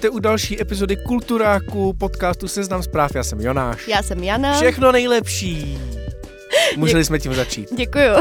Vítejte 0.00 0.16
u 0.16 0.18
další 0.18 0.60
epizody 0.60 0.96
Kulturáku, 0.96 1.92
podcastu 1.92 2.48
Seznam 2.48 2.82
zpráv. 2.82 3.14
Já 3.14 3.24
jsem 3.24 3.40
Jonáš. 3.40 3.88
Já 3.88 4.02
jsem 4.02 4.24
Jana. 4.24 4.54
Všechno 4.54 4.92
nejlepší. 4.92 5.78
Můželi 6.76 7.04
jsme 7.04 7.18
tím 7.18 7.34
začít. 7.34 7.68
Děkuju. 7.76 8.12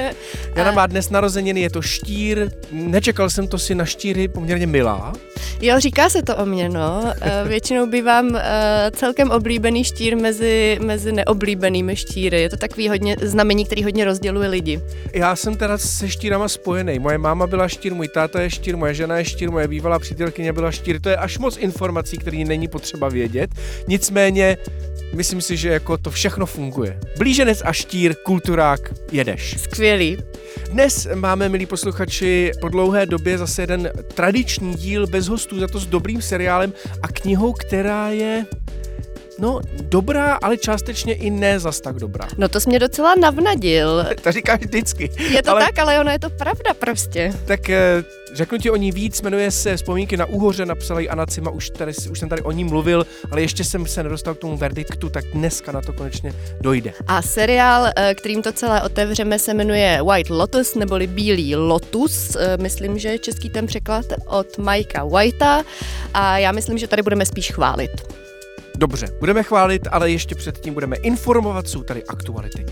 Jana 0.56 0.72
má 0.72 0.86
dnes 0.86 1.10
narozeniny, 1.10 1.60
je 1.60 1.70
to 1.70 1.82
štír. 1.82 2.50
Nečekal 2.72 3.30
jsem 3.30 3.48
to 3.48 3.58
si 3.58 3.74
na 3.74 3.84
štíry 3.84 4.28
poměrně 4.28 4.66
milá. 4.66 5.12
Jo, 5.60 5.80
říká 5.80 6.08
se 6.08 6.22
to 6.22 6.36
o 6.36 6.46
mě, 6.46 6.68
no. 6.68 7.04
Eh, 7.20 7.48
většinou 7.48 7.86
bývám 7.86 8.36
eh, 8.36 8.90
celkem 8.94 9.30
oblíbený 9.30 9.84
štír 9.84 10.16
mezi, 10.16 10.78
mezi 10.82 11.12
neoblíbenými 11.12 11.96
štíry. 11.96 12.42
Je 12.42 12.50
to 12.50 12.56
takový 12.56 12.88
hodně 12.88 13.16
znamení, 13.22 13.64
který 13.64 13.84
hodně 13.84 14.04
rozděluje 14.04 14.48
lidi. 14.48 14.80
Já 15.12 15.36
jsem 15.36 15.56
teda 15.56 15.78
se 15.78 16.08
štírama 16.08 16.48
spojený. 16.48 16.98
Moje 16.98 17.18
máma 17.18 17.46
byla 17.46 17.68
štír, 17.68 17.94
můj 17.94 18.08
táta 18.08 18.40
je 18.40 18.50
štír, 18.50 18.76
moje 18.76 18.94
žena 18.94 19.18
je 19.18 19.24
štír, 19.24 19.50
moje 19.50 19.68
bývalá 19.68 19.98
přítelkyně 19.98 20.52
byla 20.52 20.70
štír. 20.70 21.00
To 21.00 21.08
je 21.08 21.16
až 21.16 21.38
moc 21.38 21.56
informací, 21.56 22.18
které 22.18 22.44
není 22.44 22.68
potřeba 22.68 23.08
vědět. 23.08 23.50
Nicméně 23.88 24.56
myslím 25.14 25.40
si, 25.40 25.56
že 25.56 25.68
jako 25.68 25.98
to 25.98 26.10
všechno 26.10 26.46
funguje. 26.46 27.00
Blíženec 27.18 27.62
a 27.64 27.72
štír, 27.72 28.14
kulturák, 28.14 28.80
jedeš. 29.12 29.60
Skvělý. 29.60 30.18
Dnes 30.70 31.08
máme, 31.14 31.48
milí 31.48 31.66
posluchači, 31.66 32.50
po 32.60 32.68
dlouhé 32.68 33.06
době 33.06 33.38
zase 33.38 33.62
jeden 33.62 33.90
tradiční 34.14 34.74
díl 34.74 35.06
bez 35.06 35.28
hostů, 35.34 35.60
za 35.60 35.66
to 35.66 35.78
s 35.78 35.86
dobrým 35.86 36.22
seriálem 36.22 36.72
a 37.02 37.08
knihou, 37.08 37.52
která 37.52 38.08
je 38.08 38.46
No, 39.38 39.60
dobrá, 39.82 40.38
ale 40.42 40.56
částečně 40.56 41.14
i 41.14 41.30
ne 41.30 41.60
zas 41.60 41.80
tak 41.80 41.96
dobrá. 41.96 42.28
No 42.38 42.48
to 42.48 42.60
jsi 42.60 42.68
mě 42.68 42.78
docela 42.78 43.14
navnadil. 43.14 44.06
To 44.22 44.32
říkáš 44.32 44.60
vždycky. 44.60 45.10
Je 45.30 45.42
to 45.42 45.50
ale... 45.50 45.60
tak, 45.60 45.78
ale 45.78 46.00
ono 46.00 46.10
je 46.10 46.18
to 46.18 46.30
pravda 46.30 46.74
prostě. 46.78 47.32
Tak 47.44 47.70
eh, 47.70 48.04
řeknu 48.34 48.58
ti 48.58 48.70
o 48.70 48.76
ní 48.76 48.92
víc, 48.92 49.22
jmenuje 49.22 49.50
se 49.50 49.76
Vzpomínky 49.76 50.16
na 50.16 50.26
úhoře, 50.26 50.66
napsala 50.66 51.00
ji 51.00 51.08
Anna 51.08 51.26
Cima, 51.26 51.50
už, 51.50 51.70
tady, 51.70 51.92
už 52.10 52.18
jsem 52.18 52.28
tady 52.28 52.42
o 52.42 52.52
ní 52.52 52.64
mluvil, 52.64 53.06
ale 53.30 53.40
ještě 53.40 53.64
jsem 53.64 53.86
se 53.86 54.02
nedostal 54.02 54.34
k 54.34 54.38
tomu 54.38 54.56
verdiktu, 54.56 55.08
tak 55.08 55.24
dneska 55.24 55.72
na 55.72 55.80
to 55.80 55.92
konečně 55.92 56.32
dojde. 56.60 56.92
A 57.06 57.22
seriál, 57.22 57.90
eh, 57.96 58.14
kterým 58.14 58.42
to 58.42 58.52
celé 58.52 58.82
otevřeme, 58.82 59.38
se 59.38 59.54
jmenuje 59.54 59.98
White 60.02 60.30
Lotus, 60.30 60.74
neboli 60.74 61.06
Bílý 61.06 61.56
lotus, 61.56 62.36
eh, 62.36 62.56
myslím, 62.56 62.98
že 62.98 63.08
je 63.08 63.18
český 63.18 63.50
ten 63.50 63.66
překlad 63.66 64.06
od 64.26 64.58
Mikea 64.58 65.04
Whitea 65.04 65.62
a 66.14 66.38
já 66.38 66.52
myslím, 66.52 66.78
že 66.78 66.88
tady 66.88 67.02
budeme 67.02 67.26
spíš 67.26 67.52
chválit. 67.52 68.23
Dobře, 68.78 69.06
budeme 69.20 69.42
chválit, 69.42 69.88
ale 69.90 70.10
ještě 70.10 70.34
předtím 70.34 70.74
budeme 70.74 70.96
informovat, 70.96 71.68
jsou 71.68 71.82
tady 71.82 72.04
aktuality. 72.04 72.66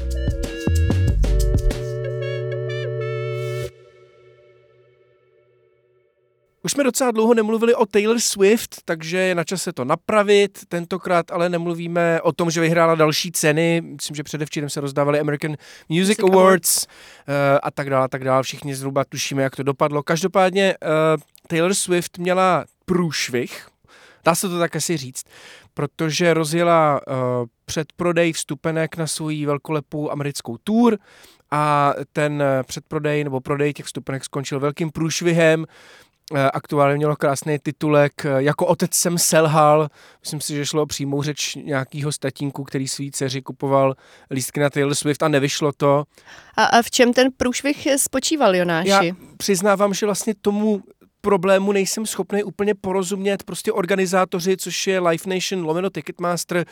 Už 6.64 6.73
jsme 6.73 6.85
docela 6.85 7.11
dlouho 7.11 7.35
nemluvili 7.35 7.74
o 7.74 7.86
Taylor 7.86 8.20
Swift, 8.20 8.77
takže 8.85 9.18
je 9.18 9.35
na 9.35 9.45
čase 9.45 9.73
to 9.73 9.85
napravit. 9.85 10.58
Tentokrát 10.68 11.30
ale 11.30 11.48
nemluvíme 11.48 12.20
o 12.20 12.33
tom, 12.33 12.51
že 12.51 12.61
vyhrála 12.61 12.95
další 12.95 13.33
ceny. 13.33 13.80
Myslím, 13.80 14.14
že 14.14 14.23
předevčírem 14.23 14.70
se 14.70 14.80
rozdávaly 14.80 15.20
American 15.20 15.51
Music, 15.89 16.19
Music 16.19 16.19
Awards. 16.19 16.86
Uh, 16.86 17.34
a 17.63 17.70
tak 17.70 17.90
dále, 17.90 18.05
a 18.05 18.08
tak 18.08 18.24
dále. 18.24 18.42
Všichni 18.42 18.74
zhruba 18.74 19.05
tušíme, 19.05 19.42
jak 19.42 19.57
to 19.57 19.63
dopadlo. 19.63 20.02
Každopádně 20.02 20.74
uh, 20.83 21.23
Taylor 21.46 21.74
Swift 21.74 22.19
měla 22.19 22.64
průšvih, 22.84 23.67
dá 24.24 24.34
se 24.34 24.48
to 24.48 24.58
tak 24.58 24.77
asi 24.77 24.96
říct, 24.96 25.24
protože 25.74 26.34
rozjela 26.34 27.00
uh, 27.06 27.14
předprodej 27.64 28.33
vstupenek 28.33 28.96
na 28.96 29.06
svou 29.06 29.46
velkolepou 29.46 30.10
americkou 30.10 30.56
tour 30.64 30.98
a 31.50 31.94
ten 32.12 32.42
předprodej 32.66 33.24
nebo 33.24 33.40
prodej 33.40 33.72
těch 33.72 33.86
vstupenek 33.86 34.24
skončil 34.24 34.60
velkým 34.60 34.90
průšvihem. 34.90 35.66
Eh, 36.34 36.50
aktuálně 36.50 36.96
mělo 36.96 37.16
krásný 37.16 37.58
titulek 37.58 38.24
eh, 38.24 38.42
Jako 38.42 38.66
otec 38.66 38.94
jsem 38.94 39.18
selhal. 39.18 39.88
Myslím 40.20 40.40
si, 40.40 40.54
že 40.54 40.66
šlo 40.66 40.83
o 40.83 40.86
přímou 40.86 41.22
řeč 41.22 41.54
nějakého 41.54 42.12
statínku, 42.12 42.64
který 42.64 42.89
svý 42.89 43.10
dceři 43.10 43.42
kupoval 43.42 43.94
lístky 44.30 44.60
na 44.60 44.70
Taylor 44.70 44.94
Swift 44.94 45.22
a 45.22 45.28
nevyšlo 45.28 45.72
to. 45.72 46.04
A, 46.56 46.64
a 46.64 46.83
v 46.83 46.90
čem 46.90 47.12
ten 47.12 47.28
průšvih 47.36 47.89
spočíval, 47.96 48.56
Jonáši? 48.56 48.89
Já 48.89 49.02
přiznávám, 49.36 49.94
že 49.94 50.06
vlastně 50.06 50.34
tomu 50.34 50.83
problému 51.22 51.72
nejsem 51.72 52.06
schopný 52.06 52.44
úplně 52.44 52.74
porozumět. 52.74 53.42
Prostě 53.42 53.72
organizátoři, 53.72 54.56
což 54.56 54.86
je 54.86 55.00
Life 55.00 55.30
Nation, 55.30 55.64
lomeno 55.64 55.90
Ticketmaster. 55.90 56.64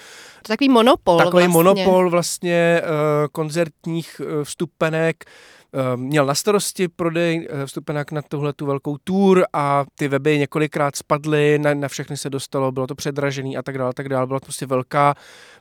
To 0.42 0.48
takový 0.48 0.68
monopol 0.68 1.18
Takový 1.18 1.44
vlastně. 1.44 1.52
monopol 1.52 2.10
vlastně 2.10 2.82
uh, 2.82 2.88
koncertních 3.32 4.20
uh, 4.20 4.44
vstupenek. 4.44 5.24
Uh, 5.72 5.96
měl 5.96 6.26
na 6.26 6.34
starosti 6.34 6.88
prodej 6.88 7.48
vstupenek 7.66 8.12
na 8.12 8.22
tuhle 8.22 8.52
tu 8.52 8.66
velkou 8.66 8.96
tour 9.04 9.44
a 9.52 9.84
ty 9.94 10.08
weby 10.08 10.38
několikrát 10.38 10.96
spadly, 10.96 11.58
na, 11.58 11.74
na 11.74 11.88
všechny 11.88 12.16
se 12.16 12.30
dostalo, 12.30 12.72
bylo 12.72 12.86
to 12.86 12.94
předražený 12.94 13.56
a 13.56 13.62
tak 13.62 13.78
dále, 13.78 13.92
tak 13.94 14.08
dále. 14.08 14.26
Byla 14.26 14.40
to 14.40 14.44
prostě 14.44 14.66
velká, 14.66 15.14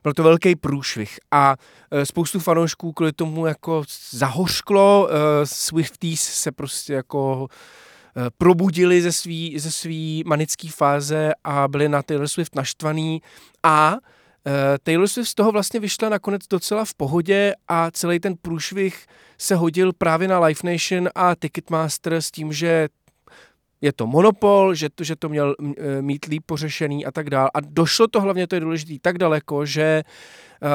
byl 0.04 0.14
to 0.14 0.24
velký 0.24 0.56
průšvih 0.56 1.20
a 1.32 1.56
spoustu 2.04 2.40
fanoušků 2.40 2.94
kvůli 2.94 3.12
tomu 3.12 3.46
jako 3.46 3.84
zahořklo. 4.12 5.10
Swifties 5.44 6.22
se 6.22 6.52
prostě 6.52 6.94
jako 6.94 7.48
Eh, 7.50 7.89
probudili 8.38 9.02
ze 9.02 9.12
svý, 9.12 9.60
ze 9.60 9.72
svý 9.72 10.24
manické 10.26 10.68
fáze 10.76 11.32
a 11.44 11.68
byli 11.68 11.90
na 11.90 12.04
Taylor 12.04 12.28
Swift 12.28 12.56
naštvaný 12.56 13.22
a 13.64 13.94
uh, 13.94 14.52
Taylor 14.84 15.08
Swift 15.08 15.30
z 15.30 15.36
toho 15.36 15.52
vlastně 15.52 15.80
vyšla 15.80 16.10
nakonec 16.10 16.48
docela 16.48 16.86
v 16.86 16.94
pohodě 16.94 17.54
a 17.68 17.92
celý 17.92 18.20
ten 18.20 18.36
průšvih 18.42 19.06
se 19.38 19.56
hodil 19.56 19.94
právě 19.94 20.28
na 20.28 20.40
Life 20.40 20.72
Nation 20.72 21.10
a 21.16 21.36
Ticketmaster 21.36 22.14
s 22.14 22.32
tím, 22.32 22.54
že 22.54 22.90
je 23.82 23.94
to 23.94 24.08
monopol, 24.08 24.76
že 24.76 24.90
to, 24.90 25.04
že 25.04 25.16
to 25.16 25.30
měl 25.30 25.56
eh, 25.60 26.02
mít 26.02 26.26
líp 26.26 26.44
pořešený 26.46 27.06
a 27.06 27.12
tak 27.12 27.30
dál. 27.30 27.50
A 27.54 27.60
došlo 27.60 28.08
to 28.08 28.22
hlavně, 28.22 28.48
to 28.48 28.56
je 28.56 28.62
důležité, 28.62 28.94
tak 29.02 29.18
daleko, 29.18 29.66
že 29.66 30.04
uh, 30.62 30.70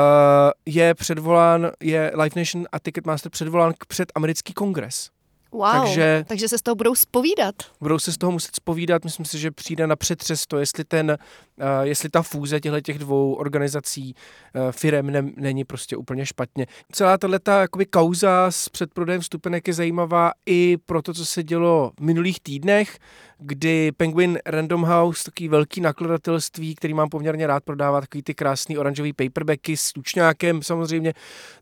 je 0.66 0.94
předvolán, 0.94 1.70
je 1.82 2.12
Life 2.22 2.40
Nation 2.40 2.66
a 2.72 2.78
Ticketmaster 2.78 3.30
předvolán 3.30 3.72
k 3.78 3.86
před 3.86 4.12
americký 4.14 4.52
kongres. 4.52 5.10
Wow, 5.54 5.72
takže, 5.72 6.24
takže 6.28 6.48
se 6.48 6.58
z 6.58 6.62
toho 6.62 6.74
budou 6.74 6.94
spovídat. 6.94 7.54
Budou 7.80 7.98
se 7.98 8.12
z 8.12 8.18
toho 8.18 8.32
muset 8.32 8.56
spovídat, 8.56 9.04
myslím 9.04 9.26
si, 9.26 9.38
že 9.38 9.50
přijde 9.50 9.86
na 9.86 9.96
přetřes 9.96 10.46
to, 10.46 10.58
jestli, 10.58 10.84
ten, 10.84 11.18
uh, 11.58 11.66
jestli 11.82 12.08
ta 12.08 12.22
fúze 12.22 12.60
těchto 12.60 12.80
těch 12.80 12.98
dvou 12.98 13.34
organizací 13.34 14.14
uh, 14.14 14.72
firem 14.72 15.10
ne, 15.10 15.22
není 15.36 15.64
prostě 15.64 15.96
úplně 15.96 16.26
špatně. 16.26 16.66
Celá 16.92 17.18
tato 17.18 17.50
jakoby 17.50 17.86
kauza 17.86 18.46
s 18.50 18.68
předprodejem 18.68 19.20
vstupenek 19.20 19.68
je 19.68 19.74
zajímavá 19.74 20.32
i 20.46 20.76
pro 20.86 21.02
to, 21.02 21.14
co 21.14 21.26
se 21.26 21.42
dělo 21.42 21.92
v 21.98 22.02
minulých 22.02 22.40
týdnech, 22.40 22.98
kdy 23.38 23.92
Penguin 23.92 24.38
Random 24.46 24.82
House, 24.82 25.24
takový 25.24 25.48
velký 25.48 25.80
nakladatelství, 25.80 26.74
který 26.74 26.94
mám 26.94 27.08
poměrně 27.08 27.46
rád 27.46 27.64
prodávat, 27.64 28.00
takový 28.00 28.22
ty 28.22 28.34
krásný 28.34 28.78
oranžový 28.78 29.12
paperbacky 29.12 29.76
s 29.76 29.92
tučňákem 29.92 30.62
samozřejmě, 30.62 31.12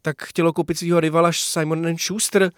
tak 0.02 0.22
chtělo 0.22 0.52
koupit 0.52 0.78
svého 0.78 1.00
rivala 1.00 1.30
Simon 1.32 1.98
Schuster, 1.98 2.50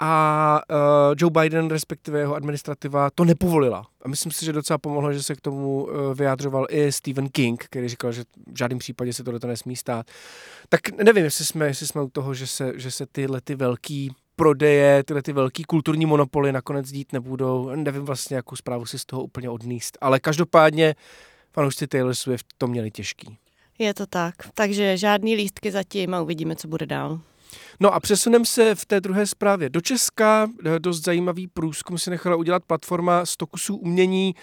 a 0.00 0.60
uh, 0.70 1.14
Joe 1.18 1.30
Biden, 1.30 1.68
respektive 1.68 2.18
jeho 2.18 2.34
administrativa, 2.34 3.10
to 3.10 3.24
nepovolila. 3.24 3.86
A 4.02 4.08
myslím 4.08 4.32
si, 4.32 4.44
že 4.44 4.52
docela 4.52 4.78
pomohlo, 4.78 5.12
že 5.12 5.22
se 5.22 5.34
k 5.34 5.40
tomu 5.40 5.84
uh, 5.84 6.14
vyjádřoval 6.14 6.66
i 6.70 6.92
Stephen 6.92 7.28
King, 7.28 7.64
který 7.64 7.88
říkal, 7.88 8.12
že 8.12 8.24
v 8.52 8.58
žádném 8.58 8.78
případě 8.78 9.12
se 9.12 9.24
to 9.24 9.46
nesmí 9.46 9.76
stát. 9.76 10.06
Tak 10.68 10.90
nevím, 10.90 11.24
jestli 11.24 11.44
jsme, 11.44 11.66
jestli 11.66 11.86
jsme 11.86 12.02
u 12.02 12.08
toho, 12.08 12.34
že 12.34 12.46
se, 12.46 12.72
že 12.76 12.90
se 12.90 13.06
tyhle 13.06 13.40
ty 13.40 13.54
velký 13.54 14.10
prodeje, 14.36 15.04
tyhle 15.04 15.22
ty 15.22 15.32
velký 15.32 15.64
kulturní 15.64 16.06
monopoly 16.06 16.52
nakonec 16.52 16.90
dít 16.90 17.12
nebudou. 17.12 17.70
Nevím 17.74 18.02
vlastně, 18.02 18.36
jakou 18.36 18.56
zprávu 18.56 18.86
si 18.86 18.98
z 18.98 19.04
toho 19.04 19.22
úplně 19.22 19.50
odníst. 19.50 19.98
Ale 20.00 20.20
každopádně 20.20 20.94
fanoušci 21.52 21.86
Taylor 21.86 22.14
Swift 22.14 22.46
to 22.58 22.66
měli 22.66 22.90
těžký. 22.90 23.38
Je 23.78 23.94
to 23.94 24.06
tak. 24.06 24.34
Takže 24.54 24.96
žádný 24.96 25.34
lístky 25.36 25.70
zatím 25.70 26.14
a 26.14 26.20
uvidíme, 26.20 26.56
co 26.56 26.68
bude 26.68 26.86
dál. 26.86 27.20
No 27.80 27.94
a 27.94 28.00
přesunem 28.00 28.44
se 28.44 28.74
v 28.74 28.86
té 28.86 29.00
druhé 29.00 29.26
zprávě 29.26 29.70
do 29.70 29.80
Česka. 29.80 30.50
Dost 30.78 31.04
zajímavý 31.04 31.46
průzkum 31.48 31.98
si 31.98 32.10
nechala 32.10 32.36
udělat 32.36 32.64
platforma 32.64 33.26
100 33.26 33.46
kusů 33.46 33.76
umění 33.76 34.34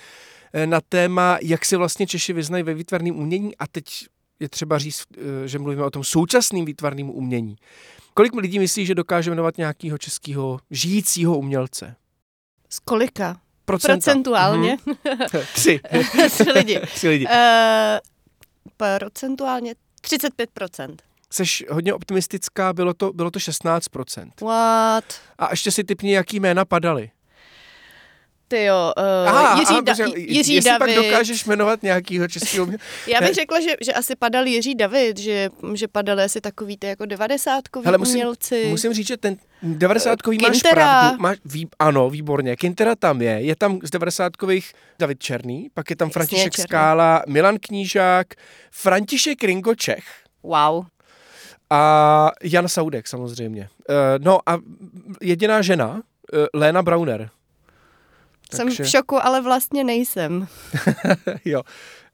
eh, 0.53 0.67
na 0.67 0.81
téma, 0.89 1.37
jak 1.41 1.65
se 1.65 1.77
vlastně 1.77 2.07
Češi 2.07 2.33
vyznají 2.33 2.63
ve 2.63 2.73
výtvarném 2.73 3.15
umění 3.15 3.57
a 3.57 3.67
teď 3.67 3.85
je 4.39 4.49
třeba 4.49 4.77
říct, 4.77 5.03
eh, 5.17 5.47
že 5.47 5.59
mluvíme 5.59 5.83
o 5.83 5.89
tom 5.89 6.03
současném 6.03 6.65
výtvarném 6.65 7.09
umění. 7.09 7.55
Kolik 8.13 8.33
lidí 8.33 8.59
myslí, 8.59 8.85
že 8.85 8.95
dokáže 8.95 9.29
jmenovat 9.29 9.57
nějakého 9.57 9.97
českého 9.97 10.59
žijícího 10.71 11.37
umělce? 11.37 11.95
Z 12.69 12.79
kolika? 12.79 13.39
Procenta. 13.65 13.93
Procentuálně? 13.93 14.77
Mm-hmm. 14.85 15.45
Tři. 15.53 15.79
Tři 16.29 16.51
lidi. 16.51 16.79
Tři 16.93 17.09
lidi. 17.09 17.25
Uh, 17.25 17.31
procentuálně 18.77 19.75
35%. 20.01 20.95
Seš 21.33 21.63
hodně 21.69 21.93
optimistická, 21.93 22.73
bylo 22.73 22.93
to, 22.93 23.13
bylo 23.13 23.31
to 23.31 23.39
16%. 23.39 24.29
What? 24.41 25.03
A 25.39 25.47
ještě 25.51 25.71
si 25.71 25.83
typni, 25.83 26.13
jaký 26.13 26.39
jména 26.39 26.65
padaly. 26.65 27.11
Ty 28.47 28.63
jo, 28.63 28.93
uh, 28.97 29.29
Aha, 29.29 29.59
Jiří, 29.59 29.73
aha, 29.73 29.81
da- 29.81 29.91
protože 29.91 30.19
Jiří 30.19 30.53
jestli 30.55 30.71
David. 30.71 30.95
pak 30.95 31.03
dokážeš 31.05 31.45
jmenovat 31.45 31.83
nějakýho 31.83 32.27
českého. 32.27 32.67
Já 33.07 33.21
bych 33.21 33.33
řekla, 33.33 33.59
že, 33.61 33.75
že 33.85 33.93
asi 33.93 34.15
padal 34.15 34.47
Jiří 34.47 34.75
David, 34.75 35.17
že, 35.19 35.49
že 35.73 35.87
padaly 35.87 36.23
asi 36.23 36.41
takový 36.41 36.77
ty 36.77 36.87
jako 36.87 37.05
devadesátkoví 37.05 37.85
Hele, 37.85 37.97
musím- 37.97 38.15
umělci. 38.15 38.65
Musím 38.69 38.93
říct, 38.93 39.07
že 39.07 39.17
ten 39.17 39.37
90 39.63 40.19
máš 40.41 40.51
Kintera. 40.51 40.73
pravdu. 41.01 41.21
Máš, 41.21 41.37
ví, 41.45 41.67
ano, 41.79 42.09
výborně. 42.09 42.55
Kintera 42.55 42.95
tam 42.95 43.21
je. 43.21 43.31
Je 43.41 43.55
tam 43.55 43.79
z 43.83 43.89
90 43.89 44.33
David 44.99 45.19
Černý, 45.19 45.69
pak 45.73 45.89
je 45.89 45.95
tam 45.95 46.07
Jasně, 46.07 46.13
František 46.13 46.53
Černý. 46.53 46.67
Skála, 46.67 47.23
Milan 47.27 47.57
Knížák, 47.61 48.27
František 48.71 49.43
Ringo 49.43 49.75
Čech 49.75 50.03
Wow. 50.43 50.85
A 51.73 52.31
Jan 52.43 52.67
Saudek 52.67 53.07
samozřejmě. 53.07 53.69
Uh, 53.89 53.95
no 54.17 54.49
a 54.49 54.57
jediná 55.21 55.61
žena, 55.61 55.89
uh, 55.93 55.99
Léna 56.53 56.83
Brauner. 56.83 57.29
Jsem 58.53 58.69
v 58.69 58.89
šoku, 58.89 59.25
ale 59.25 59.41
vlastně 59.41 59.83
nejsem. 59.83 60.47
jo, 61.45 61.61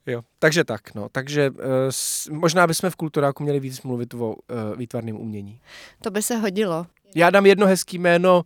jo. 0.06 0.22
Takže 0.40 0.64
tak, 0.64 0.96
no. 0.96 1.10
Takže 1.12 1.50
uh, 1.50 1.58
s, 1.90 2.30
možná 2.30 2.68
bychom 2.68 2.90
v 2.90 2.96
kulturáku 2.96 3.44
měli 3.44 3.60
víc 3.60 3.82
mluvit 3.82 4.14
o 4.14 4.18
uh, 4.18 4.36
výtvarném 4.78 5.16
umění. 5.16 5.62
To 6.02 6.12
by 6.12 6.22
se 6.22 6.36
hodilo. 6.36 6.86
Já 7.16 7.30
dám 7.30 7.46
jedno 7.46 7.68
hezký 7.68 7.98
jméno 7.98 8.44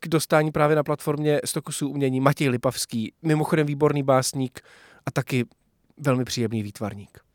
k 0.00 0.08
dostání 0.08 0.52
právě 0.52 0.76
na 0.76 0.82
platformě 0.82 1.40
100 1.44 1.62
kusů 1.62 1.88
umění. 1.88 2.20
Matěj 2.20 2.48
Lipavský, 2.48 3.12
mimochodem 3.22 3.66
výborný 3.66 4.02
básník 4.02 4.60
a 5.06 5.10
taky 5.10 5.44
velmi 5.98 6.24
příjemný 6.24 6.62
výtvarník. 6.62 7.25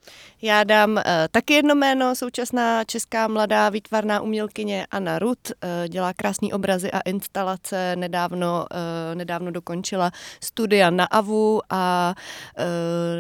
Já 0.42 0.64
dám 0.64 0.92
uh, 0.92 1.02
taky 1.32 1.54
jedno 1.54 1.76
jméno, 1.76 2.16
současná 2.16 2.84
česká 2.84 3.28
mladá 3.28 3.70
výtvarná 3.70 4.22
umělkyně 4.22 4.88
Anna 4.92 5.20
Rut, 5.20 5.40
uh, 5.50 5.88
dělá 5.88 6.14
krásné 6.14 6.48
obrazy 6.54 6.92
a 6.92 7.00
instalace, 7.00 7.96
nedávno, 7.96 8.66
uh, 8.72 9.16
nedávno 9.16 9.52
dokončila 9.52 10.12
studia 10.44 10.90
na 10.90 11.06
AVU 11.06 11.62
a 11.70 12.14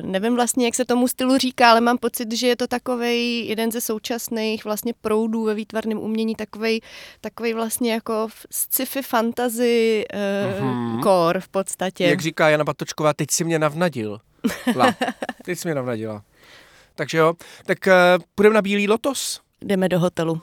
uh, 0.03 0.09
nevím 0.11 0.35
vlastně, 0.35 0.65
jak 0.65 0.75
se 0.75 0.85
tomu 0.85 1.07
stylu 1.07 1.37
říká, 1.37 1.71
ale 1.71 1.81
mám 1.81 1.97
pocit, 1.97 2.31
že 2.31 2.47
je 2.47 2.55
to 2.55 2.67
takovej 2.67 3.45
jeden 3.45 3.71
ze 3.71 3.81
současných 3.81 4.65
vlastně 4.65 4.93
proudů 5.01 5.43
ve 5.43 5.53
výtvarném 5.53 5.97
umění, 5.99 6.35
takovej 7.21 7.53
vlastně 7.53 7.93
jako 7.93 8.27
sci-fi 8.51 9.01
fantasy 9.01 10.05
uh, 10.13 10.65
Mhm. 10.65 11.01
core 11.03 11.39
v 11.39 11.47
podstatě. 11.47 12.03
Jak 12.03 12.21
říká 12.21 12.49
Jana 12.49 12.63
Batočková, 12.63 13.13
teď 13.13 13.31
si 13.31 13.43
mě 13.43 13.59
navnadil. 13.59 14.19
La. 14.75 14.95
Teď 15.45 15.59
si 15.59 15.67
mě 15.67 15.75
navnadila. 15.75 16.23
Takže 17.01 17.17
jo, 17.17 17.33
tak 17.65 17.77
uh, 17.87 17.93
půjdeme 18.35 18.53
na 18.53 18.61
Bílý 18.61 18.87
lotos. 18.87 19.41
Jdeme 19.61 19.89
do 19.89 19.99
hotelu. 19.99 20.41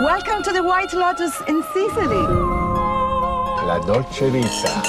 Welcome 0.00 0.42
to 0.44 0.52
the 0.52 0.62
White 0.62 0.96
Lotus 0.96 1.42
in 1.46 1.62
Sicily. 1.62 2.22
La 3.66 3.78
Dolce 3.86 4.30
Vita. 4.30 4.82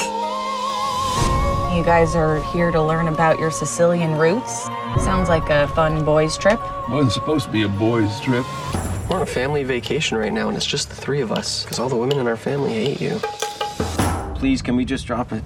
You 1.75 1.83
guys 1.83 2.15
are 2.15 2.39
here 2.53 2.71
to 2.71 2.87
learn 2.87 3.07
about 3.07 3.39
your 3.39 3.51
Sicilian 3.51 4.17
roots. 4.17 4.69
Sounds 5.03 5.29
like 5.29 5.53
a 5.53 5.67
fun 5.67 6.03
boys' 6.03 6.37
trip. 6.37 6.59
Wasn't 6.89 7.11
supposed 7.11 7.45
to 7.45 7.51
be 7.51 7.63
a 7.63 7.69
boys' 7.69 8.21
trip. 8.21 8.45
We're 9.09 9.15
on 9.15 9.21
a 9.21 9.25
family 9.25 9.63
vacation 9.63 10.19
right 10.19 10.33
now, 10.33 10.47
and 10.49 10.57
it's 10.57 10.71
just 10.71 10.89
the 10.89 10.95
three 10.95 11.23
of 11.23 11.31
us 11.31 11.63
because 11.63 11.79
all 11.79 11.89
the 11.89 11.97
women 11.97 12.19
in 12.19 12.27
our 12.27 12.37
family 12.37 12.73
hate 12.73 13.01
you. 13.01 13.19
Please, 14.39 14.61
can 14.61 14.75
we 14.75 14.85
just 14.85 15.07
drop 15.07 15.31
it? 15.31 15.43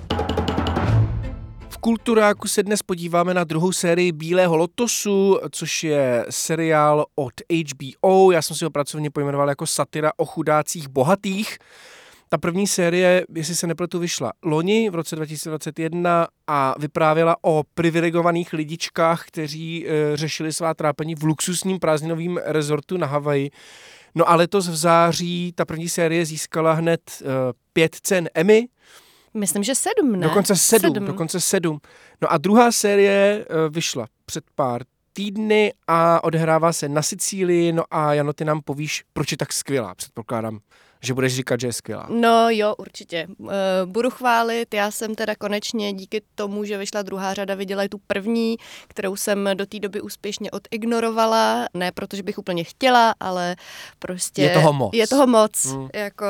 Kulturáku 1.81 2.47
se 2.47 2.63
dnes 2.63 2.83
podíváme 2.83 3.33
na 3.33 3.43
druhou 3.43 3.71
sérii 3.71 4.11
Bílého 4.11 4.57
lotosu, 4.57 5.39
což 5.51 5.83
je 5.83 6.25
seriál 6.29 7.05
od 7.15 7.33
HBO. 7.51 8.31
Já 8.31 8.41
jsem 8.41 8.55
si 8.55 8.65
ho 8.65 8.71
pracovně 8.71 9.09
pojmenoval 9.09 9.49
jako 9.49 9.67
satira 9.67 10.11
o 10.17 10.25
chudácích 10.25 10.87
bohatých. 10.87 11.57
Ta 12.29 12.37
první 12.37 12.67
série, 12.67 13.25
jestli 13.35 13.55
se 13.55 13.67
nepletu, 13.67 13.99
vyšla 13.99 14.33
loni 14.43 14.89
v 14.89 14.95
roce 14.95 15.15
2021 15.15 16.27
a 16.47 16.75
vyprávěla 16.79 17.35
o 17.41 17.63
privilegovaných 17.73 18.53
lidičkách, 18.53 19.25
kteří 19.25 19.87
e, 19.87 20.17
řešili 20.17 20.53
svá 20.53 20.73
trápení 20.73 21.15
v 21.15 21.23
luxusním 21.23 21.79
prázdninovém 21.79 22.39
rezortu 22.45 22.97
na 22.97 23.07
Havaji. 23.07 23.51
No 24.15 24.29
a 24.29 24.35
letos 24.35 24.67
v 24.67 24.75
září 24.75 25.53
ta 25.55 25.65
první 25.65 25.89
série 25.89 26.25
získala 26.25 26.73
hned 26.73 27.01
e, 27.21 27.25
pět 27.73 27.95
cen 27.95 28.29
Emmy, 28.33 28.67
Myslím, 29.33 29.63
že 29.63 29.75
sedm, 29.75 30.11
ne? 30.11 30.27
Dokonce 30.27 30.55
sedm, 30.55 30.93
sedm, 30.93 31.05
dokonce 31.05 31.39
sedm. 31.39 31.79
No 32.21 32.31
a 32.31 32.37
druhá 32.37 32.71
série 32.71 33.45
uh, 33.49 33.73
vyšla 33.73 34.07
před 34.25 34.43
pár 34.55 34.81
týdny 35.13 35.73
a 35.87 36.23
odehrává 36.23 36.73
se 36.73 36.89
na 36.89 37.01
Sicílii, 37.01 37.71
no 37.71 37.83
a 37.91 38.13
Jano, 38.13 38.33
ty 38.33 38.45
nám 38.45 38.61
povíš, 38.61 39.03
proč 39.13 39.31
je 39.31 39.37
tak 39.37 39.53
skvělá, 39.53 39.95
předpokládám, 39.95 40.59
že 41.03 41.13
budeš 41.13 41.35
říkat, 41.35 41.59
že 41.59 41.67
je 41.67 41.73
skvělá. 41.73 42.07
No 42.09 42.49
jo, 42.49 42.75
určitě. 42.77 43.27
Eh, 43.49 43.51
budu 43.85 44.09
chválit, 44.09 44.73
já 44.73 44.91
jsem 44.91 45.15
teda 45.15 45.35
konečně 45.35 45.93
díky 45.93 46.21
tomu, 46.35 46.65
že 46.65 46.77
vyšla 46.77 47.01
druhá 47.01 47.33
řada, 47.33 47.55
viděla 47.55 47.83
tu 47.87 47.97
první, 48.07 48.57
kterou 48.87 49.15
jsem 49.15 49.49
do 49.53 49.65
té 49.65 49.79
doby 49.79 50.01
úspěšně 50.01 50.51
odignorovala, 50.51 51.67
ne 51.73 51.91
protože 51.91 52.23
bych 52.23 52.37
úplně 52.37 52.63
chtěla, 52.63 53.15
ale 53.19 53.55
prostě... 53.99 54.41
Je 54.41 54.49
toho 54.49 54.73
moc. 54.73 54.89
Je 54.93 55.07
toho 55.07 55.27
moc, 55.27 55.65
mm. 55.65 55.89
jako 55.93 56.25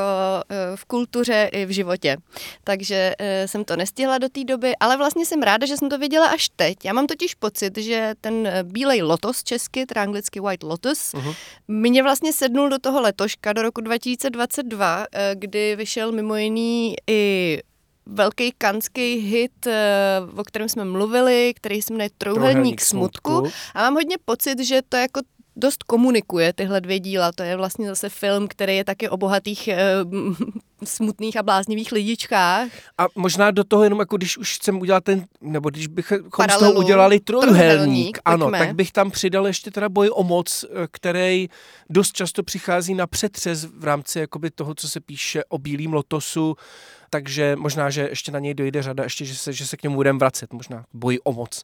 eh, 0.49 0.55
v 0.75 0.85
kultuře 0.85 1.49
i 1.51 1.65
v 1.65 1.69
životě. 1.69 2.17
Takže 2.63 3.15
eh, 3.19 3.47
jsem 3.47 3.63
to 3.63 3.75
nestihla 3.75 4.17
do 4.17 4.29
té 4.29 4.43
doby, 4.43 4.73
ale 4.79 4.97
vlastně 4.97 5.25
jsem 5.25 5.41
ráda, 5.41 5.67
že 5.67 5.77
jsem 5.77 5.89
to 5.89 5.97
viděla 5.97 6.27
až 6.27 6.49
teď. 6.55 6.85
Já 6.85 6.93
mám 6.93 7.07
totiž 7.07 7.35
pocit, 7.35 7.77
že 7.77 8.13
ten 8.21 8.49
bílej 8.63 9.01
lotos 9.01 9.43
česky, 9.43 9.85
teda 9.85 10.01
anglicky 10.01 10.39
White 10.39 10.63
Lotus, 10.63 11.13
mm-hmm. 11.13 11.35
mě 11.67 12.03
vlastně 12.03 12.33
sednul 12.33 12.69
do 12.69 12.79
toho 12.79 13.01
letoška, 13.01 13.53
do 13.53 13.61
roku 13.61 13.81
2020 13.81 14.58
2002, 14.63 15.05
eh, 15.11 15.35
kdy 15.39 15.75
vyšel 15.75 16.11
mimo 16.11 16.35
jiný 16.35 16.95
i 17.07 17.59
velký 18.05 18.53
kanský 18.57 19.15
hit, 19.15 19.67
eh, 19.67 20.21
o 20.35 20.43
kterém 20.43 20.69
jsme 20.69 20.85
mluvili, 20.85 21.53
který 21.55 21.81
se 21.81 21.93
jmenuje 21.93 22.09
Trouhelník 22.17 22.81
smutku. 22.81 23.31
smutku. 23.31 23.57
A 23.73 23.81
mám 23.81 23.93
hodně 23.93 24.15
pocit, 24.25 24.59
že 24.59 24.81
to 24.89 24.97
jako 24.97 25.21
dost 25.55 25.83
komunikuje 25.83 26.53
tyhle 26.53 26.81
dvě 26.81 26.99
díla. 26.99 27.31
To 27.31 27.43
je 27.43 27.55
vlastně 27.55 27.87
zase 27.87 28.09
film, 28.09 28.47
který 28.47 28.77
je 28.77 28.83
taky 28.83 29.09
o 29.09 29.17
bohatých 29.17 29.67
eh, 29.67 29.77
smutných 30.83 31.37
a 31.37 31.43
bláznivých 31.43 31.91
lidičkách. 31.91 32.69
A 32.97 33.05
možná 33.15 33.51
do 33.51 33.63
toho 33.63 33.83
jenom, 33.83 33.99
jako 33.99 34.17
když 34.17 34.37
už 34.37 34.55
chcem 34.55 34.81
udělat 34.81 35.03
ten, 35.03 35.25
nebo 35.41 35.69
když 35.69 35.87
bychom 35.87 36.19
z 36.51 36.57
toho 36.57 36.73
udělali 36.73 37.19
trojuhelník, 37.19 37.57
Trojúhelník, 37.57 38.19
ano, 38.25 38.45
pojďme. 38.45 38.59
tak 38.59 38.75
bych 38.75 38.91
tam 38.91 39.11
přidal 39.11 39.47
ještě 39.47 39.71
teda 39.71 39.89
boj 39.89 40.09
o 40.13 40.23
moc, 40.23 40.65
eh, 40.69 40.87
který 40.91 41.49
dost 41.89 42.11
často 42.13 42.43
přichází 42.43 42.93
na 42.93 43.07
přetřes 43.07 43.65
v 43.65 43.83
rámci 43.83 44.19
jakoby 44.19 44.51
toho, 44.51 44.75
co 44.75 44.89
se 44.89 44.99
píše 44.99 45.43
o 45.49 45.57
Bílým 45.57 45.93
lotosu, 45.93 46.55
takže 47.09 47.55
možná, 47.55 47.89
že 47.89 48.07
ještě 48.09 48.31
na 48.31 48.39
něj 48.39 48.53
dojde 48.53 48.83
řada, 48.83 49.03
ještě, 49.03 49.25
že 49.25 49.35
se, 49.35 49.53
že 49.53 49.67
se 49.67 49.77
k 49.77 49.83
němu 49.83 49.95
budeme 49.95 50.19
vracet, 50.19 50.53
možná 50.53 50.85
boj 50.93 51.19
o 51.23 51.33
moc. 51.33 51.63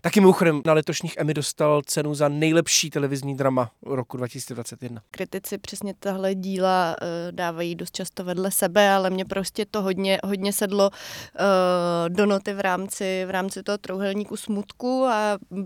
Taky 0.00 0.20
mimochodem 0.20 0.62
na 0.64 0.72
letošních 0.72 1.14
Emmy 1.16 1.34
dostal 1.34 1.82
cenu 1.86 2.14
za 2.14 2.28
nejlepší 2.28 2.90
televizní 2.90 3.36
drama 3.36 3.70
roku 3.86 4.16
2021. 4.16 5.02
Kritici 5.10 5.58
přesně 5.58 5.94
tahle 5.98 6.34
díla 6.34 6.96
uh, 7.02 7.08
dávají 7.36 7.74
dost 7.74 7.96
často 7.96 8.24
vedle 8.24 8.50
sebe, 8.50 8.90
ale 8.90 9.10
mě 9.10 9.24
prostě 9.24 9.66
to 9.70 9.82
hodně, 9.82 10.18
hodně 10.24 10.52
sedlo 10.52 10.90
uh, 10.90 12.08
do 12.08 12.26
noty 12.26 12.52
v 12.54 12.60
rámci, 12.60 13.24
v 13.26 13.30
rámci 13.30 13.62
toho 13.62 13.78
trouhelníku 13.78 14.36
smutku 14.36 15.04
a 15.04 15.38
uh, 15.50 15.64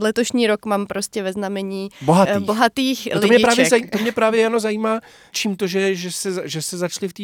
letošní 0.00 0.46
rok 0.46 0.66
mám 0.66 0.86
prostě 0.86 1.22
ve 1.22 1.32
znamení 1.32 1.88
Bohatých. 2.02 2.36
eh, 2.36 2.40
bohatých 2.40 3.08
No 3.14 3.20
to, 3.20 3.26
mě 3.26 3.38
právě, 3.38 3.64
lidiček. 3.64 3.90
to 3.90 3.98
mě 3.98 4.12
právě 4.12 4.40
Jano 4.42 4.60
zajímá, 4.60 5.00
čím 5.32 5.56
to, 5.56 5.66
že, 5.66 5.94
že, 5.94 6.12
se, 6.12 6.48
že 6.48 6.62
se 6.62 6.78
začali 6.78 7.08
v 7.08 7.12
té 7.12 7.22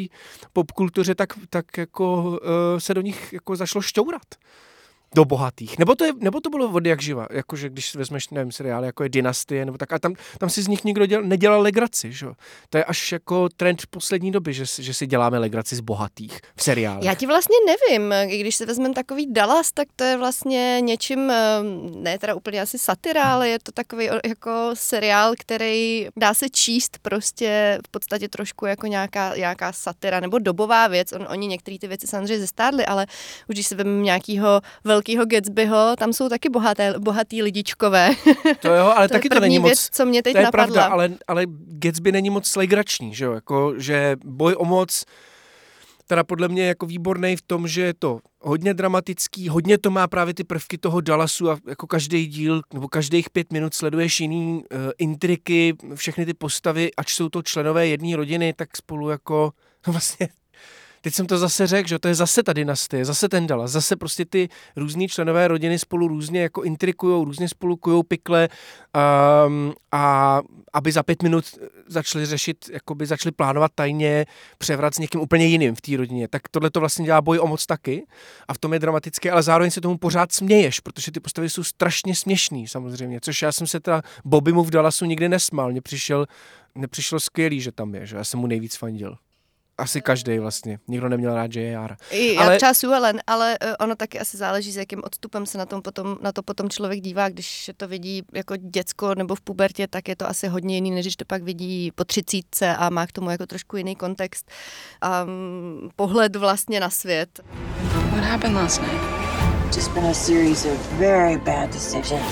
popkultuře 0.53 1.15
tak, 1.15 1.29
tak 1.50 1.78
jako 1.78 2.23
uh, 2.23 2.38
se 2.78 2.95
do 2.95 3.00
nich 3.00 3.33
jako 3.33 3.57
zašlo 3.57 3.81
šťourat. 3.81 4.35
Do 5.15 5.25
bohatých. 5.25 5.79
Nebo 5.79 5.95
to, 5.95 6.05
je, 6.05 6.13
nebo 6.21 6.41
to 6.41 6.51
bylo 6.51 6.71
od 6.71 6.87
jak 6.87 7.03
živa, 7.03 7.27
jakože 7.31 7.69
když 7.69 7.95
vezmeš, 7.95 8.29
nevím, 8.29 8.53
seriál, 8.53 8.85
jako 8.85 9.03
je 9.03 9.09
Dynastie, 9.09 9.65
nebo 9.65 9.79
tak, 9.79 9.93
a 9.93 9.99
tam, 9.99 10.15
tam 10.39 10.51
si 10.51 10.63
z 10.63 10.69
nich 10.69 10.85
nikdo 10.85 11.07
děl, 11.07 11.23
nedělal 11.23 11.63
legraci, 11.63 12.13
že? 12.13 12.27
To 12.71 12.79
je 12.79 12.85
až 12.85 13.13
jako 13.13 13.49
trend 13.49 13.83
poslední 13.91 14.33
doby, 14.33 14.53
že, 14.53 14.65
že 14.79 14.95
si 14.95 15.07
děláme 15.07 15.39
legraci 15.39 15.77
z 15.77 15.81
bohatých 15.81 16.41
v 16.57 16.63
seriále. 16.63 17.01
Já 17.03 17.15
ti 17.15 17.27
vlastně 17.27 17.57
nevím, 17.67 18.15
když 18.41 18.57
se 18.57 18.67
vezmeme 18.67 18.95
takový 18.95 19.33
Dallas, 19.33 19.73
tak 19.73 19.89
to 19.97 20.05
je 20.05 20.17
vlastně 20.17 20.79
něčím, 20.81 21.31
eh, 21.31 21.59
ne 21.97 22.19
teda 22.19 22.35
úplně 22.35 22.61
asi 22.61 22.79
satira, 22.79 23.23
ale 23.23 23.49
je 23.49 23.59
to 23.59 23.73
takový 23.73 24.09
jako 24.27 24.71
seriál, 24.75 25.35
který 25.39 26.09
dá 26.17 26.35
se 26.35 26.49
číst 26.49 26.99
prostě 27.03 27.79
v 27.87 27.91
podstatě 27.91 28.29
trošku 28.29 28.67
jako 28.67 28.87
nějaká, 28.87 29.37
nějaká 29.37 29.73
satira 29.73 30.21
nebo 30.21 30.39
dobová 30.39 30.87
věc. 30.87 31.13
On, 31.13 31.27
oni 31.31 31.47
některé 31.47 31.79
ty 31.79 31.89
věci 31.89 32.07
samozřejmě 32.07 32.41
zestádli, 32.41 32.87
ale 32.87 33.07
už 33.49 33.55
když 33.55 33.67
se 33.67 33.75
vezmeme 33.75 34.03
nějakého 34.03 34.61
velkého 34.85 35.06
Gatsbyho, 35.15 35.97
tam 35.99 36.13
jsou 36.13 36.29
taky 36.29 36.49
bohaté, 36.49 36.95
bohatý 36.99 37.43
lidičkové. 37.43 38.11
To 38.61 38.75
jo, 38.75 38.93
ale 38.97 39.09
to 39.09 39.13
taky 39.13 39.27
je 39.27 39.31
to 39.31 39.41
není 39.41 39.59
věc, 39.59 39.79
moc... 39.79 39.97
co 39.97 40.07
mě 40.07 40.23
teď 40.23 40.33
to 40.33 40.39
je 40.39 40.45
napadla. 40.45 40.67
pravda, 40.67 40.87
ale, 40.87 41.11
ale 41.29 41.45
Gatsby 41.67 42.13
není 42.13 42.31
moc 42.31 42.57
legrační, 42.57 43.15
že 43.15 43.25
jo, 43.25 43.33
jako, 43.33 43.75
že 43.77 44.17
boj 44.25 44.55
o 44.59 44.65
moc 44.65 45.05
teda 46.07 46.25
podle 46.25 46.49
mě 46.49 46.67
jako 46.67 46.87
výborný 46.87 47.37
v 47.37 47.43
tom, 47.43 47.69
že 47.69 47.83
je 47.83 47.95
to 47.95 48.21
hodně 48.41 48.75
dramatický, 48.75 49.49
hodně 49.49 49.79
to 49.79 49.91
má 49.91 50.09
právě 50.09 50.35
ty 50.35 50.45
prvky 50.45 50.79
toho 50.79 51.01
Dallasu 51.01 51.51
a 51.51 51.59
jako 51.69 51.87
každý 51.87 52.27
díl 52.27 52.63
nebo 52.75 52.89
každých 52.89 53.31
pět 53.31 53.53
minut 53.53 53.75
sleduješ 53.75 54.21
jiný 54.21 54.55
uh, 54.55 54.79
intriky, 54.99 55.75
všechny 55.95 56.27
ty 56.27 56.35
postavy, 56.35 56.91
ač 56.97 57.15
jsou 57.15 57.29
to 57.29 57.43
členové 57.43 57.87
jedné 57.87 58.17
rodiny, 58.17 58.53
tak 58.57 58.77
spolu 58.77 59.09
jako 59.09 59.53
no 59.87 59.93
vlastně 59.93 60.29
teď 61.07 61.15
jsem 61.15 61.27
to 61.27 61.39
zase 61.39 61.67
řekl, 61.67 61.89
že 61.89 61.99
to 61.99 62.09
je 62.09 62.15
zase 62.15 62.43
ta 62.43 62.53
dynastie, 62.53 63.05
zase 63.05 63.29
ten 63.29 63.47
Dallas, 63.47 63.71
zase 63.71 63.97
prostě 63.97 64.25
ty 64.25 64.49
různý 64.77 65.09
členové 65.09 65.49
rodiny 65.49 65.79
spolu 65.79 66.09
různě 66.09 66.43
jako 66.43 66.63
intrikujou, 66.63 67.25
různě 67.25 67.49
spolu 67.49 67.77
kujou 67.77 68.03
pikle 68.03 68.49
um, 69.47 69.73
a 69.93 70.41
aby 70.73 70.93
za 70.93 71.03
pět 71.03 71.23
minut 71.23 71.45
začali 71.87 72.27
řešit, 72.27 72.71
jakoby 72.73 73.07
začali 73.07 73.33
plánovat 73.33 73.73
tajně 73.75 74.27
převrat 74.59 74.95
s 74.95 74.99
někým 74.99 75.21
úplně 75.21 75.47
jiným 75.47 75.75
v 75.75 75.81
té 75.81 75.97
rodině. 75.97 76.29
Tak 76.29 76.43
tohle 76.51 76.71
to 76.71 76.81
vlastně 76.81 77.05
dělá 77.05 77.21
boj 77.21 77.39
o 77.39 77.47
moc 77.47 77.67
taky 77.67 78.07
a 78.49 78.55
v 78.55 78.59
tom 78.59 78.73
je 78.73 78.79
dramatické, 78.79 79.31
ale 79.31 79.43
zároveň 79.43 79.71
se 79.71 79.81
tomu 79.81 79.99
pořád 79.99 80.33
směješ, 80.33 80.81
protože 80.81 81.13
ty 81.13 81.21
postavy 81.21 81.51
jsou 81.51 81.65
strašně 81.65 82.15
směšný 82.15 82.69
samozřejmě, 82.69 83.19
což 83.23 83.43
já 83.43 83.53
jsem 83.53 83.67
se 83.67 83.81
teda 83.81 84.03
Bobby 84.25 84.53
mu 84.53 84.65
v 84.65 84.71
Dallasu 84.71 85.05
nikdy 85.05 85.29
nesmál, 85.29 85.71
mně 85.71 85.81
přišel, 85.81 86.27
nepřišlo 86.75 87.21
skvělý, 87.21 87.61
že 87.61 87.73
tam 87.73 87.95
je, 87.95 88.07
že 88.07 88.17
já 88.17 88.25
jsem 88.25 88.41
mu 88.41 88.47
nejvíc 88.47 88.77
fandil 88.77 89.17
asi 89.78 90.00
každý 90.00 90.38
vlastně. 90.38 90.78
Nikdo 90.88 91.09
neměl 91.09 91.35
rád 91.35 91.54
J.R. 91.54 91.97
Já 92.11 92.42
ale... 92.42 92.56
třeba 92.56 92.75
Suelen, 92.75 93.21
ale 93.26 93.59
uh, 93.64 93.75
ono 93.80 93.97
taky 93.97 94.21
asi 94.21 94.37
záleží, 94.37 94.73
s 94.73 94.76
jakým 94.76 95.00
odstupem 95.04 95.47
se 95.47 95.59
na, 95.59 95.66
tom 95.66 95.83
potom, 95.83 96.18
na 96.21 96.33
to 96.33 96.42
potom 96.42 96.68
člověk 96.68 97.00
dívá. 97.00 97.28
Když 97.28 97.71
to 97.76 97.88
vidí 97.88 98.23
jako 98.33 98.56
děcko 98.56 99.14
nebo 99.14 99.35
v 99.35 99.40
pubertě, 99.40 99.88
tak 99.88 100.09
je 100.09 100.16
to 100.16 100.28
asi 100.28 100.49
hodně 100.49 100.75
jiný, 100.75 100.90
než 100.90 101.04
když 101.04 101.16
to 101.16 101.25
pak 101.25 101.42
vidí 101.42 101.92
po 101.95 102.04
třicítce 102.04 102.76
a 102.76 102.90
má 102.90 103.06
k 103.06 103.12
tomu 103.12 103.30
jako 103.30 103.47
trošku 103.47 103.76
jiný 103.76 103.97
kontext 103.97 104.50
a 105.00 105.23
um, 105.23 105.90
pohled 105.97 106.37
vlastně 106.37 106.80
na 106.80 106.90
svět. 106.90 107.40
What 108.11 108.25
happened 108.25 108.56
last 108.56 108.83
night? 108.83 109.00
Just 109.76 109.92
been 109.95 110.06
a 110.06 110.14
series 110.14 110.64
of 110.64 110.92
very 110.99 111.37
bad 111.37 111.71
decisions. 111.71 112.23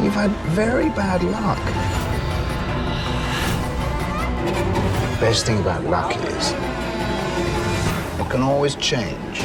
You've 0.00 0.14
had 0.14 0.30
very 0.54 0.90
bad 0.90 1.22
luck. 1.22 1.99
Best 5.20 5.46
thing 5.46 5.66
about 5.66 5.84
luck 5.84 6.16
is 6.16 6.54
it 8.20 8.28
can 8.30 8.42
always 8.42 8.76
change. 8.76 9.44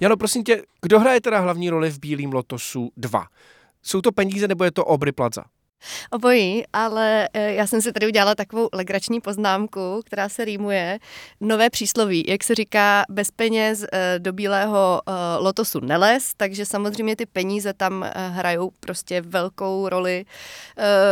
Jano, 0.00 0.16
prosím 0.16 0.44
tě, 0.44 0.62
kdo 0.82 1.00
hraje 1.00 1.20
teda 1.20 1.40
hlavní 1.40 1.70
roli 1.70 1.90
v 1.90 1.98
Bílým 1.98 2.32
lotosu 2.32 2.90
2? 2.96 3.26
Jsou 3.82 4.00
to 4.00 4.12
peníze 4.12 4.48
nebo 4.48 4.64
je 4.64 4.70
to 4.70 4.84
Obry 4.84 5.12
Plaza? 5.12 5.44
Obojí, 6.10 6.64
ale 6.72 7.28
eh, 7.32 7.52
já 7.52 7.66
jsem 7.66 7.82
si 7.82 7.92
tady 7.92 8.06
udělala 8.06 8.34
takovou 8.34 8.68
legrační 8.72 9.20
poznámku, 9.20 10.02
která 10.06 10.28
se 10.28 10.44
rýmuje. 10.44 10.98
Nové 11.40 11.70
přísloví, 11.70 12.24
jak 12.28 12.44
se 12.44 12.54
říká, 12.54 13.04
bez 13.08 13.30
peněz 13.30 13.84
eh, 13.92 14.18
do 14.18 14.32
bílého 14.32 15.00
eh, 15.06 15.12
lotosu 15.38 15.80
neles, 15.80 16.32
takže 16.36 16.66
samozřejmě 16.66 17.16
ty 17.16 17.26
peníze 17.26 17.72
tam 17.72 18.06
hrajou 18.14 18.70
prostě 18.80 19.20
velkou 19.20 19.88
roli. 19.88 20.24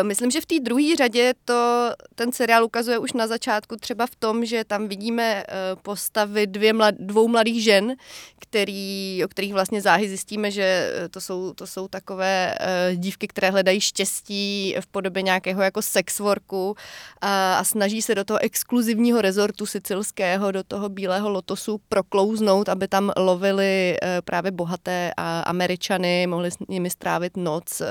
Myslím, 0.02 0.30
že 0.30 0.40
v 0.40 0.46
té 0.46 0.54
druhé 0.60 0.96
řadě 0.96 1.34
to 1.44 1.90
ten 2.14 2.32
seriál 2.32 2.64
ukazuje 2.64 2.98
už 2.98 3.12
na 3.12 3.26
začátku 3.26 3.76
třeba 3.76 4.06
v 4.06 4.16
tom, 4.16 4.44
že 4.44 4.64
tam 4.64 4.88
vidíme 4.88 5.44
postavy 5.82 6.46
dvě 6.46 6.72
mlad, 6.72 6.94
dvou 6.98 7.28
mladých 7.28 7.64
žen, 7.64 7.94
který, 8.38 9.22
o 9.24 9.28
kterých 9.28 9.52
vlastně 9.52 9.80
záhy 9.80 10.08
zjistíme, 10.08 10.50
že 10.50 10.92
to 11.10 11.20
jsou, 11.20 11.52
to 11.54 11.66
jsou 11.66 11.88
takové 11.88 12.54
dívky, 12.96 13.28
které 13.28 13.50
hledají 13.50 13.80
štěstí 13.80 14.55
v 14.80 14.86
podobě 14.86 15.22
nějakého 15.22 15.62
jako 15.62 15.82
sexworku 15.82 16.76
a, 17.20 17.58
a 17.58 17.64
snaží 17.64 18.02
se 18.02 18.14
do 18.14 18.24
toho 18.24 18.38
exkluzivního 18.42 19.20
rezortu 19.20 19.66
sicilského, 19.66 20.52
do 20.52 20.64
toho 20.64 20.88
bílého 20.88 21.28
lotosu 21.28 21.80
proklouznout, 21.88 22.68
aby 22.68 22.88
tam 22.88 23.12
lovili 23.16 23.96
e, 24.02 24.22
právě 24.22 24.50
bohaté 24.50 25.12
a 25.16 25.40
američany, 25.40 26.26
mohli 26.26 26.50
s 26.50 26.56
nimi 26.68 26.90
strávit 26.90 27.36
noc 27.36 27.80
e, 27.80 27.86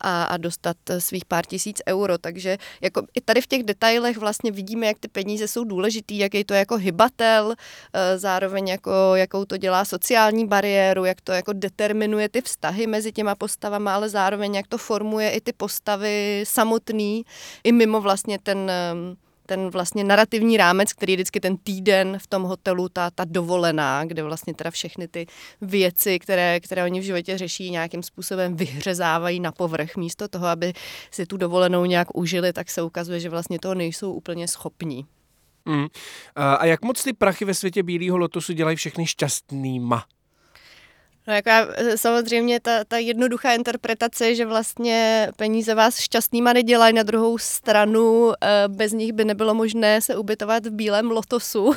a, 0.00 0.24
a 0.24 0.36
dostat 0.36 0.76
svých 0.98 1.24
pár 1.24 1.46
tisíc 1.46 1.82
euro. 1.88 2.18
Takže 2.18 2.58
jako 2.80 3.02
i 3.14 3.20
tady 3.20 3.40
v 3.40 3.46
těch 3.46 3.62
detailech 3.62 4.16
vlastně 4.16 4.52
vidíme, 4.52 4.86
jak 4.86 4.98
ty 4.98 5.08
peníze 5.08 5.48
jsou 5.48 5.64
důležitý, 5.64 6.18
jaký 6.18 6.44
to 6.44 6.54
je 6.54 6.58
jako 6.58 6.76
hybatel, 6.76 7.54
e, 7.92 8.18
zároveň 8.18 8.68
jako, 8.68 8.90
jakou 9.14 9.44
to 9.44 9.56
dělá 9.56 9.84
sociální 9.84 10.46
bariéru, 10.46 11.04
jak 11.04 11.20
to 11.20 11.32
jako 11.32 11.52
determinuje 11.52 12.28
ty 12.28 12.40
vztahy 12.40 12.86
mezi 12.86 13.12
těma 13.12 13.34
postavama, 13.34 13.94
ale 13.94 14.08
zároveň 14.08 14.54
jak 14.54 14.66
to 14.66 14.78
formuje 14.78 15.30
i 15.30 15.40
ty 15.40 15.52
postavy 15.52 15.73
postavy 15.74 16.44
samotný, 16.46 17.24
i 17.64 17.72
mimo 17.72 18.00
vlastně 18.00 18.38
ten 18.42 18.70
ten 19.46 19.70
vlastně 19.70 20.04
narrativní 20.04 20.56
rámec, 20.56 20.92
který 20.92 21.12
je 21.12 21.16
vždycky 21.16 21.40
ten 21.40 21.56
týden 21.56 22.18
v 22.18 22.26
tom 22.26 22.42
hotelu, 22.42 22.88
ta, 22.88 23.10
ta 23.10 23.24
dovolená, 23.24 24.04
kde 24.04 24.22
vlastně 24.22 24.54
teda 24.54 24.70
všechny 24.70 25.08
ty 25.08 25.26
věci, 25.60 26.18
které, 26.18 26.60
které 26.60 26.84
oni 26.84 27.00
v 27.00 27.02
životě 27.02 27.38
řeší, 27.38 27.70
nějakým 27.70 28.02
způsobem 28.02 28.56
vyhřezávají 28.56 29.40
na 29.40 29.52
povrch. 29.52 29.96
Místo 29.96 30.28
toho, 30.28 30.46
aby 30.46 30.72
si 31.10 31.26
tu 31.26 31.36
dovolenou 31.36 31.84
nějak 31.84 32.16
užili, 32.16 32.52
tak 32.52 32.70
se 32.70 32.82
ukazuje, 32.82 33.20
že 33.20 33.28
vlastně 33.28 33.58
toho 33.58 33.74
nejsou 33.74 34.12
úplně 34.12 34.48
schopní. 34.48 35.06
Mm. 35.64 35.86
A 36.36 36.66
jak 36.66 36.84
moc 36.84 37.02
ty 37.02 37.12
prachy 37.12 37.44
ve 37.44 37.54
světě 37.54 37.82
Bílého 37.82 38.16
lotosu 38.16 38.52
dělají 38.52 38.76
všechny 38.76 39.06
šťastnýma? 39.06 40.04
No 41.26 41.34
jako 41.34 41.48
já, 41.48 41.68
e, 41.74 41.98
samozřejmě 41.98 42.60
ta, 42.60 42.84
ta 42.84 42.98
jednoduchá 42.98 43.52
interpretace 43.54 44.26
je, 44.26 44.34
že 44.34 44.46
vlastně 44.46 45.28
peníze 45.36 45.74
vás 45.74 45.98
šťastnýma 45.98 46.52
nedělají, 46.52 46.94
na 46.94 47.02
druhou 47.02 47.38
stranu 47.38 48.32
e, 48.32 48.34
bez 48.68 48.92
nich 48.92 49.12
by 49.12 49.24
nebylo 49.24 49.54
možné 49.54 50.00
se 50.00 50.16
ubytovat 50.16 50.66
v 50.66 50.70
bílém 50.70 51.10
lotosu. 51.10 51.72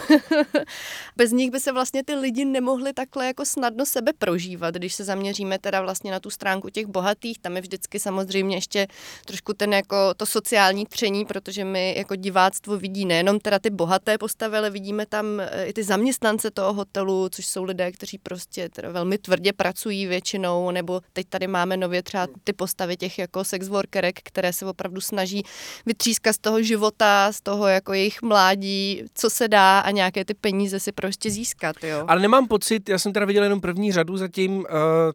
bez 1.16 1.32
nich 1.32 1.52
by 1.52 1.60
se 1.60 1.72
vlastně 1.72 2.04
ty 2.04 2.16
lidi 2.16 2.46
nemohli 2.46 2.94
takhle 2.94 3.26
jako 3.26 3.46
snadno 3.46 3.86
sebe 3.86 4.14
prožívat, 4.18 4.76
když 4.76 4.94
se 4.94 5.04
zaměříme 5.04 5.60
teda 5.60 5.82
vlastně 5.82 6.12
na 6.12 6.20
tu 6.20 6.30
stránku 6.30 6.70
těch 6.70 6.86
bohatých, 6.86 7.40
tam 7.40 7.56
je 7.56 7.62
vždycky 7.62 8.00
samozřejmě 8.00 8.58
ještě 8.58 8.88
trošku 9.26 9.54
ten 9.54 9.74
jako 9.74 10.14
to 10.18 10.26
sociální 10.26 10.86
tření, 10.86 11.26
protože 11.26 11.66
my 11.66 11.96
jako 11.98 12.16
diváctvo 12.16 12.78
vidí 12.78 13.06
nejenom 13.06 13.40
teda 13.40 13.60
ty 13.60 13.70
bohaté 13.70 14.18
postavy, 14.18 14.58
ale 14.58 14.70
vidíme 14.70 15.06
tam 15.06 15.40
e, 15.40 15.66
i 15.66 15.74
ty 15.74 15.84
zaměstnance 15.84 16.52
toho 16.52 16.74
hotelu, 16.74 17.30
což 17.30 17.46
jsou 17.46 17.64
lidé, 17.64 17.92
kteří 17.92 18.18
prostě 18.18 18.70
teda 18.70 18.92
velmi 18.92 19.18
tvrdí 19.18 19.37
tvrdě 19.38 19.54
pracují 19.54 20.06
většinou, 20.06 20.72
nebo 20.72 21.02
teď 21.14 21.28
tady 21.30 21.48
máme 21.48 21.78
nově 21.78 22.04
třeba 22.04 22.28
ty 22.44 22.54
postavy 22.54 22.98
těch 22.98 23.20
jako 23.20 23.44
sex 23.44 23.68
workerek, 23.68 24.20
které 24.24 24.54
se 24.54 24.66
opravdu 24.66 25.02
snaží 25.02 25.44
vytřískat 25.86 26.36
z 26.36 26.40
toho 26.40 26.62
života, 26.62 27.32
z 27.32 27.42
toho 27.42 27.68
jako 27.68 27.94
jejich 27.94 28.22
mládí, 28.22 29.04
co 29.14 29.30
se 29.30 29.48
dá 29.48 29.80
a 29.80 29.92
nějaké 29.92 30.26
ty 30.26 30.34
peníze 30.34 30.80
si 30.80 30.92
prostě 30.92 31.30
získat, 31.30 31.76
jo. 31.84 32.06
Ale 32.08 32.22
nemám 32.22 32.48
pocit, 32.48 32.90
já 32.90 33.00
jsem 33.00 33.14
teda 33.14 33.26
viděl 33.26 33.44
jenom 33.44 33.62
první 33.62 33.92
řadu 33.92 34.18
zatím, 34.18 34.58
uh, 34.58 34.66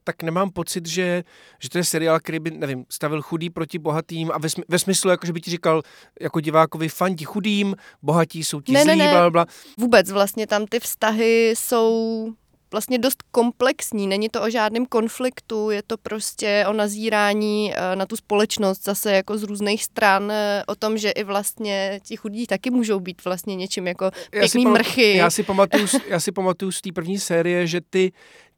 tak 0.04 0.22
nemám 0.22 0.50
pocit, 0.50 0.86
že, 0.88 1.24
že 1.60 1.68
to 1.68 1.78
je 1.78 1.84
seriál, 1.84 2.20
který 2.20 2.38
by, 2.38 2.50
nevím, 2.50 2.84
stavil 2.90 3.22
chudý 3.22 3.50
proti 3.50 3.78
bohatým 3.78 4.30
a 4.32 4.38
ve, 4.38 4.48
sm- 4.48 4.64
ve 4.68 4.78
smyslu, 4.78 5.10
jako 5.10 5.26
že 5.26 5.32
by 5.32 5.40
ti 5.40 5.50
říkal 5.50 5.82
jako 6.20 6.40
divákovi 6.40 6.88
fandí 6.88 7.24
chudým, 7.24 7.76
bohatí 8.02 8.44
jsou 8.44 8.60
ti 8.60 8.72
ne, 8.72 8.82
zlí, 8.82 8.98
ne, 8.98 9.04
ne. 9.04 9.10
bla, 9.10 9.30
bla. 9.30 9.46
Vůbec 9.78 10.10
vlastně 10.10 10.46
tam 10.46 10.66
ty 10.66 10.80
vztahy 10.80 11.54
jsou 11.56 12.32
vlastně 12.72 12.98
dost 12.98 13.22
komplexní. 13.30 14.06
Není 14.06 14.28
to 14.28 14.42
o 14.42 14.50
žádném 14.50 14.86
konfliktu, 14.86 15.70
je 15.70 15.82
to 15.82 15.98
prostě 15.98 16.64
o 16.68 16.72
nazírání 16.72 17.72
eh, 17.74 17.96
na 17.96 18.06
tu 18.06 18.16
společnost 18.16 18.84
zase 18.84 19.12
jako 19.12 19.38
z 19.38 19.42
různých 19.42 19.84
stran, 19.84 20.30
eh, 20.30 20.62
o 20.66 20.74
tom, 20.74 20.98
že 20.98 21.10
i 21.10 21.24
vlastně 21.24 22.00
ti 22.02 22.16
chudí 22.16 22.46
taky 22.46 22.70
můžou 22.70 23.00
být 23.00 23.24
vlastně 23.24 23.56
něčím 23.56 23.86
jako 23.86 24.10
pěkný 24.30 24.62
já 24.62 24.70
mrchy. 24.70 25.16
Já 25.16 25.30
si 25.30 25.42
pamatuju, 25.42 25.86
já 26.08 26.20
si 26.20 26.32
pamatuju 26.32 26.72
z 26.72 26.80
té 26.80 26.92
první 26.92 27.18
série, 27.18 27.66
že 27.66 27.80
ty 27.90 28.12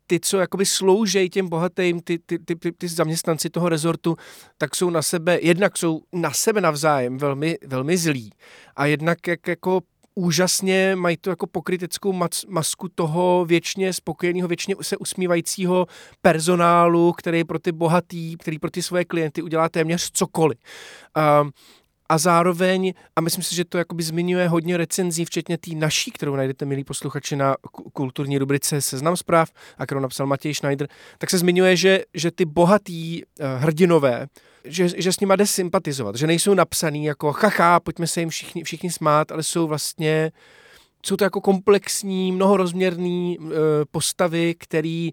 ty, 0.06 0.20
co 0.20 0.38
jakoby 0.38 0.66
sloužejí 0.66 1.30
těm 1.30 1.48
bohatým, 1.48 2.00
ty, 2.00 2.18
ty, 2.18 2.38
ty, 2.38 2.56
ty, 2.56 2.72
ty 2.72 2.88
zaměstnanci 2.88 3.50
toho 3.50 3.68
rezortu, 3.68 4.16
tak 4.58 4.76
jsou 4.76 4.90
na 4.90 5.02
sebe, 5.02 5.38
jednak 5.42 5.78
jsou 5.78 6.00
na 6.12 6.32
sebe 6.32 6.60
navzájem 6.60 7.18
velmi, 7.18 7.58
velmi 7.66 7.96
zlí 7.96 8.32
a 8.76 8.86
jednak 8.86 9.26
jak 9.26 9.48
jako 9.48 9.80
úžasně 10.14 10.96
mají 10.96 11.16
tu 11.16 11.30
jako 11.30 11.46
pokryteckou 11.46 12.12
mas- 12.12 12.44
masku 12.48 12.88
toho 12.88 13.44
věčně 13.48 13.92
spokojeného, 13.92 14.48
věčně 14.48 14.74
se 14.82 14.96
usmívajícího 14.96 15.86
personálu, 16.22 17.12
který 17.12 17.44
pro 17.44 17.58
ty 17.58 17.72
bohatý, 17.72 18.36
který 18.36 18.58
pro 18.58 18.70
ty 18.70 18.82
svoje 18.82 19.04
klienty 19.04 19.42
udělá 19.42 19.68
téměř 19.68 20.10
cokoliv. 20.10 20.58
Um, 21.42 21.50
a 22.08 22.18
zároveň, 22.18 22.94
a 23.16 23.20
myslím 23.20 23.44
si, 23.44 23.54
že 23.54 23.64
to 23.64 23.78
jakoby 23.78 24.02
zmiňuje 24.02 24.48
hodně 24.48 24.76
recenzí, 24.76 25.24
včetně 25.24 25.58
té 25.58 25.70
naší, 25.74 26.10
kterou 26.10 26.36
najdete, 26.36 26.64
milí 26.64 26.84
posluchači, 26.84 27.36
na 27.36 27.56
kulturní 27.92 28.38
rubrice 28.38 28.80
Seznam 28.80 29.16
zpráv, 29.16 29.50
a 29.78 29.86
kterou 29.86 30.00
napsal 30.00 30.26
Matěj 30.26 30.54
Schneider, 30.54 30.88
tak 31.18 31.30
se 31.30 31.38
zmiňuje, 31.38 31.76
že, 31.76 32.00
že 32.14 32.30
ty 32.30 32.44
bohatý 32.44 33.22
uh, 33.22 33.46
hrdinové, 33.62 34.26
že, 34.64 34.88
že 34.96 35.12
s 35.12 35.20
nima 35.20 35.36
jde 35.36 35.46
sympatizovat, 35.46 36.16
že 36.16 36.26
nejsou 36.26 36.54
napsaný 36.54 37.04
jako 37.04 37.32
chacha, 37.32 37.80
pojďme 37.80 38.06
se 38.06 38.20
jim 38.20 38.28
všichni, 38.28 38.64
všichni 38.64 38.90
smát, 38.90 39.32
ale 39.32 39.42
jsou 39.42 39.66
vlastně, 39.66 40.32
jsou 41.06 41.16
to 41.16 41.24
jako 41.24 41.40
komplexní, 41.40 42.32
mnohorozměrný 42.32 43.38
uh, 43.38 43.52
postavy, 43.90 44.54
který 44.58 45.12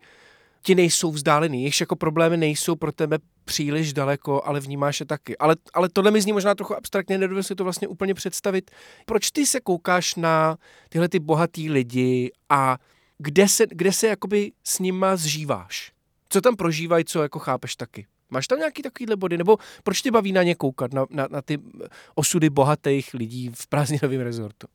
ti 0.62 0.76
nejsou 0.76 1.12
vzdálený, 1.12 1.62
jejichž 1.62 1.80
jako 1.80 1.96
problémy 1.96 2.38
nejsou 2.38 2.76
pro 2.76 2.92
tebe 2.92 3.20
příliš 3.46 3.94
daleko, 3.94 4.42
ale 4.46 4.60
vnímáš 4.60 5.00
je 5.00 5.06
taky. 5.06 5.38
Ale, 5.38 5.56
ale 5.74 5.90
tohle 5.90 6.12
mi 6.12 6.22
zní 6.22 6.34
možná 6.34 6.56
trochu 6.56 6.76
abstraktně, 6.76 7.18
nedovedu 7.18 7.44
si 7.44 7.56
to 7.56 7.64
vlastně 7.64 7.88
úplně 7.88 8.14
představit. 8.14 8.72
Proč 9.06 9.32
ty 9.32 9.46
se 9.46 9.60
koukáš 9.60 10.16
na 10.16 10.58
tyhle 10.90 11.10
ty 11.10 11.20
bohatý 11.20 11.70
lidi 11.70 12.32
a 12.50 12.78
kde 13.18 13.48
se, 13.48 13.66
kde 13.70 13.92
se 13.92 14.08
jakoby 14.08 14.52
s 14.64 14.80
nima 14.80 15.16
zžíváš? 15.16 15.92
Co 16.30 16.42
tam 16.42 16.56
prožívají, 16.56 17.06
co 17.06 17.22
jako 17.22 17.40
chápeš 17.40 17.76
taky? 17.76 18.06
Máš 18.32 18.48
tam 18.48 18.60
nějaký 18.60 18.82
takovýhle 18.82 19.16
body? 19.16 19.38
Nebo 19.38 19.58
proč 19.84 20.02
tě 20.02 20.12
baví 20.12 20.32
na 20.32 20.44
ně 20.44 20.56
koukat, 20.56 20.94
na, 20.94 21.06
na, 21.10 21.28
na 21.32 21.42
ty 21.42 21.60
osudy 22.16 22.50
bohatých 22.50 23.14
lidí 23.14 23.52
v 23.54 23.68
prázdninovém 23.68 24.22
rezortu? 24.22 24.68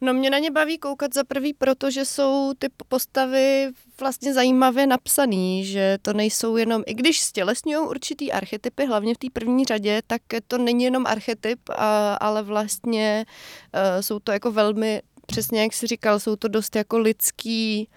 No 0.00 0.14
mě 0.14 0.30
na 0.30 0.38
ně 0.38 0.50
baví 0.50 0.78
koukat 0.78 1.14
za 1.14 1.24
prvý, 1.24 1.54
protože 1.54 2.04
jsou 2.04 2.52
ty 2.58 2.68
postavy 2.88 3.70
vlastně 4.00 4.34
zajímavě 4.34 4.86
napsaný, 4.86 5.64
že 5.64 5.98
to 6.02 6.12
nejsou 6.12 6.56
jenom, 6.56 6.82
i 6.86 6.94
když 6.94 7.20
stělesňují 7.20 7.88
určitý 7.88 8.32
archetypy, 8.32 8.86
hlavně 8.86 9.14
v 9.14 9.18
té 9.18 9.26
první 9.32 9.64
řadě, 9.64 10.02
tak 10.06 10.22
to 10.48 10.58
není 10.58 10.84
jenom 10.84 11.06
archetyp, 11.06 11.60
a, 11.76 12.14
ale 12.14 12.42
vlastně 12.42 13.26
uh, 13.74 14.00
jsou 14.00 14.18
to 14.18 14.32
jako 14.32 14.52
velmi, 14.52 15.02
přesně 15.26 15.62
jak 15.62 15.72
jsi 15.72 15.86
říkal, 15.86 16.20
jsou 16.20 16.36
to 16.36 16.48
dost 16.48 16.76
jako 16.76 16.98
lidský 16.98 17.88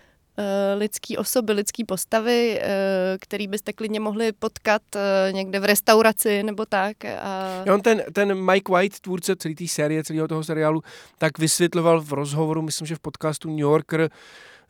lidský 0.75 1.17
osoby, 1.17 1.53
lidský 1.53 1.84
postavy, 1.84 2.60
eh, 2.62 3.17
který 3.22 3.48
byste 3.48 3.74
klidně 3.74 4.00
mohli 4.00 4.31
potkat 4.31 4.81
eh, 4.96 5.31
někde 5.31 5.60
v 5.60 5.65
restauraci 5.65 6.43
nebo 6.43 6.65
tak. 6.65 7.05
A... 7.05 7.63
On 7.74 7.81
ten, 7.81 8.03
ten 8.13 8.51
Mike 8.51 8.72
White, 8.72 9.00
tvůrce 9.00 9.36
celé 9.36 9.55
té 9.55 9.67
série, 9.67 10.03
celého 10.03 10.27
toho 10.27 10.43
seriálu, 10.43 10.81
tak 11.17 11.39
vysvětloval 11.39 12.01
v 12.01 12.13
rozhovoru, 12.13 12.62
myslím, 12.62 12.88
že 12.88 12.96
v 12.96 13.00
podcastu 13.00 13.50
New 13.50 13.60
Yorker, 13.60 14.10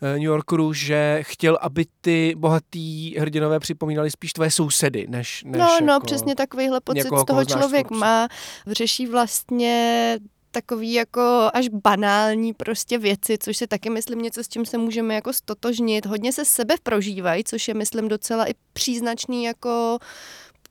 New 0.01 0.21
Yorkeru, 0.21 0.73
že 0.73 1.19
chtěl, 1.21 1.57
aby 1.61 1.85
ty 2.01 2.33
bohatý 2.37 3.19
hrdinové 3.19 3.59
připomínali 3.59 4.11
spíš 4.11 4.33
tvoje 4.33 4.51
sousedy, 4.51 5.05
než, 5.09 5.43
než 5.43 5.59
No, 5.59 5.65
no, 5.65 5.73
jako 5.73 5.85
no, 5.85 5.99
přesně 5.99 6.35
takovýhle 6.35 6.81
pocit 6.81 7.07
z 7.19 7.25
toho 7.25 7.45
člověk 7.45 7.91
má. 7.91 8.27
Řeší 8.67 9.07
vlastně 9.07 10.17
takový 10.51 10.93
jako 10.93 11.49
až 11.53 11.67
banální 11.67 12.53
prostě 12.53 12.97
věci, 12.97 13.37
což 13.37 13.57
se 13.57 13.67
taky 13.67 13.89
myslím 13.89 14.19
něco, 14.19 14.43
s 14.43 14.47
čím 14.47 14.65
se 14.65 14.77
můžeme 14.77 15.15
jako 15.15 15.33
stotožnit. 15.33 16.05
Hodně 16.05 16.33
se 16.33 16.45
sebe 16.45 16.75
prožívají, 16.83 17.43
což 17.43 17.67
je 17.67 17.73
myslím 17.73 18.07
docela 18.07 18.49
i 18.49 18.53
příznačný 18.73 19.43
jako 19.43 19.99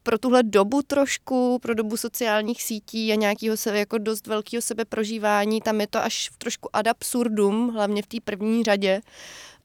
pro 0.03 0.19
tuhle 0.19 0.43
dobu 0.43 0.83
trošku, 0.83 1.59
pro 1.63 1.75
dobu 1.75 1.97
sociálních 1.97 2.63
sítí 2.63 3.13
a 3.13 3.15
nějakého 3.15 3.57
se, 3.57 3.79
jako 3.79 3.99
dost 3.99 4.27
velkého 4.27 4.63
sebeprožívání, 4.63 5.61
tam 5.61 5.81
je 5.81 5.87
to 5.87 6.05
až 6.05 6.31
trošku 6.39 6.69
ad 6.73 6.87
absurdum, 6.87 7.69
hlavně 7.69 8.03
v 8.03 8.07
té 8.07 8.17
první 8.25 8.65
řadě. 8.65 9.01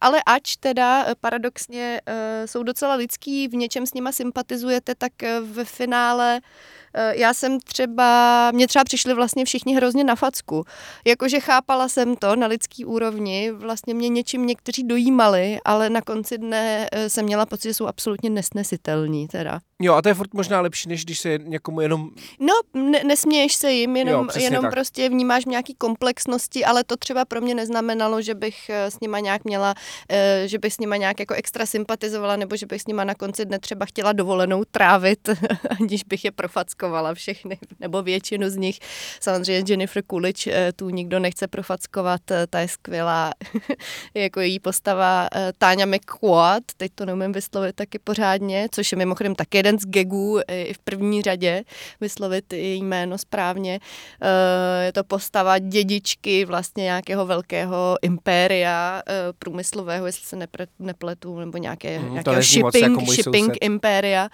Ale 0.02 0.22
ač 0.26 0.56
teda 0.56 1.06
eh, 1.08 1.16
paradoxně 1.22 2.02
uh, 2.08 2.14
jsou 2.46 2.64
docela 2.64 2.96
lidský, 2.96 3.48
v 3.48 3.54
něčem 3.56 3.86
s 3.86 3.94
nima 3.94 4.12
sympatizujete, 4.12 4.96
tak 4.96 5.12
uh, 5.24 5.48
ve 5.48 5.66
finále 5.66 6.42
Eh, 6.42 6.83
já 7.12 7.34
jsem 7.34 7.60
třeba, 7.60 8.52
mě 8.52 8.68
třeba 8.68 8.84
přišli 8.84 9.14
vlastně 9.14 9.46
všichni 9.46 9.76
hrozně 9.76 10.04
na 10.04 10.16
facku. 10.16 10.66
Jakože 11.06 11.40
chápala 11.40 11.90
jsem 11.90 12.16
to 12.16 12.36
na 12.36 12.48
lidský 12.48 12.86
úrovni, 12.86 13.52
vlastně 13.52 13.94
mě 13.94 14.10
něčím 14.10 14.46
někteří 14.46 14.84
dojímali, 14.84 15.60
ale 15.66 15.90
na 15.90 16.02
konci 16.02 16.38
dne 16.38 16.88
eh, 16.92 17.10
jsem 17.10 17.26
měla 17.26 17.46
pocit, 17.46 17.70
že 17.70 17.74
jsou 17.74 17.88
absolutně 17.88 18.30
nesnesitelní 18.30 19.28
teda. 19.28 19.60
Jo, 19.84 19.94
a 19.94 20.02
to 20.02 20.10
je 20.10 20.14
furt 20.14 20.34
možná 20.34 20.62
lepší, 20.62 20.90
než 20.90 21.06
když 21.06 21.20
se 21.20 21.38
někomu 21.38 21.82
jenom... 21.82 22.10
No, 22.40 22.54
ne, 22.74 23.04
nesměješ 23.04 23.56
se 23.56 23.72
jim, 23.72 23.96
jenom, 23.96 24.30
jo, 24.36 24.42
jenom 24.42 24.66
prostě 24.72 25.10
vnímáš 25.10 25.46
nějaký 25.46 25.76
komplexnosti, 25.76 26.66
ale 26.66 26.84
to 26.84 26.98
třeba 26.98 27.26
pro 27.26 27.42
mě 27.42 27.56
neznamenalo, 27.56 28.22
že 28.22 28.36
bych 28.36 28.70
eh, 28.70 28.92
s 28.92 29.00
nima 29.00 29.20
nějak 29.20 29.44
měla, 29.46 29.74
že 30.46 30.60
bych 30.60 30.74
s 30.74 30.80
nima 30.80 30.98
nějak 30.98 31.20
jako 31.20 31.34
extra 31.34 31.66
sympatizovala, 31.66 32.36
nebo 32.36 32.56
že 32.56 32.66
bych 32.66 32.82
s 32.82 32.88
nima 32.88 33.04
na 33.04 33.16
konci 33.16 33.46
dne 33.46 33.60
třeba 33.60 33.86
chtěla 33.86 34.14
dovolenou 34.14 34.64
trávit, 34.72 35.30
aniž 35.80 36.04
bych 36.04 36.26
je 36.26 36.32
profackovala 36.32 37.14
všechny, 37.14 37.58
nebo 37.80 38.02
většinu 38.04 38.50
z 38.50 38.56
nich. 38.56 38.80
Samozřejmě 39.20 39.72
Jennifer 39.72 40.04
Coolidge 40.12 40.52
eh, 40.54 40.74
tu 40.74 40.90
nikdo 40.90 41.20
nechce 41.20 41.48
profackovat, 41.48 42.32
eh, 42.32 42.48
ta 42.48 42.60
je 42.60 42.68
skvělá, 42.68 43.32
jako 44.14 44.40
její 44.40 44.60
postava 44.60 45.28
eh, 45.36 45.52
Táňa 45.58 45.86
McQuad, 45.86 46.64
teď 46.78 46.92
to 46.96 47.06
neumím 47.06 47.32
vyslovit 47.32 47.76
taky 47.76 48.00
pořádně, 48.00 48.68
což 48.72 48.92
je 48.92 48.98
mimochodem 48.98 49.36
taky 49.36 49.58
jeden 49.58 49.73
z 49.80 49.86
gagů 49.86 50.40
i 50.48 50.74
v 50.74 50.80
první 50.80 51.22
řadě, 51.22 51.64
vyslovit 52.02 52.54
její 52.54 52.84
jméno 52.84 53.18
správně. 53.18 53.80
Je 54.86 54.94
to 54.94 55.04
postava 55.04 55.60
dědičky 55.60 56.46
vlastně 56.46 56.84
nějakého 56.84 57.26
velkého 57.26 57.98
impéria 58.02 59.02
průmyslového, 59.40 60.06
jestli 60.06 60.26
se 60.26 60.48
nepletu, 60.80 61.40
nebo 61.40 61.58
nějaké, 61.58 62.00
mm, 62.00 62.12
nějakého 62.12 62.42
shipping, 62.42 62.84
jako 62.84 63.06
shipping 63.06 63.58
impéria 63.62 64.30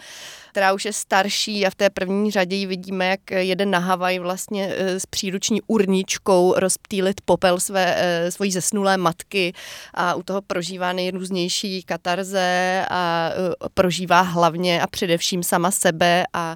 která 0.51 0.73
už 0.73 0.85
je 0.85 0.93
starší 0.93 1.65
a 1.65 1.69
v 1.69 1.75
té 1.75 1.89
první 1.89 2.31
řadě 2.31 2.55
ji 2.55 2.65
vidíme, 2.65 3.07
jak 3.07 3.31
jede 3.31 3.65
na 3.65 3.79
Havaj 3.79 4.19
vlastně 4.19 4.73
eh, 4.77 4.99
s 4.99 5.05
příruční 5.05 5.61
urničkou 5.67 6.53
rozptýlit 6.57 7.21
popel 7.25 7.59
své, 7.59 7.95
eh, 7.97 8.31
svojí 8.31 8.51
zesnulé 8.51 8.97
matky 8.97 9.53
a 9.93 10.15
u 10.15 10.23
toho 10.23 10.41
prožívá 10.41 10.93
nejrůznější 10.93 11.83
katarze 11.83 12.85
a 12.89 13.29
eh, 13.31 13.69
prožívá 13.73 14.21
hlavně 14.21 14.81
a 14.81 14.87
především 14.87 15.28
sama 15.43 15.71
sebe 15.71 16.23
a 16.33 16.55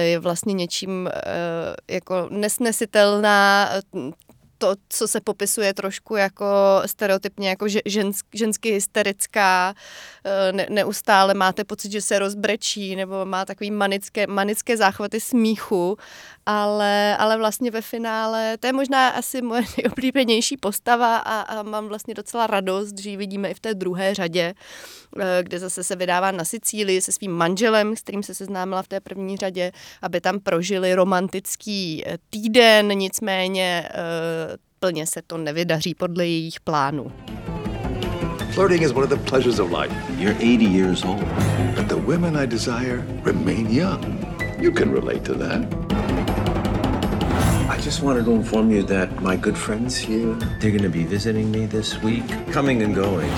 je 0.00 0.18
vlastně 0.18 0.52
něčím 0.52 1.08
jako 1.88 2.28
nesnesitelná 2.30 3.70
to, 4.62 4.74
co 4.88 5.08
se 5.08 5.20
popisuje 5.20 5.74
trošku 5.74 6.16
jako 6.16 6.46
stereotypně 6.86 7.48
jako 7.48 7.66
žensk, 7.86 8.26
žensky 8.34 8.70
hysterická, 8.72 9.74
eh, 10.24 10.52
ne, 10.52 10.66
neustále 10.70 11.34
máte 11.34 11.64
pocit, 11.64 11.92
že 11.92 12.00
se 12.00 12.18
rozbrečí 12.18 12.96
nebo 12.96 13.24
má 13.24 13.44
takový 13.44 13.70
manické, 13.70 14.26
manické 14.26 14.76
záchvaty 14.76 15.20
smíchu, 15.20 15.96
ale, 16.46 17.16
ale 17.16 17.36
vlastně 17.36 17.70
ve 17.70 17.82
finále, 17.82 18.56
to 18.60 18.66
je 18.66 18.72
možná 18.72 19.08
asi 19.08 19.42
moje 19.42 19.62
nejoblíbenější 19.76 20.56
postava 20.56 21.16
a, 21.16 21.40
a 21.40 21.62
mám 21.62 21.88
vlastně 21.88 22.14
docela 22.14 22.46
radost, 22.46 22.98
že 22.98 23.10
ji 23.10 23.16
vidíme 23.16 23.50
i 23.50 23.54
v 23.54 23.60
té 23.60 23.74
druhé 23.74 24.14
řadě, 24.14 24.54
eh, 25.20 25.42
kde 25.42 25.58
zase 25.58 25.84
se 25.84 25.96
vydává 25.96 26.30
na 26.30 26.44
Sicílii 26.44 27.00
se 27.00 27.12
svým 27.12 27.32
manželem, 27.32 27.96
s 27.96 28.00
kterým 28.00 28.22
se 28.22 28.34
seznámila 28.34 28.82
v 28.82 28.88
té 28.88 29.00
první 29.00 29.36
řadě, 29.36 29.72
aby 30.02 30.20
tam 30.20 30.40
prožili 30.40 30.94
romantický 30.94 32.02
eh, 32.06 32.18
týden, 32.30 32.88
nicméně 32.88 33.88
plně 34.80 35.06
se 35.06 35.22
to 35.26 35.38
nevydaří 35.38 35.94
podle 35.94 36.26
jejich 36.26 36.60
plánů. 36.60 37.12
Flirting 38.54 38.82
is 38.82 38.92
one 38.92 39.04
of 39.04 39.10
the 39.10 39.16
pleasures 39.16 39.58
of 39.58 39.70
life. 39.70 39.92
You're 40.18 40.34
80 40.34 40.66
years 40.66 41.04
old. 41.04 41.24
But 41.74 41.88
the 41.88 41.96
women 41.96 42.36
I 42.36 42.46
desire 42.46 43.02
remain 43.22 43.66
young. 43.70 44.02
You 44.60 44.72
can 44.72 44.92
relate 44.92 45.24
to 45.24 45.34
that. 45.34 45.81
Just 47.84 48.02
wanted 48.02 48.24
to 48.24 48.30
inform 48.30 48.70
you 48.70 48.82
that 48.84 49.20
my 49.20 49.36
good 49.36 49.58
friends 49.58 49.96
here, 49.96 50.34
they're 50.60 50.70
going 50.70 50.84
to 50.84 50.98
be 50.98 51.04
visiting 51.04 51.50
me 51.50 51.66
this 51.66 52.00
week, 52.02 52.22
coming 52.52 52.82
and 52.82 52.94
going. 52.94 53.30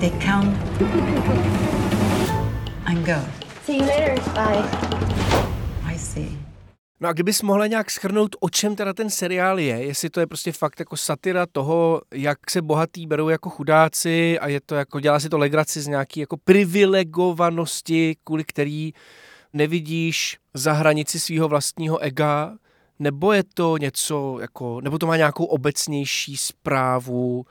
They 0.00 0.10
come 0.10 0.48
and 2.86 3.06
go. 3.06 3.20
See 3.64 3.76
you 3.76 3.84
later. 3.86 4.16
Bye. 4.34 4.64
I 5.86 5.98
see. 5.98 6.38
No 7.00 7.08
a 7.08 7.12
kdybys 7.12 7.42
mohla 7.42 7.66
nějak 7.66 7.90
schrnout, 7.90 8.36
o 8.40 8.50
čem 8.50 8.76
teda 8.76 8.92
ten 8.92 9.10
seriál 9.10 9.58
je, 9.58 9.84
jestli 9.84 10.10
to 10.10 10.20
je 10.20 10.26
prostě 10.26 10.52
fakt 10.52 10.80
jako 10.80 10.96
satira 10.96 11.46
toho, 11.52 12.02
jak 12.14 12.50
se 12.50 12.62
bohatí 12.62 13.06
berou 13.06 13.28
jako 13.28 13.50
chudáci 13.50 14.38
a 14.38 14.48
je 14.48 14.60
to 14.60 14.74
jako, 14.74 15.00
dělá 15.00 15.20
si 15.20 15.28
to 15.28 15.38
legraci 15.38 15.80
z 15.80 15.86
nějaký 15.86 16.20
jako 16.20 16.36
privilegovanosti, 16.36 18.16
kvůli 18.24 18.44
který 18.44 18.92
nevidíš 19.52 20.38
za 20.54 20.72
hranici 20.72 21.20
svého 21.20 21.48
vlastního 21.48 21.98
ega, 21.98 22.56
nebo 23.00 23.32
je 23.32 23.44
to 23.54 23.76
něco 23.76 24.38
jako, 24.40 24.80
nebo 24.80 24.98
to 24.98 25.06
má 25.06 25.16
nějakou 25.16 25.44
obecnější 25.44 26.36
zprávu, 26.36 27.44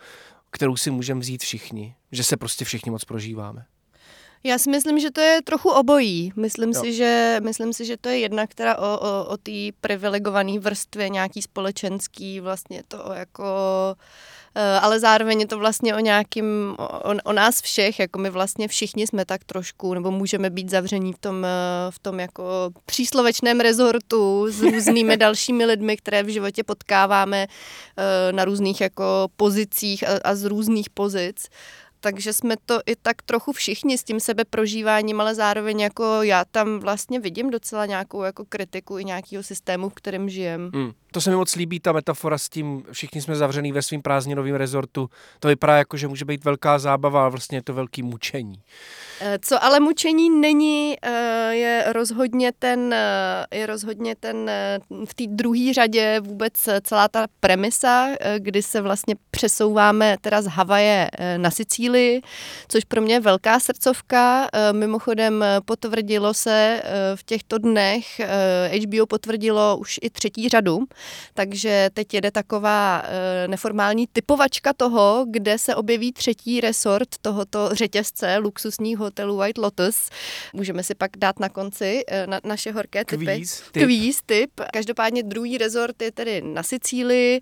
kterou 0.52 0.76
si 0.76 0.92
můžeme 0.92 1.20
vzít 1.20 1.42
všichni, 1.42 1.96
že 2.12 2.24
se 2.24 2.38
prostě 2.38 2.66
všichni 2.66 2.92
moc 2.92 3.06
prožíváme? 3.06 3.66
Já 4.44 4.58
si 4.58 4.70
myslím, 4.70 5.00
že 5.00 5.12
to 5.12 5.22
je 5.22 5.42
trochu 5.42 5.70
obojí. 5.70 6.34
Myslím, 6.36 6.70
Jo. 6.70 6.82
si, 6.82 6.94
že, 6.94 7.40
myslím 7.44 7.74
si, 7.74 7.86
že 7.86 7.98
to 7.98 8.10
je 8.10 8.20
jedna, 8.20 8.48
která 8.48 8.78
o, 8.78 9.00
o, 9.00 9.26
o 9.26 9.38
té 9.38 9.52
privilegované 9.82 10.60
vrstvě 10.60 11.10
nějaký 11.10 11.42
společenský, 11.42 12.40
vlastně 12.40 12.84
to 12.88 13.14
jako... 13.14 13.44
eh, 13.92 13.96
Ale 14.82 15.00
zároveň 15.00 15.40
je 15.40 15.48
to 15.48 15.60
vlastně 15.60 15.96
o 15.96 16.00
nějakým, 16.00 16.76
o, 16.78 17.14
o 17.24 17.34
nás 17.34 17.62
všech, 17.62 18.00
jako 18.00 18.20
my 18.20 18.30
vlastně 18.30 18.68
všichni 18.68 19.08
jsme 19.08 19.26
tak 19.26 19.44
trošku, 19.44 19.94
nebo 19.94 20.12
můžeme 20.12 20.50
být 20.50 20.70
zavření 20.70 21.14
v 21.14 21.18
tom, 21.18 21.46
eh, 21.46 21.50
v 21.90 22.00
tom 22.00 22.20
jako 22.20 22.44
příslovečném 22.86 23.60
rezortu 23.60 24.48
s 24.52 24.62
různými 24.74 25.18
dalšími 25.18 25.66
lidmi, 25.66 25.98
které 25.98 26.24
v 26.24 26.28
životě 26.28 26.64
potkáváme 26.64 27.48
eh, 27.48 28.32
na 28.32 28.46
různých 28.46 28.82
jako 28.82 29.28
pozicích 29.36 30.04
a, 30.10 30.20
a 30.24 30.36
z 30.36 30.44
různých 30.44 30.90
pozic. 30.90 31.48
Takže 32.00 32.34
jsme 32.34 32.56
to 32.66 32.80
i 32.86 32.96
tak 32.96 33.22
trochu 33.22 33.52
všichni 33.52 33.98
s 33.98 34.04
tím 34.04 34.20
sebeprožíváním, 34.20 35.22
ale 35.22 35.36
zároveň 35.36 35.80
jako 35.80 36.24
já 36.24 36.46
tam 36.46 36.80
vlastně 36.80 37.20
vidím 37.20 37.50
docela 37.50 37.86
nějakou 37.86 38.24
jako 38.24 38.46
kritiku 38.50 38.98
i 38.98 39.06
nějakého 39.06 39.44
systému, 39.44 39.90
v 39.90 39.94
kterém 39.94 40.30
žijem. 40.30 40.72
Hmm. 40.74 40.92
To 41.12 41.22
se 41.22 41.30
mi 41.30 41.36
moc 41.36 41.56
líbí, 41.56 41.80
ta 41.80 41.92
metafora 41.92 42.38
s 42.38 42.50
tím, 42.50 42.84
všichni 42.92 43.22
jsme 43.22 43.36
zavřený 43.36 43.72
ve 43.72 43.82
svým 43.82 44.02
prázdninovém 44.02 44.56
rezortu. 44.56 45.10
To 45.40 45.48
vypadá 45.48 45.78
jako, 45.78 45.98
že 45.98 46.08
může 46.08 46.26
být 46.26 46.46
velká 46.46 46.80
zábava, 46.80 47.22
ale 47.22 47.30
vlastně 47.30 47.58
je 47.58 47.62
to 47.62 47.74
velký 47.74 48.04
mučení. 48.04 48.62
Eh, 49.22 49.40
Co 49.42 49.64
ale 49.64 49.80
mučení 49.80 50.30
není, 50.30 50.96
eh, 51.02 51.50
je 51.52 51.86
rozhodně 51.94 52.52
ten, 52.60 52.94
eh, 52.94 53.58
je 53.58 53.66
rozhodně 53.66 54.16
ten 54.16 54.52
v 55.06 55.14
té 55.14 55.24
druhé 55.28 55.74
řadě 55.74 56.20
vůbec 56.20 56.54
celá 56.82 57.08
ta 57.08 57.28
premisa, 57.40 58.08
kdy 58.38 58.62
se 58.62 58.82
vlastně 58.82 59.16
přesouváme 59.32 60.18
teda 60.22 60.42
z 60.42 60.48
Havaje 60.48 61.10
na 61.38 61.52
Sicílii, 61.52 61.89
což 62.68 62.84
pro 62.86 63.02
mě 63.02 63.14
je 63.14 63.20
velká 63.20 63.60
srdcovka. 63.60 64.50
Eh, 64.54 64.74
Mimochodem 64.74 65.44
eh, 65.44 65.62
potvrdilo 65.66 66.34
se 66.34 66.82
eh, 66.84 67.16
v 67.16 67.24
těchto 67.24 67.58
dnech, 67.58 68.22
HBO 68.84 69.06
potvrdilo 69.06 69.78
už 69.78 70.00
i 70.02 70.10
třetí 70.10 70.50
řadu, 70.50 70.80
takže 71.34 71.90
teď 71.94 72.14
jede 72.14 72.32
taková 72.32 73.04
neformální 73.48 74.08
typovačka 74.08 74.74
toho, 74.74 75.26
kde 75.30 75.58
se 75.58 75.76
objeví 75.76 76.14
třetí 76.14 76.62
resort 76.62 77.10
tohoto 77.22 77.70
řetězce 77.72 78.38
luxusních 78.38 78.98
hotelů 78.98 79.38
White 79.38 79.58
Lotus. 79.58 80.10
Můžeme 80.54 80.84
si 80.84 80.96
pak 80.96 81.12
dát 81.18 81.40
na 81.40 81.50
konci 81.50 82.04
na, 82.26 82.40
naše 82.44 82.72
horké 82.72 83.06
typy. 83.06 83.26
Kvíz, 83.26 83.64
tip. 83.72 83.84
Kvíz, 83.84 84.22
tip. 84.26 84.52
Každopádně 84.74 85.24
druhý 85.24 85.58
resort 85.58 86.02
je 86.02 86.12
tedy 86.12 86.42
na 86.42 86.64
Sicílii. 86.64 87.42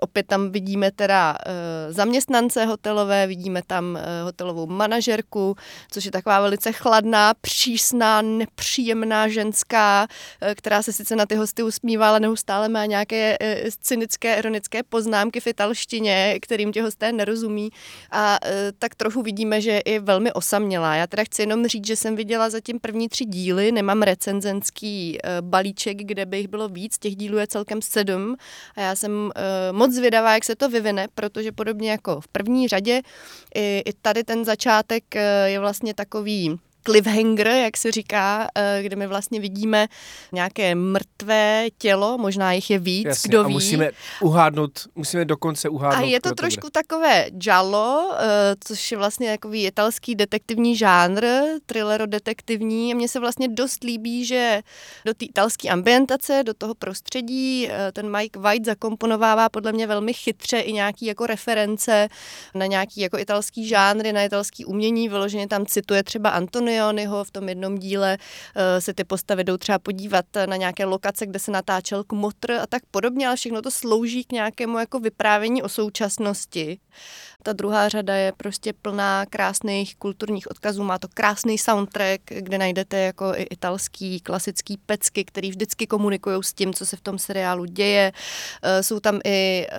Opět 0.00 0.26
tam 0.26 0.50
vidíme 0.50 0.90
teda 0.90 1.36
e, 1.46 1.92
zaměstnance 1.92 2.64
hotelové, 2.64 3.26
vidíme 3.26 3.62
tam 3.66 3.96
e, 3.96 4.22
hotelovou 4.22 4.66
manažerku, 4.66 5.56
což 5.90 6.04
je 6.04 6.10
taková 6.10 6.40
velice 6.40 6.72
chladná, 6.72 7.34
přísná, 7.40 8.22
nepříjemná 8.22 9.28
ženská, 9.28 10.06
e, 10.40 10.54
která 10.54 10.82
se 10.82 10.92
sice 10.92 11.16
na 11.16 11.26
ty 11.26 11.34
hosty 11.34 11.62
usmívá, 11.62 12.08
ale 12.08 12.20
neustále 12.20 12.68
má 12.68 12.86
nějaké 12.86 13.36
cynické, 13.80 14.38
ironické 14.38 14.82
poznámky 14.82 15.40
v 15.40 15.46
italštině, 15.46 16.38
kterým 16.42 16.72
ti 16.72 16.80
hosté 16.80 17.12
nerozumí. 17.12 17.70
A 18.10 18.38
tak 18.78 18.94
trochu 18.94 19.22
vidíme, 19.22 19.60
že 19.60 19.80
je 19.86 20.00
velmi 20.00 20.32
osamělá. 20.32 20.94
Já 20.94 21.06
teda 21.06 21.24
chci 21.24 21.42
jenom 21.42 21.66
říct, 21.66 21.86
že 21.86 21.96
jsem 21.96 22.16
viděla 22.16 22.50
zatím 22.50 22.80
první 22.80 23.08
tři 23.08 23.24
díly, 23.24 23.72
nemám 23.72 24.02
recenzenský 24.02 25.18
balíček, 25.40 25.96
kde 25.96 26.26
by 26.26 26.36
jich 26.36 26.48
bylo 26.48 26.68
víc, 26.68 26.98
těch 26.98 27.16
dílů 27.16 27.38
je 27.38 27.46
celkem 27.46 27.82
sedm 27.82 28.36
a 28.76 28.80
já 28.80 28.96
jsem 28.96 29.30
e, 29.36 29.72
moc 29.86 29.94
zvědavá, 29.94 30.34
jak 30.34 30.44
se 30.44 30.56
to 30.56 30.68
vyvine, 30.68 31.08
protože 31.14 31.52
podobně 31.52 31.90
jako 31.90 32.20
v 32.20 32.28
první 32.28 32.68
řadě, 32.68 33.02
i, 33.54 33.82
i 33.86 33.92
tady 33.92 34.24
ten 34.24 34.44
začátek 34.44 35.16
e, 35.16 35.50
je 35.50 35.60
vlastně 35.60 35.94
takový 35.94 36.58
cliffhanger, 36.86 37.46
jak 37.46 37.76
se 37.76 37.92
říká, 37.92 38.48
eh, 38.54 38.78
kde 38.82 38.96
my 38.96 39.06
vlastně 39.06 39.40
vidíme 39.40 39.86
nějaké 40.32 40.74
mrtvé 40.74 41.66
tělo, 41.78 42.18
možná 42.18 42.52
jich 42.52 42.70
je 42.70 42.78
víc, 42.78 43.06
Jasně, 43.06 43.28
kdo 43.28 43.40
a 43.40 43.46
ví. 43.46 43.52
musíme 43.52 43.90
uhádnout, 44.20 44.72
musíme 44.94 45.24
dokonce 45.24 45.68
uhádnout. 45.68 46.04
A 46.04 46.06
je 46.06 46.20
to 46.20 46.34
trošku 46.34 46.60
bude. 46.60 46.70
takové 46.70 47.26
giallo, 47.30 48.10
eh, 48.18 48.56
což 48.64 48.92
je 48.92 48.98
vlastně 48.98 49.30
takový 49.30 49.64
italský 49.66 50.14
detektivní 50.14 50.76
žánr, 50.76 51.24
thrillero-detektivní. 51.66 52.92
A 52.92 52.96
mně 52.96 53.08
se 53.08 53.20
vlastně 53.20 53.48
dost 53.48 53.84
líbí, 53.84 54.24
že 54.24 54.62
do 55.04 55.14
té 55.14 55.24
italské 55.24 55.68
ambientace, 55.68 56.42
do 56.46 56.54
toho 56.54 56.74
prostředí, 56.74 57.68
eh, 57.70 57.92
ten 57.92 58.16
Mike 58.16 58.40
White 58.40 58.64
zakomponovává 58.64 59.48
podle 59.48 59.72
mě 59.72 59.86
velmi 59.86 60.12
chytře 60.12 60.58
i 60.60 60.72
nějaký 60.72 61.06
jako 61.06 61.26
reference 61.26 62.08
na 62.54 62.66
nějaký 62.66 63.00
jako 63.00 63.18
italský 63.18 63.68
žánry, 63.68 64.12
na 64.12 64.22
italský 64.22 64.64
umění. 64.64 65.08
Vyloženě 65.08 65.48
tam 65.48 65.66
cituje 65.66 66.02
třeba 66.02 66.30
Antonioniho 66.76 67.24
v 67.24 67.30
tom 67.30 67.48
jednom 67.48 67.78
díle 67.78 68.18
eh, 68.56 68.80
se 68.80 68.94
ty 68.94 69.04
postavy 69.04 69.44
jdou 69.44 69.56
třeba 69.56 69.78
podívat 69.78 70.24
na 70.46 70.56
nějaké 70.56 70.84
lokace, 70.84 71.26
kde 71.26 71.38
se 71.38 71.50
natáčel 71.50 72.04
kmotr 72.04 72.52
a 72.52 72.66
tak 72.66 72.82
podobně, 72.90 73.26
ale 73.26 73.36
všechno 73.36 73.62
to 73.62 73.70
slouží 73.70 74.24
k 74.24 74.32
nějakému 74.32 74.78
jako 74.78 75.00
vyprávění 75.00 75.62
o 75.62 75.68
současnosti. 75.68 76.78
Ta 77.46 77.52
druhá 77.52 77.88
řada 77.88 78.14
je 78.14 78.32
prostě 78.36 78.72
plná 78.72 79.26
krásných 79.26 79.96
kulturních 79.96 80.50
odkazů, 80.50 80.84
má 80.84 80.98
to 80.98 81.08
krásný 81.14 81.58
soundtrack, 81.58 82.20
kde 82.26 82.58
najdete 82.58 82.98
jako 82.98 83.32
i 83.36 83.42
italský 83.42 84.20
klasický 84.20 84.76
pecky, 84.86 85.24
který 85.24 85.50
vždycky 85.50 85.86
komunikují 85.86 86.42
s 86.42 86.52
tím, 86.52 86.74
co 86.74 86.86
se 86.86 86.96
v 86.96 87.00
tom 87.00 87.18
seriálu 87.18 87.64
děje. 87.64 88.12
Eh, 88.62 88.82
Jsou 88.82 89.00
tam 89.00 89.20
i 89.24 89.66
eh, 89.70 89.76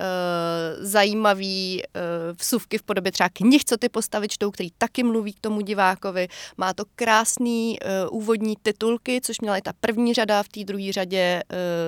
zajímavý 0.80 1.82
eh, 1.84 2.00
vsuvky 2.40 2.78
v 2.78 2.82
podobě 2.82 3.12
třeba 3.12 3.28
knih, 3.28 3.64
co 3.64 3.76
ty 3.76 3.88
postavy 3.88 4.28
čtou, 4.28 4.50
který 4.50 4.68
taky 4.78 5.02
mluví 5.02 5.32
k 5.32 5.40
tomu 5.40 5.60
divákovi. 5.60 6.28
Má 6.56 6.74
to 6.74 6.84
krásný 6.96 7.78
úvodní 8.10 8.56
titulky, 8.62 9.20
což 9.20 9.40
měla 9.40 9.56
i 9.56 9.62
ta 9.62 9.72
první 9.80 10.14
řada, 10.14 10.42
v 10.42 10.48
té 10.48 10.64
druhé 10.64 10.92
řadě 10.92 11.42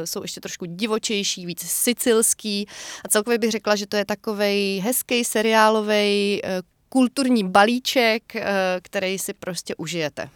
jsou 0.04 0.22
ještě 0.22 0.40
trošku 0.40 0.64
divočejší, 0.64 1.46
víc 1.46 1.60
sicilský 1.60 2.66
a 3.04 3.08
celkově 3.08 3.38
bych 3.38 3.50
řekla, 3.50 3.76
že 3.76 3.86
to 3.86 3.96
je 3.96 4.04
takovej 4.04 4.78
hezký 4.84 5.24
seriálový 5.70 6.42
kulturní 6.88 7.44
balíček, 7.44 8.36
eh, 8.36 8.44
který 8.82 9.18
si 9.18 9.32
prostě 9.32 9.74
užijete. 9.74 10.28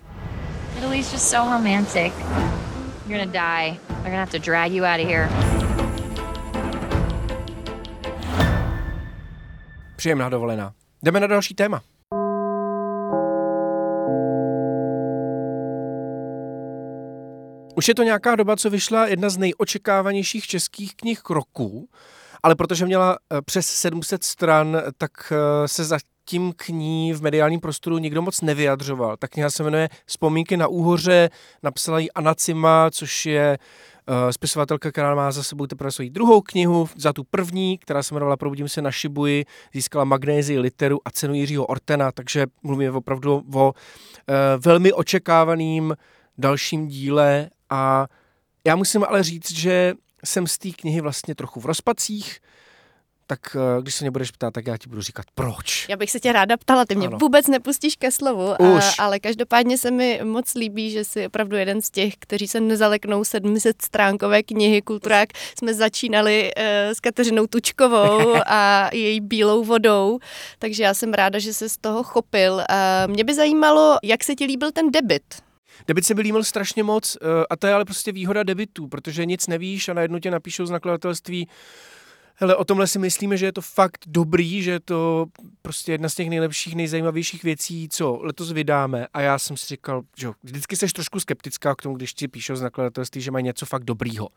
Italy's 0.78 1.12
just 1.12 1.28
so 1.28 1.56
romantic. 1.56 2.12
You're 3.06 3.26
gonna 3.26 3.32
die. 3.32 3.78
They're 3.88 4.02
gonna 4.02 4.18
have 4.18 4.30
to 4.30 4.38
drag 4.38 4.72
you 4.72 4.84
out 4.84 5.00
of 5.00 5.06
here. 5.06 5.28
Příjemná 9.96 10.28
dovolená. 10.28 10.72
Jdeme 11.02 11.20
na 11.20 11.26
další 11.26 11.54
téma. 11.54 11.82
Už 17.76 17.88
je 17.88 17.94
to 17.94 18.02
nějaká 18.02 18.36
doba, 18.36 18.56
co 18.56 18.70
vyšla 18.70 19.06
jedna 19.06 19.30
z 19.30 19.36
nejočekávanějších 19.36 20.46
českých 20.46 20.96
knih 20.96 21.20
roku, 21.30 21.88
ale 22.44 22.54
protože 22.54 22.86
měla 22.86 23.18
eh, 23.32 23.42
přes 23.42 23.66
700 23.66 24.24
stran, 24.24 24.82
tak 24.98 25.32
eh, 25.32 25.68
se 25.68 25.84
zatím 25.84 26.52
k 26.56 26.68
ní 26.68 27.12
v 27.12 27.22
mediálním 27.22 27.60
prostoru 27.60 27.98
nikdo 27.98 28.22
moc 28.22 28.40
nevyjadřoval. 28.40 29.16
Ta 29.16 29.28
kniha 29.28 29.50
se 29.50 29.62
jmenuje 29.62 29.88
Vzpomínky 30.06 30.56
na 30.56 30.66
úhoře, 30.66 31.30
napsala 31.62 31.98
ji 31.98 32.10
Anna 32.10 32.34
Cima, 32.34 32.90
což 32.90 33.26
je 33.26 33.58
uh, 34.08 34.30
spisovatelka, 34.30 34.92
která 34.92 35.14
má 35.14 35.32
za 35.32 35.42
sebou 35.42 35.66
teprve 35.66 35.92
svoji 35.92 36.10
druhou 36.10 36.40
knihu, 36.40 36.88
za 36.96 37.12
tu 37.12 37.24
první, 37.24 37.78
která 37.78 38.02
se 38.02 38.14
jmenovala 38.14 38.36
Probudím 38.36 38.68
se 38.68 38.82
na 38.82 38.90
Šibuji, 38.90 39.44
získala 39.74 40.04
magnézii 40.04 40.58
literu 40.58 41.00
a 41.04 41.10
cenu 41.10 41.34
Jiřího 41.34 41.66
Ortena, 41.66 42.12
takže 42.12 42.46
mluvíme 42.62 42.90
opravdu 42.90 43.44
o 43.54 43.66
uh, 43.66 43.74
velmi 44.58 44.92
očekávaným 44.92 45.96
dalším 46.38 46.88
díle 46.88 47.50
a 47.70 48.06
já 48.66 48.76
musím 48.76 49.04
ale 49.04 49.22
říct, 49.22 49.52
že 49.52 49.94
jsem 50.24 50.46
z 50.46 50.58
té 50.58 50.70
knihy 50.70 51.00
vlastně 51.00 51.34
trochu 51.34 51.60
v 51.60 51.66
rozpacích, 51.66 52.40
tak 53.26 53.40
eh, 53.56 53.82
když 53.82 53.94
se 53.94 54.04
mě 54.04 54.10
budeš 54.10 54.30
ptát, 54.30 54.54
tak 54.54 54.66
já 54.66 54.76
ti 54.76 54.88
budu 54.88 55.02
říkat 55.02 55.26
proč. 55.34 55.88
Já 55.88 55.96
bych 55.96 56.10
se 56.10 56.20
tě 56.20 56.32
ráda 56.32 56.56
ptala, 56.56 56.84
ty 56.84 56.94
mě 56.94 57.06
Ano. 57.06 57.18
vůbec 57.20 57.46
nepustíš 57.46 57.96
ke 57.96 58.10
slovu, 58.10 58.54
Už. 58.76 58.98
A, 58.98 59.02
ale 59.02 59.20
každopádně 59.20 59.78
se 59.78 59.90
mi 59.90 60.20
moc 60.24 60.54
líbí, 60.54 60.90
že 60.90 61.04
jsi 61.04 61.26
opravdu 61.26 61.56
jeden 61.56 61.82
z 61.82 61.90
těch, 61.90 62.14
kteří 62.18 62.48
se 62.48 62.60
nezaleknou 62.60 63.24
700 63.24 63.82
stránkové 63.82 64.42
knihy 64.42 64.82
Kulturák. 64.82 65.28
Jsme 65.58 65.74
začínali 65.74 66.50
uh, 66.56 66.62
s 66.92 67.00
Kateřinou 67.00 67.46
Tučkovou 67.46 68.34
a 68.46 68.90
její 68.92 69.20
bílou 69.20 69.64
vodou, 69.64 70.18
takže 70.58 70.82
já 70.82 70.94
jsem 70.94 71.12
ráda, 71.12 71.38
že 71.38 71.54
se 71.54 71.68
z 71.68 71.76
toho 71.76 72.02
chopil. 72.02 72.54
Uh, 72.54 73.12
mě 73.12 73.24
by 73.24 73.34
zajímalo, 73.34 73.98
jak 74.02 74.24
se 74.24 74.34
ti 74.34 74.44
líbil 74.44 74.72
ten 74.72 74.90
debit. 74.90 75.43
Debit 75.88 76.04
se 76.04 76.14
by 76.14 76.22
líbil 76.22 76.44
strašně 76.44 76.82
moc 76.82 77.16
eh, 77.16 77.46
a 77.50 77.56
to 77.56 77.66
je 77.66 77.74
ale 77.74 77.84
prostě 77.84 78.12
výhoda 78.12 78.42
debitů, 78.42 78.86
protože 78.86 79.26
nic 79.26 79.46
nevíš 79.46 79.88
a 79.88 79.94
najednou 79.94 80.18
tě 80.18 80.30
napíšou 80.30 80.66
z 80.66 80.70
nakladatelství 80.70 81.48
Hele, 82.36 82.56
o 82.56 82.64
tomhle 82.64 82.86
si 82.86 82.98
myslíme, 82.98 83.36
že 83.36 83.46
je 83.46 83.52
to 83.52 83.60
fakt 83.60 83.98
dobrý, 84.06 84.62
že 84.62 84.70
je 84.70 84.80
to 84.80 85.26
prostě 85.62 85.92
jedna 85.92 86.08
z 86.08 86.14
těch 86.14 86.28
nejlepších, 86.28 86.74
nejzajímavějších 86.74 87.42
věcí, 87.42 87.88
co 87.88 88.18
letos 88.22 88.52
vydáme. 88.52 89.06
A 89.14 89.20
já 89.20 89.38
jsem 89.38 89.56
si 89.56 89.66
říkal, 89.66 90.02
že 90.16 90.28
vždycky 90.42 90.76
jsi 90.76 90.86
trošku 90.86 91.20
skeptická 91.20 91.74
k 91.74 91.82
tomu, 91.82 91.96
když 91.96 92.14
ti 92.14 92.28
píšou 92.28 92.56
z 92.56 92.62
nakladatelství, 92.62 93.20
že 93.20 93.30
mají 93.30 93.44
něco 93.44 93.66
fakt 93.66 93.84
dobrýho. 93.84 94.28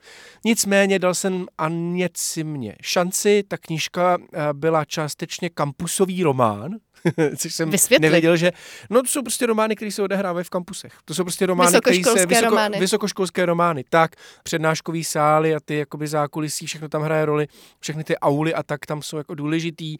Nicméně 0.45 0.99
dal 0.99 1.13
jsem 1.13 1.45
Aněci 1.57 2.43
mě 2.43 2.75
šanci. 2.81 3.43
Ta 3.47 3.57
knížka 3.57 4.17
eh, 4.33 4.53
byla 4.53 4.85
částečně 4.85 5.49
kampusový 5.49 6.23
román, 6.23 6.71
což 7.37 7.55
jsem 7.55 7.69
Vysvětli. 7.69 8.05
nevěděl, 8.05 8.37
že... 8.37 8.51
No 8.89 9.01
to 9.01 9.07
jsou 9.07 9.21
prostě 9.21 9.45
romány, 9.45 9.75
které 9.75 9.91
se 9.91 10.01
odehrávají 10.03 10.43
v 10.43 10.49
kampusech. 10.49 10.93
To 11.05 11.13
jsou 11.13 11.23
prostě 11.23 11.45
romány, 11.45 11.79
které 11.81 11.95
se... 11.95 11.99
Vysokoškolské 11.99 12.41
romány. 12.41 12.79
Vysokoškolské 12.79 13.45
romány. 13.45 13.83
Tak, 13.89 14.11
přednáškový 14.43 15.03
sály 15.03 15.55
a 15.55 15.59
ty 15.59 15.77
jakoby 15.77 16.07
zákulisí, 16.07 16.65
všechno 16.65 16.89
tam 16.89 17.01
hraje 17.01 17.25
roli, 17.25 17.47
všechny 17.87 18.03
ty 18.03 18.17
auly 18.17 18.53
a 18.53 18.63
tak 18.63 18.85
tam 18.85 19.01
jsou 19.01 19.17
jako 19.17 19.35
důležitý. 19.35 19.97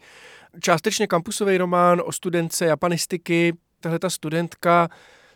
Částečně 0.60 1.06
kampusový 1.06 1.58
román 1.58 2.02
o 2.04 2.12
studence 2.12 2.66
japanistiky. 2.66 3.52
Tahle 3.80 3.98
ta 3.98 4.10
studentka 4.10 4.88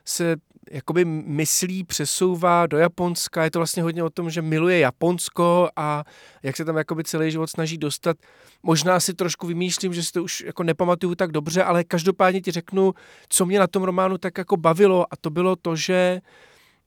se 0.04 0.36
jakoby 0.70 1.04
myslí, 1.04 1.84
přesouvá 1.84 2.66
do 2.66 2.78
Japonska. 2.78 3.44
Je 3.44 3.50
to 3.50 3.58
vlastně 3.58 3.82
hodně 3.82 4.02
o 4.02 4.10
tom, 4.10 4.30
že 4.30 4.42
miluje 4.42 4.78
Japonsko 4.78 5.70
a 5.76 6.04
jak 6.42 6.56
se 6.56 6.64
tam 6.64 6.76
jakoby 6.76 7.04
celý 7.04 7.30
život 7.30 7.46
snaží 7.46 7.78
dostat. 7.78 8.16
Možná 8.62 9.00
si 9.00 9.14
trošku 9.14 9.46
vymýšlím, 9.46 9.94
že 9.94 10.02
si 10.02 10.12
to 10.12 10.22
už 10.22 10.40
jako 10.40 10.62
nepamatuju 10.62 11.14
tak 11.14 11.32
dobře, 11.32 11.64
ale 11.64 11.84
každopádně 11.84 12.40
ti 12.40 12.50
řeknu, 12.50 12.94
co 13.28 13.46
mě 13.46 13.58
na 13.58 13.66
tom 13.66 13.82
románu 13.82 14.18
tak 14.18 14.38
jako 14.38 14.56
bavilo 14.56 15.06
a 15.10 15.16
to 15.20 15.30
bylo 15.30 15.56
to, 15.56 15.76
že 15.76 16.20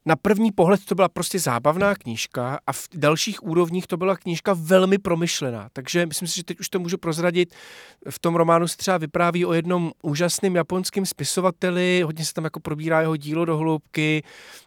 na 0.06 0.16
první 0.16 0.52
pohled 0.52 0.84
to 0.84 0.94
byla 0.94 1.08
prostě 1.08 1.38
zábavná 1.38 1.94
knížka 1.94 2.58
a 2.66 2.72
v 2.72 2.88
dalších 2.94 3.42
úrovních 3.42 3.86
to 3.86 3.96
byla 3.96 4.16
knížka 4.16 4.54
velmi 4.58 4.98
promyšlená. 4.98 5.68
Takže 5.72 6.06
myslím 6.06 6.28
si, 6.28 6.36
že 6.36 6.44
teď 6.44 6.60
už 6.60 6.68
to 6.68 6.78
můžu 6.78 6.98
prozradit. 6.98 7.54
V 8.10 8.18
tom 8.18 8.34
románu 8.34 8.68
se 8.68 8.76
třeba 8.76 8.98
vypráví 8.98 9.44
o 9.44 9.52
jednom 9.52 9.92
úžasném 10.02 10.54
japonském 10.54 11.06
spisovateli, 11.06 12.02
hodně 12.04 12.24
se 12.24 12.34
tam 12.34 12.44
jako 12.44 12.60
probírá 12.60 13.00
jeho 13.00 13.16
dílo 13.16 13.44
do 13.44 13.56
hloubky 13.56 14.22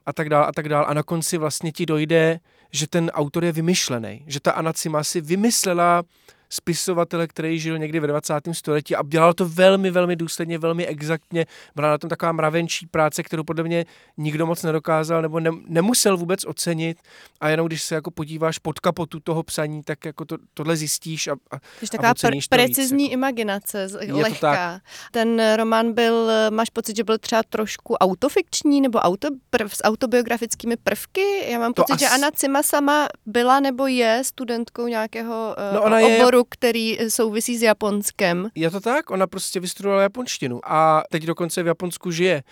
a 0.05 0.13
tak 0.13 0.29
dál 0.29 0.43
a 0.43 0.51
tak 0.51 0.69
dál. 0.69 0.85
A 0.87 0.93
na 0.93 1.03
konci 1.03 1.37
vlastně 1.37 1.71
ti 1.71 1.85
dojde, 1.85 2.39
že 2.71 2.87
ten 2.87 3.11
autor 3.13 3.43
je 3.43 3.51
vymyšlený, 3.51 4.23
že 4.27 4.39
ta 4.39 4.51
Anacima 4.51 5.03
si 5.03 5.21
vymyslela 5.21 6.03
spisovatele, 6.49 7.27
který 7.27 7.59
žil 7.59 7.77
někdy 7.77 7.99
ve 7.99 8.07
20. 8.07 8.33
století 8.51 8.95
a 8.95 9.03
dělal 9.03 9.33
to 9.33 9.45
velmi, 9.45 9.91
velmi 9.91 10.15
důsledně, 10.15 10.57
velmi 10.57 10.87
exaktně. 10.87 11.45
Byla 11.75 11.89
na 11.89 11.97
tom 11.97 12.09
taková 12.09 12.31
mravenčí 12.31 12.87
práce, 12.87 13.23
kterou 13.23 13.43
podle 13.43 13.63
mě 13.63 13.85
nikdo 14.17 14.45
moc 14.45 14.63
nedokázal 14.63 15.21
nebo 15.21 15.39
ne, 15.39 15.49
nemusel 15.67 16.17
vůbec 16.17 16.45
ocenit 16.45 16.97
a 17.41 17.49
jenom 17.49 17.67
když 17.67 17.83
se 17.83 17.95
jako 17.95 18.11
podíváš 18.11 18.57
pod 18.57 18.79
kapotu 18.79 19.19
toho 19.19 19.43
psaní, 19.43 19.83
tak 19.83 20.05
jako 20.05 20.25
to, 20.25 20.37
tohle 20.53 20.75
zjistíš 20.75 21.27
a, 21.27 21.31
a 21.31 21.59
Takže 21.79 21.91
taková 21.91 22.09
a 22.09 22.13
pr- 22.13 22.47
precizní 22.49 23.03
víc, 23.03 23.11
jako. 23.11 23.19
imaginace, 23.19 23.87
lehká. 24.11 24.81
Ten 25.11 25.41
román 25.55 25.93
byl, 25.93 26.31
máš 26.49 26.69
pocit, 26.69 26.95
že 26.95 27.03
byl 27.03 27.17
třeba 27.17 27.43
trošku 27.49 27.95
autofikční 27.95 28.81
nebo 28.81 28.99
auto, 28.99 29.27
prv, 29.49 29.73
s 29.75 29.83
autobiografickými 29.83 30.77
prvky? 30.77 31.51
Já 31.51 31.59
mám 31.59 31.73
pocit, 31.73 31.93
as... 31.93 31.99
že 31.99 32.07
Anna 32.07 32.31
Cima 32.31 32.63
sama 32.63 33.07
byla 33.25 33.59
nebo 33.59 33.87
je 33.87 34.21
studentkou 34.25 34.87
nějakého 34.87 35.55
no, 35.73 35.83
ona 35.83 35.97
oboru 35.99 36.38
oboru, 36.39 36.45
který 36.49 36.99
eh, 36.99 37.09
souvisí 37.09 37.57
s 37.57 37.61
Japonskem. 37.61 38.49
Je 38.55 38.71
to 38.71 38.79
tak? 38.79 39.11
Ona 39.11 39.27
prostě 39.27 39.59
vystudovala 39.59 40.01
japonštinu 40.01 40.59
a 40.63 41.03
teď 41.11 41.23
dokonce 41.23 41.63
v 41.63 41.67
Japonsku 41.67 42.11
žije. 42.11 42.43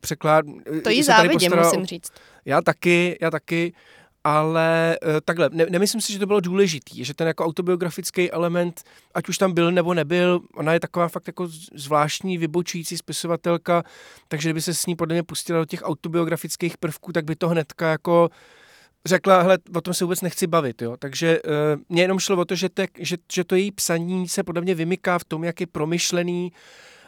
Překlád... 0.00 0.44
To 0.84 0.90
jí 0.90 1.02
závidím, 1.02 1.52
musím 1.56 1.86
říct. 1.86 2.12
Já 2.44 2.60
taky, 2.62 3.18
já 3.20 3.30
taky 3.30 3.72
ale 4.24 4.98
uh, 5.02 5.10
takhle, 5.24 5.50
ne, 5.52 5.66
nemyslím 5.70 6.00
si, 6.00 6.12
že 6.12 6.18
to 6.18 6.26
bylo 6.26 6.40
důležitý, 6.40 7.04
že 7.04 7.14
ten 7.14 7.26
jako 7.26 7.44
autobiografický 7.44 8.30
element, 8.30 8.82
ať 9.14 9.28
už 9.28 9.38
tam 9.38 9.52
byl 9.52 9.72
nebo 9.72 9.94
nebyl, 9.94 10.40
ona 10.54 10.72
je 10.72 10.80
taková 10.80 11.08
fakt 11.08 11.26
jako 11.26 11.48
zvláštní, 11.74 12.38
vybočující 12.38 12.96
spisovatelka, 12.96 13.82
takže 14.28 14.48
kdyby 14.48 14.62
se 14.62 14.74
s 14.74 14.86
ní 14.86 14.96
podle 14.96 15.14
mě 15.14 15.22
pustila 15.22 15.58
do 15.58 15.64
těch 15.64 15.82
autobiografických 15.82 16.78
prvků, 16.78 17.12
tak 17.12 17.24
by 17.24 17.36
to 17.36 17.48
hnedka 17.48 17.90
jako 17.90 18.30
řekla, 19.06 19.42
hele, 19.42 19.58
o 19.74 19.80
tom 19.80 19.94
se 19.94 20.04
vůbec 20.04 20.20
nechci 20.20 20.46
bavit, 20.46 20.82
jo. 20.82 20.96
Takže 20.98 21.42
uh, 21.42 21.52
mě 21.88 22.02
jenom 22.02 22.18
šlo 22.18 22.36
o 22.36 22.44
to, 22.44 22.54
že, 22.54 22.68
te, 22.68 22.86
že, 22.98 23.16
že 23.32 23.44
to 23.44 23.56
její 23.56 23.72
psaní 23.72 24.28
se 24.28 24.42
podle 24.42 24.62
mě 24.62 24.74
vymyká 24.74 25.18
v 25.18 25.24
tom, 25.24 25.44
jak 25.44 25.60
je 25.60 25.66
promyšlený 25.66 26.52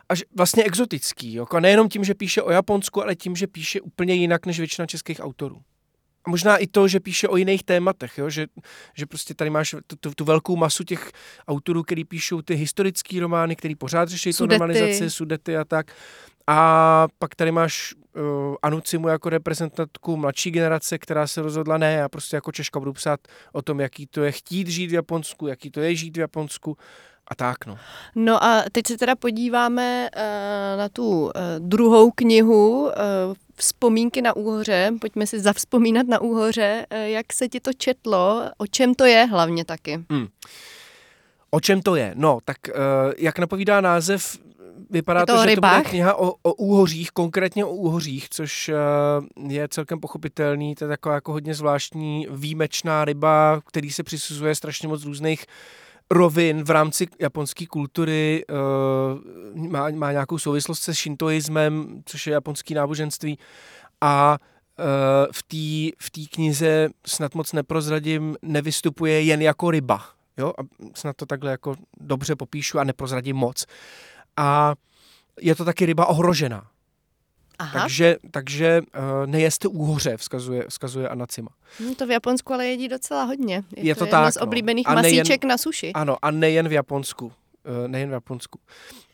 a 0.09 0.15
vlastně 0.37 0.65
exotický. 0.65 1.35
Jo. 1.35 1.47
A 1.51 1.61
nejenom 1.61 1.89
tím, 1.89 2.05
že 2.05 2.15
píše 2.15 2.43
o 2.43 2.51
Japonsku, 2.51 3.03
ale 3.03 3.17
tím, 3.17 3.37
že 3.37 3.47
píše 3.47 3.81
úplně 3.81 4.15
jinak 4.15 4.47
než 4.47 4.59
většina 4.59 4.87
českých 4.87 5.21
autorů. 5.21 5.63
A 6.25 6.31
možná 6.31 6.57
i 6.57 6.67
to, 6.67 6.89
že 6.89 7.01
píše 7.01 7.29
o 7.29 7.37
jiných 7.37 7.65
tématech, 7.65 8.19
jo? 8.19 8.31
Že, 8.31 8.47
že 8.95 9.07
prostě 9.07 9.35
tady 9.35 9.51
máš 9.51 9.75
tu, 9.87 9.97
tu, 9.97 10.15
tu 10.15 10.25
velkou 10.25 10.57
masu 10.57 10.85
těch 10.85 11.13
autorů, 11.49 11.83
který 11.83 12.05
píšou 12.05 12.43
ty 12.43 12.55
historické 12.55 13.21
romány, 13.21 13.57
který 13.57 13.75
pořád 13.75 14.09
řeší 14.09 14.33
tu 14.33 14.47
normalizaci, 14.47 15.11
sudety 15.11 15.57
a 15.57 15.65
tak. 15.65 15.93
A 16.51 17.09
pak 17.19 17.35
tady 17.35 17.53
máš 17.53 17.95
uh, 18.17 18.55
Anucimu 18.63 19.09
jako 19.09 19.29
reprezentantku 19.29 20.17
mladší 20.17 20.51
generace, 20.51 20.99
která 20.99 21.27
se 21.27 21.43
rozhodla, 21.43 21.79
ne, 21.79 21.93
já 21.93 22.09
prostě 22.09 22.37
jako 22.37 22.53
Češka 22.53 22.79
budu 22.79 22.93
psát 22.93 23.21
o 23.53 23.63
tom, 23.63 23.81
jaký 23.81 24.07
to 24.07 24.23
je 24.25 24.33
chtít 24.33 24.69
žít 24.69 24.87
v 24.87 24.93
Japonsku, 24.93 25.47
jaký 25.47 25.71
to 25.71 25.81
je 25.81 25.95
žít 25.95 26.17
v 26.17 26.21
Japonsku 26.21 26.77
a 27.31 27.35
tak, 27.35 27.67
no. 27.67 27.79
No 28.15 28.45
a 28.45 28.65
teď 28.73 28.87
se 28.87 28.97
teda 28.99 29.17
podíváme 29.17 30.09
uh, 30.17 30.79
na 30.79 30.89
tu 30.89 31.21
uh, 31.21 31.31
druhou 31.59 32.11
knihu, 32.11 32.83
uh, 32.83 32.91
Vzpomínky 33.61 34.23
na 34.23 34.37
úhoře. 34.37 34.93
Pojďme 35.01 35.27
si 35.27 35.41
zavzpomínat 35.41 36.07
na 36.07 36.21
úhoře. 36.21 36.87
Uh, 36.93 36.99
jak 36.99 37.33
se 37.33 37.49
ti 37.49 37.61
to 37.61 37.73
četlo? 37.73 38.51
O 38.59 38.67
čem 38.67 38.95
to 38.95 39.05
je 39.05 39.25
hlavně 39.25 39.65
taky? 39.65 40.05
Hmm. 40.11 40.27
O 41.51 41.61
čem 41.61 41.83
to 41.83 41.97
je? 41.97 42.13
No, 42.15 42.39
tak 42.45 42.57
uh, 42.69 42.75
jak 43.19 43.39
napovídá 43.39 43.81
název, 43.81 44.39
vypadá 44.91 45.27
to, 45.27 45.33
to 45.33 45.43
že 45.43 45.47
rybách? 45.47 45.73
to 45.73 45.79
bude 45.79 45.91
kniha 45.91 46.15
o, 46.15 46.35
o 46.43 46.55
úhořích, 46.55 47.11
konkrétně 47.11 47.65
o 47.65 47.71
úhořích, 47.71 48.29
což 48.29 48.71
uh, 49.39 49.51
je 49.51 49.69
celkem 49.69 50.01
pochopitelný, 50.01 50.75
to 50.75 50.85
je 50.85 50.89
taková 50.89 51.15
jako 51.15 51.33
hodně 51.33 51.55
zvláštní 51.55 52.27
výjimečná 52.31 53.05
ryba, 53.05 53.61
který 53.67 53.91
se 53.91 54.03
přisuzuje 54.03 54.55
strašně 54.55 54.89
moc 54.89 55.05
různých 55.05 55.47
rovin 56.11 56.65
v 56.65 56.71
rámci 56.71 57.07
japonské 57.21 57.67
kultury, 57.67 58.45
uh, 59.55 59.71
má, 59.71 59.91
má 59.91 60.13
nějakou 60.13 60.39
souvislost 60.39 60.83
se 60.83 60.93
shintoismem, 60.93 62.03
což 62.05 62.27
je 62.27 62.33
japonský 62.33 62.75
náboženství 62.75 63.39
a 64.01 64.39
uh, 64.79 64.85
v 65.33 65.43
té 65.43 65.97
v 66.07 66.11
tý 66.11 66.27
knize 66.27 66.89
snad 67.07 67.35
moc 67.35 67.53
neprozradím, 67.53 68.37
nevystupuje 68.43 69.23
jen 69.23 69.43
jako 69.43 69.71
ryba. 69.71 70.05
Jo? 70.39 70.53
A 70.59 70.63
snad 70.95 71.17
to 71.17 71.27
takhle 71.27 71.51
jako 71.51 71.75
dobře 72.01 72.37
popíšu 72.37 72.79
a 72.79 72.85
neprozradím 72.85 73.37
moc. 73.37 73.67
A 74.39 74.75
je 75.41 75.55
to 75.55 75.65
taky 75.65 75.87
ryba 75.87 76.07
ohrožená. 76.07 76.67
Aha. 77.59 77.81
Takže, 77.81 78.17
takže 78.31 78.81
uh, 78.81 79.27
nejeste 79.27 79.69
úhoře, 79.69 80.17
vzkazuje, 80.17 80.65
vzkazuje 80.69 81.09
Anacima. 81.09 81.51
Hmm, 81.79 81.95
to 81.95 82.07
v 82.07 82.11
Japonsku 82.11 82.55
ale 82.55 82.67
jedí 82.67 82.89
docela 82.89 83.25
hodně. 83.25 83.63
Je, 83.77 83.85
je 83.85 83.95
to, 83.95 84.05
to 84.05 84.11
tak, 84.11 84.33
z 84.33 84.37
no. 84.37 84.43
oblíbených 84.43 84.87
no. 84.89 84.95
masíček 84.95 85.43
nejen, 85.43 85.49
na 85.49 85.59
suši. 85.59 85.93
Ano, 85.93 86.17
a 86.23 86.31
nejen 86.31 86.69
v 86.69 86.73
Japonsku. 86.73 87.27
Uh, 87.27 87.33
nejen 87.89 88.09
v 88.09 88.13
Japonsku. 88.13 88.59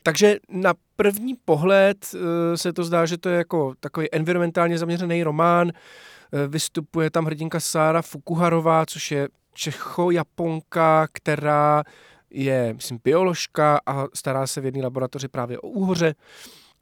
Takže 0.03 0.39
na 0.49 0.75
první 0.97 1.35
pohled 1.45 2.07
uh, 2.15 2.21
se 2.55 2.73
to 2.73 2.85
zdá, 2.85 3.07
že 3.07 3.19
to 3.19 3.29
je 3.29 3.37
jako 3.37 3.75
takový 3.81 4.09
environmentálně 4.13 4.79
zaměřený 4.79 5.23
román. 5.23 5.67
Uh, 5.67 6.41
vystupuje 6.49 7.11
tam 7.11 7.25
hrdinka 7.25 7.61
Sára 7.61 8.03
Fukuharová, 8.03 8.87
což 8.87 9.11
je 9.11 9.29
Čecho-Japonka, 9.55 11.07
která 11.13 11.85
je, 12.35 12.75
myslím, 12.75 12.99
bioložka 13.05 13.81
a 13.87 14.07
stará 14.15 14.47
se 14.47 14.61
v 14.61 14.65
jedné 14.65 14.83
laboratoři 14.83 15.29
právě 15.29 15.59
o 15.59 15.69
úhoře. 15.69 16.15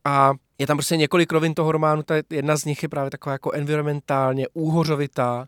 A 0.04 0.32
je 0.58 0.66
tam 0.66 0.76
prostě 0.76 0.96
několik 0.96 1.32
rovin 1.32 1.54
toho 1.54 1.72
románu, 1.72 2.02
ta 2.02 2.14
jedna 2.30 2.56
z 2.56 2.64
nich 2.64 2.82
je 2.82 2.88
právě 2.88 3.10
taková 3.10 3.32
jako 3.32 3.52
environmentálně 3.52 4.46
úhořovitá 4.54 5.46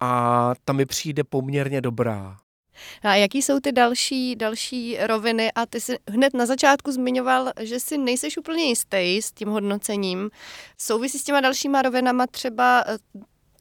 a 0.00 0.52
tam 0.64 0.76
mi 0.76 0.86
přijde 0.86 1.24
poměrně 1.24 1.80
dobrá. 1.80 2.36
A 3.02 3.14
jaký 3.14 3.42
jsou 3.42 3.60
ty 3.60 3.72
další, 3.72 4.36
další 4.36 4.96
roviny? 5.00 5.52
A 5.52 5.66
ty 5.66 5.80
jsi 5.80 5.98
hned 6.10 6.34
na 6.34 6.46
začátku 6.46 6.92
zmiňoval, 6.92 7.52
že 7.60 7.80
si 7.80 7.98
nejseš 7.98 8.36
úplně 8.36 8.64
jistý 8.64 9.22
s 9.22 9.32
tím 9.32 9.48
hodnocením. 9.48 10.30
Souvisí 10.78 11.18
s 11.18 11.24
těma 11.24 11.40
dalšíma 11.40 11.82
rovinama 11.82 12.26
třeba 12.26 12.84
eh, 12.86 12.98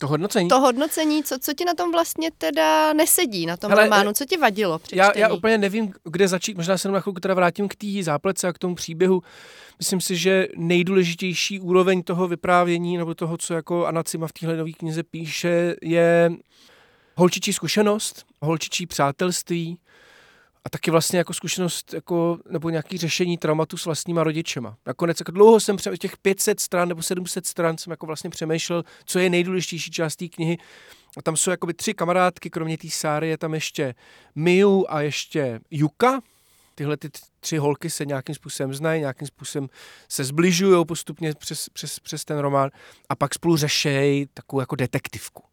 to 0.04 0.08
hodnocení? 0.08 0.50
To 0.50 0.60
hodnocení, 0.60 1.24
co, 1.24 1.40
co 1.40 1.54
ti 1.54 1.66
na 1.66 1.74
tom 1.74 1.92
vlastně 1.92 2.32
teda 2.38 2.94
nesedí, 2.94 3.46
na 3.46 3.58
tom 3.58 3.72
Hele, 3.72 3.84
románu, 3.84 4.14
co 4.14 4.26
ti 4.26 4.38
vadilo 4.38 4.80
při 4.80 4.98
já, 4.98 5.18
já 5.18 5.34
úplně 5.34 5.58
nevím, 5.58 5.94
kde 6.04 6.28
začít, 6.28 6.58
možná 6.58 6.78
se 6.78 6.92
na 6.92 7.00
chvilku 7.00 7.20
teda 7.20 7.34
vrátím 7.34 7.68
k 7.68 7.76
té 7.76 7.88
záplece 8.02 8.48
a 8.48 8.54
k 8.54 8.58
tomu 8.58 8.76
příběhu. 8.76 9.24
Myslím 9.80 10.02
si, 10.02 10.16
že 10.16 10.48
nejdůležitější 10.56 11.60
úroveň 11.60 12.04
toho 12.04 12.28
vyprávění, 12.28 12.98
nebo 12.98 13.16
toho, 13.16 13.38
co 13.38 13.54
jako 13.54 13.86
Anacima 13.86 14.28
v 14.28 14.34
téhle 14.34 14.58
nové 14.58 14.72
knize 14.72 15.04
píše, 15.04 15.76
je 15.82 16.32
holčičí 17.16 17.54
zkušenost, 17.54 18.26
holčičí 18.42 18.86
přátelství, 18.86 19.78
a 20.66 20.70
taky 20.70 20.92
vlastně 20.92 21.18
jako 21.18 21.34
zkušenost 21.34 21.94
jako, 21.94 22.38
nebo 22.50 22.70
nějaký 22.70 22.98
řešení 22.98 23.38
traumatu 23.38 23.78
s 23.78 23.86
vlastníma 23.86 24.24
rodičema. 24.24 24.78
Nakonec 24.86 25.20
jako 25.20 25.32
dlouho 25.32 25.60
jsem 25.60 25.76
pře- 25.76 25.98
těch 25.98 26.18
500 26.18 26.60
stran 26.60 26.90
nebo 26.90 27.02
700 27.02 27.46
stran 27.46 27.78
jsem 27.78 27.92
jako 27.92 28.06
vlastně 28.06 28.30
přemýšlel, 28.30 28.84
co 29.06 29.20
je 29.20 29.30
nejdůležitější 29.30 29.92
část 29.92 30.16
té 30.16 30.28
knihy 30.28 30.58
A 31.18 31.22
tam 31.22 31.38
jsou 31.38 31.52
jakoby 31.52 31.74
tři 31.74 31.94
kamarádky, 31.94 32.50
kromě 32.50 32.78
té 32.78 32.90
Sáry 32.90 33.30
je 33.30 33.38
tam 33.38 33.54
ještě 33.54 33.96
Miu 34.36 34.86
a 34.90 35.02
ještě 35.02 35.60
Yuka. 35.72 36.22
Tyhle 36.76 36.98
ty 36.98 37.10
tři 37.40 37.58
holky 37.58 37.90
se 37.90 38.06
nějakým 38.06 38.36
způsobem 38.36 38.74
znají, 38.74 39.00
nějakým 39.00 39.28
způsobem 39.28 39.70
se 40.10 40.24
zbližují 40.24 40.86
postupně 40.86 41.34
přes, 41.34 41.70
přes, 41.70 42.00
přes 42.00 42.26
ten 42.26 42.38
román 42.38 42.70
a 43.10 43.16
pak 43.16 43.34
spolu 43.34 43.58
řešejí 43.58 44.28
takovou 44.34 44.60
jako 44.60 44.76
detektivku. 44.76 45.44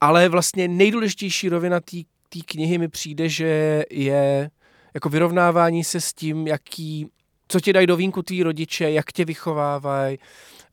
Ale 0.00 0.28
vlastně 0.28 0.68
nejdůležitější 0.68 1.48
rovina 1.48 1.80
té 1.80 1.96
knihy 2.42 2.78
mi 2.78 2.88
přijde, 2.88 3.28
že 3.28 3.84
je 3.90 4.50
jako 4.94 5.08
vyrovnávání 5.08 5.84
se 5.84 6.00
s 6.00 6.12
tím, 6.12 6.46
jaký, 6.46 7.06
co 7.48 7.60
ti 7.60 7.72
dají 7.72 7.86
do 7.86 7.96
vínku 7.96 8.22
tvý 8.22 8.42
rodiče, 8.42 8.90
jak 8.90 9.12
tě 9.12 9.24
vychovávají, 9.24 10.18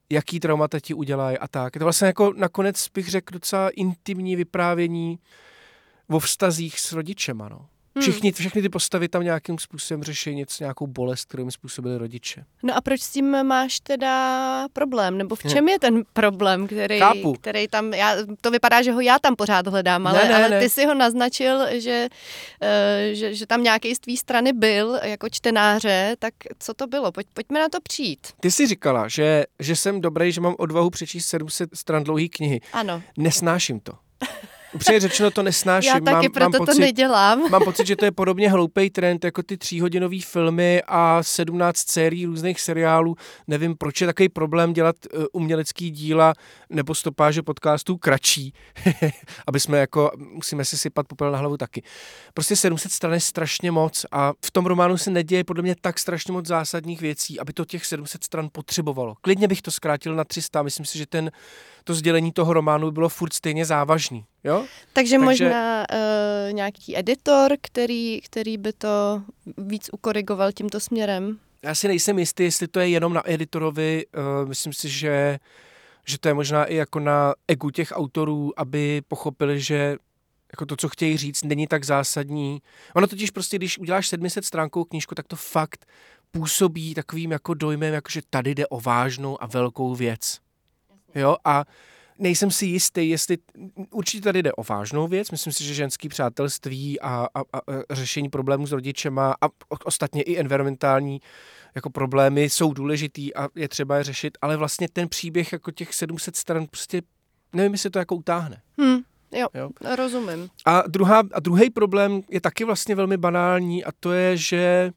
jaký 0.10 0.40
traumata 0.40 0.80
ti 0.80 0.94
udělají 0.94 1.38
a 1.38 1.48
tak. 1.48 1.76
Je 1.76 1.80
to 1.80 1.86
vlastně 1.86 2.08
jako 2.08 2.34
nakonec 2.38 2.88
bych 2.94 3.10
řekl 3.10 3.34
docela 3.34 3.70
intimní 3.70 4.36
vyprávění 4.36 5.20
o 6.10 6.20
vztazích 6.20 6.80
s 6.80 6.92
rodičema, 6.92 7.50
no. 7.50 7.68
Hmm. 7.96 8.02
Všichni, 8.02 8.32
všechny 8.32 8.62
ty 8.62 8.70
postavy 8.70 9.08
tam 9.08 9.24
nějakým 9.24 9.60
způsobem 9.60 10.04
řeší 10.04 10.36
něco, 10.36 10.64
nějakou 10.64 10.88
bolest, 10.88 11.26
kterou 11.26 11.44
jim 11.44 11.52
způsobili 11.52 11.98
rodiče. 11.98 12.46
No 12.64 12.76
a 12.78 12.82
proč 12.82 13.02
s 13.02 13.12
tím 13.12 13.44
máš 13.44 13.80
teda 13.80 14.68
problém? 14.74 15.18
Nebo 15.18 15.36
v 15.36 15.44
čem 15.44 15.70
je 15.70 15.80
ten 15.80 16.04
problém, 16.14 16.68
který, 16.68 17.00
Chápu. 17.00 17.34
který 17.34 17.68
tam, 17.68 17.94
já, 17.94 18.16
to 18.42 18.52
vypadá, 18.52 18.82
že 18.82 18.92
ho 18.92 19.02
já 19.02 19.20
tam 19.20 19.36
pořád 19.36 19.68
hledám, 19.68 20.08
ale, 20.08 20.20
Ne, 20.24 20.30
ne, 20.30 20.36
ale 20.36 20.50
ne. 20.50 20.60
ty 20.60 20.70
si 20.70 20.86
ho 20.86 20.94
naznačil, 20.94 21.80
že, 21.80 22.08
uh, 22.62 22.68
že, 23.14 23.34
že 23.36 23.48
tam 23.48 23.64
nějaký 23.64 23.96
z 23.96 24.00
tvý 24.00 24.18
strany 24.18 24.54
byl 24.54 25.00
jako 25.04 25.30
čtenáře, 25.30 26.16
tak 26.20 26.34
co 26.60 26.74
to 26.74 26.88
bylo? 26.88 27.12
Pojď, 27.12 27.28
pojďme 27.34 27.60
na 27.60 27.70
to 27.70 27.82
přijít. 27.82 28.28
Ty 28.40 28.52
jsi 28.52 28.68
říkala, 28.68 29.08
že, 29.08 29.44
že 29.60 29.76
jsem 29.76 30.02
dobrý, 30.02 30.32
že 30.32 30.42
mám 30.42 30.56
odvahu 30.58 30.90
přečíst 30.90 31.26
700 31.26 31.70
stran 31.74 32.04
dlouhé 32.04 32.28
knihy. 32.28 32.60
Ano. 32.74 33.02
Nesnáším 33.18 33.80
to. 33.80 33.94
Upřímně 34.74 35.00
řečeno 35.00 35.32
to 35.32 35.44
nesnáším. 35.44 35.92
Já 35.94 36.00
taky 36.00 36.12
mám, 36.12 36.32
proto 36.32 36.40
mám 36.40 36.52
to 36.52 36.58
pocit, 36.58 36.80
nedělám. 36.80 37.52
Mám 37.52 37.64
pocit, 37.64 37.88
že 37.88 37.96
to 37.96 38.06
je 38.06 38.12
podobně 38.12 38.50
hloupý 38.50 38.90
trend, 38.90 39.26
jako 39.26 39.44
ty 39.44 39.58
tříhodinové 39.58 40.20
filmy 40.26 40.82
a 40.88 41.24
17 41.24 41.78
sérií 41.78 42.26
různých 42.26 42.62
seriálů. 42.62 43.16
Nevím, 43.48 43.76
proč 43.78 44.02
je 44.02 44.08
takový 44.08 44.30
problém 44.30 44.74
dělat 44.74 44.96
uh, 45.14 45.24
umělecký 45.34 45.92
díla 45.92 46.34
nebo 46.70 46.96
stopáže 46.96 47.42
podcastů 47.42 47.98
kratší, 47.98 48.54
aby 49.48 49.60
jsme 49.60 49.78
jako, 49.78 50.12
musíme 50.18 50.66
si 50.66 50.78
sypat 50.78 51.08
popel 51.08 51.32
na 51.32 51.38
hlavu 51.38 51.58
taky. 51.58 51.84
Prostě 52.34 52.56
700 52.56 52.92
stran 52.92 53.14
je 53.14 53.20
strašně 53.20 53.72
moc 53.72 54.06
a 54.12 54.34
v 54.46 54.52
tom 54.52 54.66
románu 54.66 54.98
se 54.98 55.12
neděje 55.12 55.44
podle 55.44 55.64
mě 55.64 55.76
tak 55.82 56.00
strašně 56.00 56.34
moc 56.34 56.48
zásadních 56.48 57.02
věcí, 57.02 57.40
aby 57.40 57.54
to 57.54 57.66
těch 57.66 57.86
700 57.86 58.24
stran 58.24 58.50
potřebovalo. 58.52 59.16
Klidně 59.22 59.48
bych 59.48 59.62
to 59.62 59.72
zkrátil 59.72 60.16
na 60.16 60.24
300, 60.24 60.64
myslím 60.64 60.86
si, 60.86 60.98
že 60.98 61.06
ten, 61.06 61.32
to 61.84 61.94
sdělení 61.94 62.32
toho 62.32 62.54
románu 62.54 62.88
by 62.88 62.92
bylo 62.92 63.10
furt 63.10 63.34
stejně 63.34 63.66
závažný. 63.66 64.26
Jo? 64.44 64.66
Takže, 64.94 65.18
Takže- 65.18 65.18
možná 65.18 65.86
uh, 65.92 66.54
nějaký 66.54 66.98
editor, 66.98 67.52
který, 67.62 68.22
který 68.22 68.58
by 68.58 68.74
to 68.74 69.24
víc 69.58 69.90
ukorigoval 69.94 70.52
tímto 70.52 70.80
směrem. 70.80 71.40
Já 71.64 71.76
si 71.76 71.88
nejsem 71.88 72.20
jistý, 72.20 72.44
jestli 72.44 72.68
to 72.68 72.80
je 72.80 72.90
jenom 72.90 73.14
na 73.14 73.32
editorovi. 73.32 74.06
Uh, 74.18 74.50
myslím 74.50 74.74
si, 74.74 74.90
že, 74.90 75.40
že 76.06 76.20
to 76.20 76.28
je 76.28 76.34
možná 76.34 76.66
i 76.66 76.76
jako 76.76 77.00
na 77.00 77.34
egu 77.48 77.70
těch 77.70 77.92
autorů, 77.92 78.52
aby 78.58 79.02
pochopili, 79.08 79.60
že 79.60 79.98
jako 80.52 80.66
to, 80.66 80.76
co 80.76 80.90
chtějí 80.90 81.18
říct, 81.18 81.44
není 81.44 81.68
tak 81.68 81.84
zásadní. 81.84 82.62
Ono 82.96 83.08
totiž 83.08 83.32
prostě, 83.32 83.58
když 83.58 83.80
uděláš 83.80 84.08
700 84.08 84.46
stránkovou 84.46 84.86
knížku, 84.86 85.16
tak 85.16 85.28
to 85.28 85.36
fakt 85.36 85.86
působí 86.32 86.94
takovým 86.94 87.32
jako 87.32 87.54
dojmem, 87.54 87.94
jako 87.94 88.10
že 88.12 88.22
tady 88.30 88.56
jde 88.56 88.68
o 88.68 88.82
vážnou 88.82 89.44
a 89.44 89.46
velkou 89.46 89.96
věc. 89.96 90.40
Jo, 91.16 91.38
a 91.46 91.66
nejsem 92.20 92.52
si 92.52 92.66
jistý, 92.66 93.10
jestli 93.10 93.38
určitě 93.92 94.24
tady 94.24 94.44
jde 94.44 94.54
o 94.54 94.64
vážnou 94.64 95.08
věc. 95.08 95.32
Myslím 95.32 95.54
si, 95.54 95.64
že 95.64 95.74
ženský 95.74 96.10
přátelství 96.10 97.00
a, 97.00 97.28
a, 97.36 97.40
a, 97.40 97.60
a 97.90 97.96
řešení 97.96 98.30
problémů 98.30 98.68
s 98.68 98.72
rodičema 98.72 99.36
a 99.42 99.48
ostatně 99.86 100.22
i 100.22 100.40
environmentální 100.40 101.22
jako 101.76 101.90
problémy 101.90 102.44
jsou 102.44 102.74
důležitý 102.74 103.36
a 103.36 103.48
je 103.56 103.70
třeba 103.70 103.98
je 103.98 104.04
řešit, 104.04 104.38
ale 104.42 104.58
vlastně 104.58 104.88
ten 104.94 105.10
příběh 105.10 105.54
jako 105.54 105.72
těch 105.72 105.94
700 105.94 106.36
stran 106.36 106.66
prostě 106.68 107.02
nevím, 107.54 107.72
jestli 107.72 107.90
to 107.90 108.00
jako 108.00 108.16
utáhne. 108.16 108.62
Hm, 108.82 109.02
jo, 109.32 109.48
Jo. 109.54 109.70
rozumím. 109.96 110.50
A, 110.66 110.84
druhá, 110.88 111.24
a 111.34 111.40
druhý 111.40 111.70
problém 111.70 112.22
je 112.30 112.42
taky 112.42 112.64
vlastně 112.64 112.96
velmi 112.96 113.18
banální 113.18 113.84
a 113.84 113.92
to 114.00 114.12
je, 114.12 114.38
že 114.38 114.92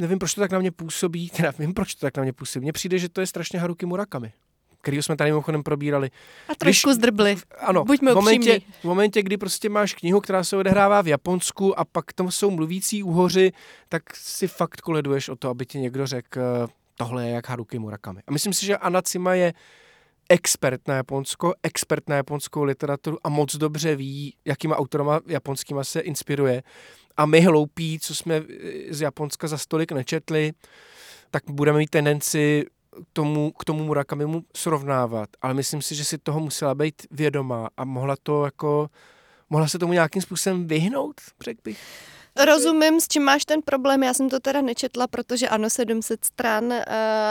nevím, 0.00 0.18
proč 0.18 0.34
to 0.34 0.40
tak 0.40 0.52
na 0.52 0.58
mě 0.58 0.70
působí, 0.70 1.30
teda 1.36 1.52
vím, 1.58 1.74
proč 1.74 1.94
to 1.94 2.06
tak 2.06 2.16
na 2.16 2.22
mě 2.22 2.32
působí. 2.32 2.64
Mně 2.64 2.72
přijde, 2.72 2.98
že 2.98 3.08
to 3.08 3.20
je 3.20 3.26
strašně 3.26 3.58
Haruki 3.58 3.86
Murakami, 3.86 4.32
který 4.82 5.02
jsme 5.02 5.16
tady 5.16 5.30
mimochodem 5.30 5.62
probírali. 5.62 6.10
A 6.48 6.54
trošku 6.54 6.92
zdrbli. 6.92 7.36
Ano, 7.60 7.84
Buďme 7.84 8.12
v 8.12 8.14
momentě, 8.14 8.56
upřímní. 8.56 8.74
v 8.80 8.84
momentě, 8.84 9.22
kdy 9.22 9.36
prostě 9.36 9.68
máš 9.68 9.94
knihu, 9.94 10.20
která 10.20 10.44
se 10.44 10.56
odehrává 10.56 11.02
v 11.02 11.08
Japonsku 11.08 11.78
a 11.78 11.84
pak 11.84 12.12
tam 12.12 12.30
jsou 12.30 12.50
mluvící 12.50 13.02
úhoři, 13.02 13.52
tak 13.88 14.16
si 14.16 14.48
fakt 14.48 14.80
koleduješ 14.80 15.28
o 15.28 15.36
to, 15.36 15.48
aby 15.48 15.66
ti 15.66 15.78
někdo 15.78 16.06
řekl, 16.06 16.40
tohle 16.96 17.26
je 17.26 17.34
jak 17.34 17.48
Haruki 17.48 17.78
Murakami. 17.78 18.20
A 18.26 18.32
myslím 18.32 18.52
si, 18.52 18.66
že 18.66 18.76
Anacima 18.76 19.34
je 19.34 19.54
expert 20.28 20.88
na 20.88 20.94
Japonsko, 20.94 21.54
expert 21.62 22.08
na 22.08 22.16
japonskou 22.16 22.64
literaturu 22.64 23.18
a 23.24 23.28
moc 23.28 23.56
dobře 23.56 23.96
ví, 23.96 24.34
jakýma 24.44 24.76
autorama 24.76 25.20
japonskýma 25.26 25.84
se 25.84 26.00
inspiruje. 26.00 26.62
A 27.16 27.26
my 27.26 27.40
hloupí, 27.40 27.98
co 27.98 28.14
jsme 28.14 28.42
z 28.90 29.00
Japonska 29.00 29.48
za 29.48 29.58
stolik 29.58 29.92
nečetli, 29.92 30.52
tak 31.30 31.42
budeme 31.50 31.78
mít 31.78 31.90
tendenci 31.90 32.64
tomu, 33.12 33.52
k 33.52 33.64
tomu 33.64 33.84
Murakamimu 33.84 34.44
srovnávat. 34.56 35.28
Ale 35.42 35.54
myslím 35.54 35.82
si, 35.82 35.94
že 35.94 36.04
si 36.04 36.18
toho 36.18 36.40
musela 36.40 36.74
být 36.74 36.94
vědomá 37.10 37.68
a 37.76 37.84
mohla 37.84 38.16
to 38.22 38.44
jako 38.44 38.90
mohla 39.50 39.68
se 39.68 39.78
tomu 39.78 39.92
nějakým 39.92 40.22
způsobem 40.22 40.66
vyhnout, 40.66 41.20
řekl 41.40 41.60
bych. 41.64 41.80
Rozumím, 42.44 43.00
s 43.00 43.08
čím 43.08 43.22
máš 43.22 43.44
ten 43.44 43.62
problém. 43.62 44.02
Já 44.02 44.14
jsem 44.14 44.28
to 44.30 44.40
teda 44.40 44.60
nečetla, 44.60 45.06
protože 45.06 45.48
ano, 45.48 45.70
700 45.70 46.24
stran 46.24 46.72
eh, 46.72 46.84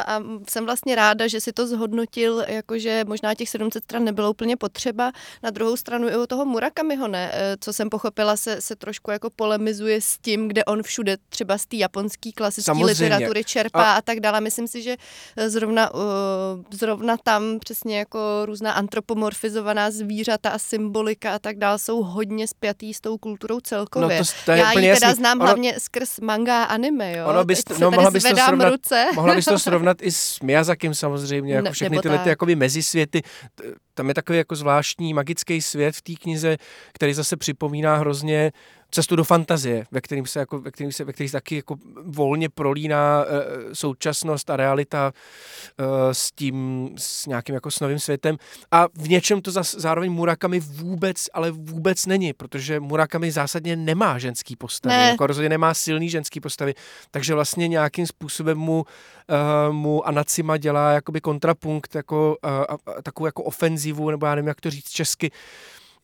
a 0.08 0.20
jsem 0.50 0.66
vlastně 0.66 0.96
ráda, 0.96 1.28
že 1.28 1.42
si 1.42 1.54
to 1.54 1.68
zhodnotil, 1.68 2.44
jakože 2.48 3.04
možná 3.08 3.34
těch 3.36 3.50
700 3.50 3.84
stran 3.84 4.04
nebylo 4.04 4.30
úplně 4.32 4.58
potřeba. 4.58 5.12
Na 5.44 5.50
druhou 5.50 5.78
stranu 5.78 6.10
i 6.10 6.18
u 6.18 6.26
toho 6.28 6.46
Murakamiho 6.46 7.08
ne, 7.08 7.32
eh, 7.34 7.56
co 7.60 7.74
jsem 7.74 7.90
pochopila, 7.90 8.38
se, 8.38 8.62
se 8.62 8.76
trošku 8.76 9.12
jako 9.12 9.30
polemizuje 9.30 10.02
s 10.02 10.18
tím, 10.18 10.48
kde 10.48 10.66
on 10.66 10.84
všude 10.84 11.18
třeba 11.30 11.58
z 11.58 11.66
té 11.66 11.76
japonské 11.76 12.32
klasické 12.32 12.72
literatury 13.16 13.44
čerpá 13.44 13.94
A- 13.94 13.98
a, 13.98 14.02
tak 14.02 14.20
dále. 14.20 14.42
Myslím 14.42 14.68
si, 14.68 14.82
že 14.82 14.96
eh, 15.38 15.50
zrovna, 15.50 15.90
zrovna 16.72 17.18
tam 17.24 17.60
přesně 17.60 17.98
jako 18.00 18.20
různá 18.46 18.72
antropomorfizovaná 18.72 19.92
zvířata 19.92 20.50
a 20.50 20.58
symbolika 20.60 21.36
a 21.36 21.40
tak 21.40 21.58
dále 21.58 21.80
jsou 21.80 22.04
hodně 22.04 22.48
spjatý 22.48 22.94
s 22.94 23.02
tou 23.02 23.18
kulturou 23.18 23.60
celkově. 23.60 24.18
No 24.20 24.26
to- 24.26 24.32
to 24.46 24.52
je 24.52 24.58
Já 24.58 24.72
úplně 24.72 24.88
teda 25.00 25.08
jasný. 25.10 25.22
znám 25.22 25.38
Ono- 25.38 25.46
hlavně 25.46 25.80
skrz 25.80 26.20
manga 26.20 26.64
a 26.64 26.66
anime, 26.66 27.12
jo. 27.18 27.26
Ono 27.28 27.46
bys, 27.46 27.64
Teď 27.64 27.78
no, 27.80 27.92
mohla 27.92 28.12
bys 28.12 28.24
to 28.24 28.36
srovnat, 28.46 28.70
ruce. 28.70 29.06
mohla 29.16 29.36
bys 29.36 29.46
to 29.46 29.60
srovnat 29.70 29.98
i 30.02 30.12
s 30.12 30.40
Miyazakim 30.40 30.94
samozřejmě, 30.94 31.54
jako 31.54 31.66
Ne- 31.66 31.72
všechny 31.72 32.00
tyhle 32.00 32.18
ty 32.20 32.30
jakoby 32.30 32.56
mezisvěty. 32.56 33.22
Tam 33.94 34.08
je 34.08 34.14
takový 34.14 34.38
jako 34.38 34.56
zvláštní 34.56 35.14
magický 35.14 35.62
svět 35.62 35.96
v 35.96 36.02
té 36.02 36.14
knize, 36.14 36.58
který 36.94 37.14
zase 37.14 37.38
připomíná 37.38 37.96
hrozně 37.98 38.52
cestu 38.92 39.16
do 39.16 39.24
fantazie, 39.24 39.86
ve 39.92 40.02
kterým 40.02 40.26
se, 40.26 40.40
jako, 40.40 40.60
ve 40.60 40.72
kterým 40.72 40.92
se, 40.92 41.04
ve 41.04 41.14
kterým 41.14 41.30
se 41.30 41.38
taky 41.38 41.56
jako 41.56 41.76
volně 42.04 42.50
prolíná 42.50 43.26
e, 43.26 43.76
současnost 43.76 44.50
a 44.50 44.58
realita 44.58 45.12
e, 45.78 46.14
s 46.14 46.32
tím, 46.32 46.90
s 46.98 47.26
nějakým 47.26 47.56
jako 47.56 47.72
s 47.72 47.80
novým 47.80 48.00
světem. 48.00 48.38
A 48.72 48.88
v 48.94 49.10
něčem 49.10 49.42
to 49.42 49.52
zas, 49.52 49.76
zároveň 49.76 50.12
Murakami 50.12 50.60
vůbec, 50.60 51.18
ale 51.34 51.52
vůbec 51.52 52.06
není, 52.06 52.34
protože 52.34 52.80
Murakami 52.80 53.32
zásadně 53.32 53.76
nemá 53.76 54.20
ženský 54.20 54.56
postavy, 54.56 54.96
Ne. 54.96 55.10
jako 55.10 55.28
rozhodně 55.28 55.50
nemá 55.50 55.74
silný 55.74 56.10
ženský 56.10 56.40
postavy, 56.40 56.74
takže 57.12 57.34
vlastně 57.34 57.68
nějakým 57.68 58.08
způsobem 58.08 58.58
mu, 58.58 58.86
uh, 59.68 59.74
mu 59.74 60.08
Anacima 60.08 60.58
dělá 60.58 60.92
jakoby 60.92 61.22
kontrapunkt, 61.22 61.96
jako, 61.96 62.38
uh, 62.44 62.52
a, 62.52 62.64
a, 62.64 63.02
takovou 63.02 63.26
jako 63.26 63.44
ofenzivu, 63.44 64.10
nebo 64.12 64.26
já 64.26 64.36
nevím, 64.36 64.48
jak 64.48 64.62
to 64.62 64.70
říct 64.70 64.90
česky. 64.90 65.32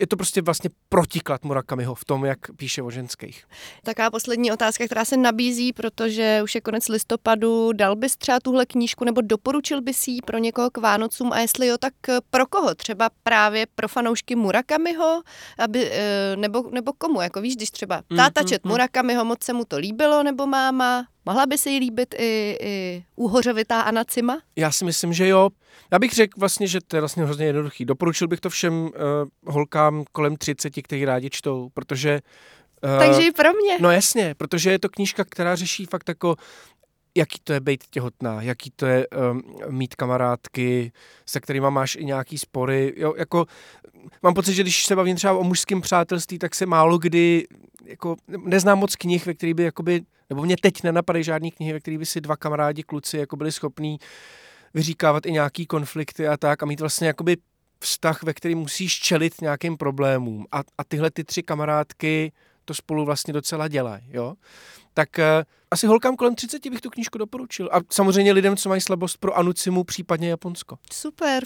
Je 0.04 0.08
to 0.08 0.18
prostě 0.18 0.42
vlastně 0.42 0.70
protiklad 0.90 1.44
Murakamiho 1.44 1.96
v 1.96 2.06
tom, 2.06 2.26
jak 2.26 2.40
píše 2.58 2.82
o 2.82 2.92
ženských. 2.92 3.44
Taková 3.84 4.12
poslední 4.12 4.52
otázka, 4.52 4.86
která 4.86 5.06
se 5.06 5.18
nabízí, 5.18 5.74
protože 5.74 6.42
už 6.44 6.56
je 6.56 6.62
konec 6.62 6.88
listopadu. 6.88 7.74
Dal 7.74 7.96
bys 7.96 8.18
třeba 8.18 8.40
tuhle 8.40 8.66
knížku 8.66 9.06
nebo 9.06 9.22
doporučil 9.22 9.82
bys 9.82 10.08
ji 10.08 10.22
pro 10.22 10.38
někoho 10.38 10.70
k 10.72 10.78
Vánocům 10.78 11.34
a 11.34 11.40
jestli 11.40 11.68
jo, 11.68 11.78
tak 11.78 11.94
eh, 12.10 12.20
pro 12.30 12.48
koho? 12.48 12.76
Třeba 12.76 13.10
právě 13.24 13.68
pro 13.76 13.88
fanoušky 13.88 14.36
Murakamiho? 14.36 15.22
Aby, 15.60 15.92
eh, 15.92 16.36
nebo, 16.36 16.70
nebo 16.72 16.94
komu? 16.94 17.22
Jako 17.22 17.42
víš, 17.42 17.56
když 17.56 17.72
třeba 17.72 18.02
Mm, 18.10 18.18
táta 18.18 18.42
mm, 18.42 18.48
čet 18.48 18.66
mm. 18.66 18.72
Murakamiho, 18.72 19.26
moc 19.26 19.44
se 19.44 19.54
mu 19.54 19.66
to 19.66 19.78
líbilo, 19.78 20.24
nebo 20.24 20.48
máma? 20.48 21.06
Mohla 21.26 21.46
by 21.46 21.58
se 21.58 21.70
jí 21.70 21.80
líbit 21.80 22.16
i, 22.18 22.58
i 22.62 23.04
úhořovitá 23.16 23.82
Anacima? 23.82 24.42
Já 24.56 24.72
si 24.72 24.86
myslím, 24.86 25.14
že 25.14 25.28
jo. 25.28 25.50
Já 25.92 26.00
bych 26.00 26.14
řekl 26.14 26.40
vlastně, 26.40 26.68
že 26.68 26.80
to 26.88 26.96
je 26.96 27.02
vlastně 27.02 27.24
hrozně 27.24 27.46
jednoduchý. 27.46 27.86
Doporučil 27.86 28.28
bych 28.28 28.40
to 28.40 28.50
všem 28.50 28.74
uh, 28.84 28.90
holkám 29.48 30.04
kolem 30.12 30.36
30, 30.36 30.70
kteří 30.70 31.06
rádi 31.06 31.30
čtou, 31.30 31.70
protože... 31.74 32.20
Uh, 32.84 33.00
Takže 33.00 33.28
i 33.28 33.32
pro 33.32 33.54
mě. 33.54 33.78
No 33.80 33.92
jasně, 33.92 34.36
protože 34.38 34.72
je 34.72 34.80
to 34.80 34.90
knížka, 34.90 35.24
která 35.24 35.56
řeší 35.56 35.86
fakt 35.86 36.10
jako 36.10 36.36
jaký 37.18 37.40
to 37.44 37.54
je 37.54 37.60
být 37.60 37.84
těhotná, 37.90 38.42
jaký 38.42 38.72
to 38.76 38.86
je 38.86 39.08
um, 39.08 39.42
mít 39.70 39.96
kamarádky, 39.96 40.92
se 41.26 41.40
kterými 41.40 41.68
máš 41.70 41.96
i 41.96 42.06
nějaký 42.06 42.38
spory. 42.38 42.94
Jo, 42.98 43.14
jako, 43.18 43.46
mám 44.24 44.34
pocit, 44.34 44.54
že 44.54 44.64
když 44.64 44.86
se 44.86 44.96
bavím 44.96 45.16
třeba 45.16 45.34
o 45.34 45.44
mužském 45.44 45.82
přátelství, 45.82 46.40
tak 46.40 46.56
se 46.56 46.66
málo 46.66 46.98
kdy, 46.98 47.48
jako, 47.86 48.16
neznám 48.38 48.80
moc 48.80 48.96
knih, 48.96 49.26
ve 49.26 49.34
kterých 49.34 49.56
by, 49.56 49.64
jakoby, 49.64 50.02
nebo 50.34 50.46
mě 50.46 50.56
teď 50.62 50.84
nenapadají 50.84 51.24
žádný 51.24 51.52
knihy, 51.52 51.74
ve 51.74 51.80
kterých 51.80 52.00
by 52.00 52.06
si 52.06 52.22
dva 52.22 52.38
kamarádi, 52.38 52.84
kluci, 52.84 53.18
jako 53.18 53.36
byli 53.36 53.52
schopní 53.52 54.00
vyříkávat 54.74 55.26
i 55.26 55.32
nějaký 55.32 55.66
konflikty 55.66 56.28
a 56.28 56.38
tak 56.38 56.64
a 56.64 56.66
mít 56.66 56.80
vlastně 56.80 57.08
jakoby 57.08 57.38
vztah, 57.80 58.24
ve 58.24 58.34
kterém 58.34 58.58
musíš 58.58 59.00
čelit 59.00 59.42
nějakým 59.42 59.78
problémům. 59.78 60.46
A, 60.52 60.60
a 60.78 60.84
tyhle 60.84 61.12
ty 61.12 61.24
tři 61.24 61.44
kamarádky 61.44 62.32
to 62.66 62.74
spolu 62.74 63.06
vlastně 63.06 63.34
docela 63.34 63.68
dělají, 63.68 64.04
jo. 64.10 64.34
Tak 64.94 65.10
uh, 65.18 65.24
asi 65.72 65.88
holkám 65.88 66.16
kolem 66.16 66.36
30 66.36 66.70
bych 66.70 66.82
tu 66.82 66.90
knížku 66.90 67.18
doporučil. 67.18 67.70
A 67.72 67.78
samozřejmě 67.90 68.32
lidem, 68.32 68.58
co 68.58 68.70
mají 68.70 68.82
slabost 68.82 69.18
pro 69.18 69.38
Anucimu, 69.38 69.84
případně 69.84 70.30
Japonsko. 70.30 70.78
Super. 70.94 71.44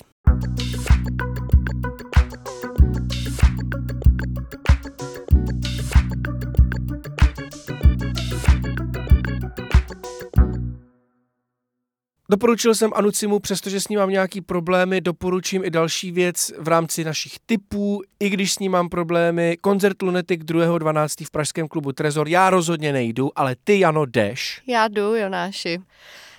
Doporučil 12.30 12.76
jsem 12.76 12.92
Anucimu, 12.96 13.40
přestože 13.40 13.82
s 13.82 13.88
ním 13.88 14.00
mám 14.00 14.10
nějaký 14.10 14.42
problémy, 14.42 15.02
doporučím 15.02 15.64
i 15.66 15.70
další 15.70 16.12
věc 16.12 16.52
v 16.60 16.68
rámci 16.68 17.04
našich 17.04 17.34
typů, 17.46 18.02
i 18.20 18.30
když 18.30 18.54
s 18.54 18.60
ním 18.60 18.72
mám 18.72 18.90
problémy. 18.90 19.58
Koncert 19.62 20.02
Lunetik 20.02 20.44
2.12. 20.44 21.26
v 21.26 21.32
Pražském 21.32 21.68
klubu 21.68 21.92
Trezor. 21.92 22.28
Já 22.28 22.50
rozhodně 22.50 22.94
nejdu, 22.94 23.32
ale 23.36 23.56
ty, 23.64 23.80
Jano, 23.80 24.06
jdeš. 24.06 24.62
Já 24.68 24.88
jdu, 24.88 25.16
Jonáši. 25.16 25.80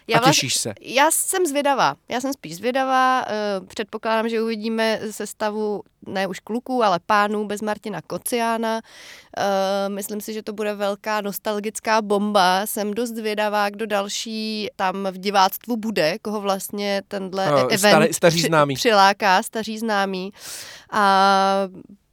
Já 0.08 0.18
a 0.18 0.24
těšíš 0.24 0.56
se? 0.56 0.74
Já 0.80 1.10
jsem 1.10 1.46
zvědavá. 1.46 1.94
Já 2.08 2.20
jsem 2.20 2.32
spíš 2.32 2.56
zvědavá. 2.56 3.24
Eh, 3.26 3.66
předpokládám, 3.66 4.28
že 4.28 4.42
uvidíme 4.42 5.00
sestavu 5.10 5.82
ne 6.06 6.26
už 6.26 6.40
kluků, 6.40 6.84
ale 6.84 7.00
pánů 7.06 7.46
bez 7.46 7.62
Martina 7.62 8.02
Kociána. 8.02 8.80
Eh, 9.36 9.88
myslím 9.88 10.20
si, 10.20 10.32
že 10.32 10.42
to 10.42 10.52
bude 10.52 10.74
velká 10.74 11.20
nostalgická 11.20 12.02
bomba. 12.02 12.66
Jsem 12.66 12.94
dost 12.94 13.10
zvědavá, 13.10 13.70
kdo 13.70 13.86
další 13.86 14.68
tam 14.76 15.08
v 15.10 15.18
diváctvu 15.18 15.76
bude, 15.76 16.18
koho 16.22 16.40
vlastně 16.40 17.02
tenhle 17.08 17.50
no, 17.50 17.56
event 17.56 17.78
starý, 17.78 18.14
staří 18.14 18.40
známý. 18.40 18.74
přiláká, 18.74 19.42
staří 19.42 19.78
známý. 19.78 20.32
A 20.90 21.68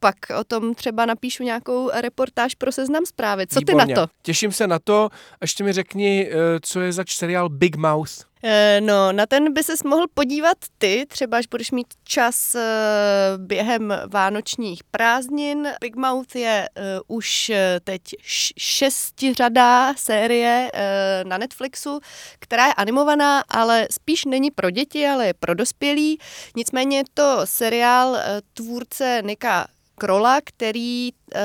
pak 0.06 0.40
o 0.40 0.44
tom 0.44 0.76
třeba 0.76 1.06
napíšu 1.06 1.44
nějakou 1.44 1.90
reportáž 1.94 2.56
pro 2.56 2.72
seznam 2.72 3.06
zprávy. 3.06 3.48
Co 3.48 3.60
Výborně. 3.60 3.86
ty 3.86 3.94
na 3.94 4.06
to? 4.06 4.12
Těším 4.22 4.52
se 4.52 4.68
na 4.68 4.80
to. 4.80 5.10
Ještě 5.42 5.64
mi 5.64 5.74
řekni, 5.74 6.30
eh, 6.32 6.36
co 6.62 6.82
je 6.82 6.94
zač 6.94 7.16
seriál 7.16 7.50
Big 7.50 7.76
Mouth. 7.76 8.12
Eh, 8.44 8.82
no, 8.82 9.12
na 9.12 9.26
ten 9.26 9.54
by 9.54 9.64
ses 9.64 9.84
mohl 9.84 10.06
podívat 10.14 10.58
ty, 10.78 11.06
třeba 11.08 11.38
až 11.38 11.48
budeš 11.48 11.72
mít 11.72 11.88
čas 12.04 12.56
eh, 12.56 12.62
během 13.38 13.94
vánočních 14.08 14.84
prázdnin. 14.84 15.68
Big 15.82 15.96
Mouth 15.96 16.36
je 16.36 16.70
uh, 17.08 17.18
už 17.18 17.52
teď 17.84 18.02
šestiřadá 18.58 19.94
série 19.94 20.72
uh, 20.74 21.30
na 21.30 21.38
Netflixu, 21.38 22.00
která 22.40 22.68
je 22.68 22.74
animovaná, 22.74 23.44
ale 23.50 23.88
spíš 23.92 24.26
není 24.26 24.52
pro 24.52 24.70
děti, 24.70 25.08
ale 25.08 25.28
je 25.28 25.34
pro 25.34 25.54
dospělí. 25.54 26.20
Nicméně 26.56 26.98
je 26.98 27.04
to 27.14 27.42
seriál 27.46 28.10
uh, 28.10 28.20
tvůrce 28.54 29.22
Nika 29.26 29.68
Krola, 29.98 30.40
který 30.44 31.12
uh, 31.14 31.40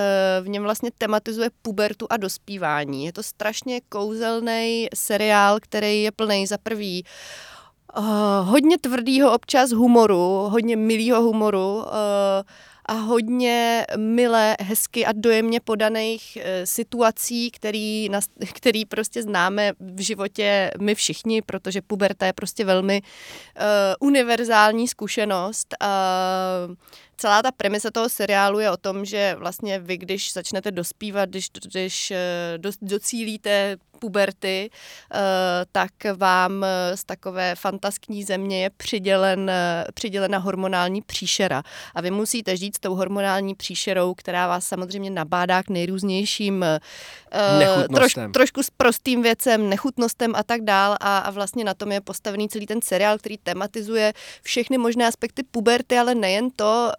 v 0.45 0.49
něm 0.49 0.63
vlastně 0.63 0.91
tematizuje 0.99 1.51
pubertu 1.63 2.07
a 2.11 2.17
dospívání. 2.17 3.05
Je 3.05 3.13
to 3.13 3.23
strašně 3.23 3.81
kouzelný 3.89 4.89
seriál, 4.95 5.59
který 5.61 6.03
je 6.03 6.13
plný 6.13 6.47
za 6.47 6.59
prvý 6.59 7.05
uh, 7.99 8.05
hodně 8.43 8.79
tvrdýho 8.79 9.35
občas 9.35 9.71
humoru, 9.71 10.49
hodně 10.51 10.77
milýho 10.77 11.23
humoru, 11.23 11.77
uh, 11.77 11.85
a 12.91 12.93
hodně 12.93 13.87
milé, 13.97 14.57
hezky 14.61 15.07
a 15.07 15.13
dojemně 15.13 15.61
podaných 15.61 16.39
e, 16.41 16.67
situací, 16.67 17.51
který, 17.51 18.09
na, 18.09 18.21
který 18.55 18.85
prostě 18.85 19.23
známe 19.23 19.73
v 19.81 20.01
životě 20.01 20.71
my 20.81 20.95
všichni, 20.95 21.43
protože 21.43 21.83
puberta 21.83 22.27
je 22.27 22.33
prostě 22.33 22.65
velmi 22.65 23.03
uh, 23.03 24.09
univerzální 24.09 24.89
zkušenost. 24.89 25.75
Uh, 25.83 26.75
celá 27.21 27.43
ta 27.43 27.53
premisa 27.53 27.91
toho 27.91 28.09
seriálu 28.09 28.59
je 28.59 28.71
o 28.71 28.77
tom, 28.77 29.05
že 29.05 29.37
vlastně 29.39 29.79
vy, 29.79 29.97
když 29.97 30.33
začnete 30.33 30.71
dospívat, 30.71 31.29
když, 31.29 31.51
když 31.51 32.13
do, 32.57 32.71
docílíte 32.83 33.77
puberty, 34.01 34.71
eh, 35.15 35.19
tak 35.73 35.91
vám 36.17 36.65
eh, 36.65 36.97
z 36.97 37.05
takové 37.05 37.55
fantaskní 37.55 38.25
země 38.25 38.63
je 38.63 38.71
přidělen, 38.71 39.51
eh, 39.51 39.85
přidělena 39.95 40.39
hormonální 40.39 41.03
příšera. 41.03 41.63
A 41.95 42.01
vy 42.01 42.11
musíte 42.11 42.57
žít 42.57 42.77
s 42.77 42.81
tou 42.81 42.95
hormonální 42.95 43.55
příšerou, 43.55 44.15
která 44.15 44.49
vás 44.49 44.67
samozřejmě 44.67 45.11
nabádá 45.11 45.63
k 45.63 45.69
nejrůznějším 45.69 46.65
troš, 47.95 48.15
trošku 48.33 48.63
s 48.63 48.71
prostým 48.71 49.23
věcem, 49.23 49.69
nechutnostem 49.69 50.33
a 50.37 50.43
tak 50.43 50.61
dál. 50.61 50.97
A, 51.01 51.19
a 51.19 51.31
vlastně 51.31 51.65
na 51.65 51.75
tom 51.75 51.93
je 51.93 52.01
postavený 52.01 52.49
celý 52.49 52.67
ten 52.67 52.83
seriál, 52.83 53.19
který 53.19 53.39
tematizuje 53.39 54.13
všechny 54.43 54.79
možné 54.79 55.07
aspekty 55.07 55.43
puberty, 55.43 55.99
ale 55.99 56.15
nejen 56.15 56.51
to. 56.51 56.93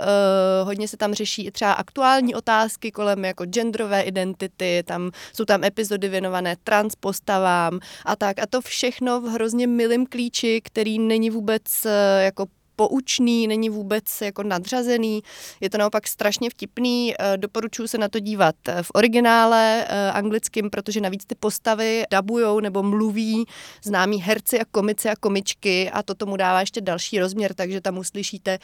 Hodně 0.63 0.87
se 0.87 0.97
tam 0.97 1.13
řeší 1.13 1.45
i 1.45 1.51
třeba 1.51 1.73
aktuální 1.73 2.35
otázky 2.35 2.91
kolem 2.91 3.25
jako 3.25 3.45
genderové 3.45 4.01
identity, 4.01 4.83
tam 4.85 5.11
jsou 5.33 5.45
tam 5.45 5.63
epizody 5.63 6.09
věnované 6.09 6.55
trans 6.63 6.81
trans 6.81 6.95
postavám 6.95 7.79
a 8.05 8.15
tak. 8.15 8.39
A 8.39 8.45
to 8.45 8.61
všechno 8.61 9.21
v 9.21 9.23
hrozně 9.23 9.67
milém 9.67 10.05
klíči, 10.05 10.61
který 10.63 10.99
není 10.99 11.29
vůbec 11.29 11.85
eh, 11.85 12.23
jako 12.23 12.45
poučný, 12.87 13.47
není 13.47 13.69
vůbec 13.69 14.21
jako 14.21 14.43
nadřazený, 14.43 15.23
je 15.59 15.69
to 15.69 15.77
naopak 15.77 16.07
strašně 16.07 16.49
vtipný, 16.49 17.13
eh, 17.19 17.37
doporučuji 17.37 17.87
se 17.87 17.97
na 17.97 18.09
to 18.09 18.19
dívat 18.19 18.55
eh, 18.67 18.83
v 18.83 18.91
originále 18.93 19.85
eh, 19.87 20.11
anglickým, 20.11 20.69
protože 20.69 21.01
navíc 21.01 21.25
ty 21.25 21.35
postavy 21.35 22.03
dabujou 22.11 22.59
nebo 22.59 22.83
mluví 22.83 23.45
známí 23.83 24.21
herci 24.21 24.59
a 24.59 24.65
komici 24.71 25.09
a 25.09 25.15
komičky 25.15 25.91
a 25.91 26.03
to 26.03 26.15
tomu 26.15 26.37
dává 26.37 26.59
ještě 26.59 26.81
další 26.81 27.19
rozměr, 27.19 27.53
takže 27.53 27.81
tam 27.81 27.97
uslyšíte 27.97 28.59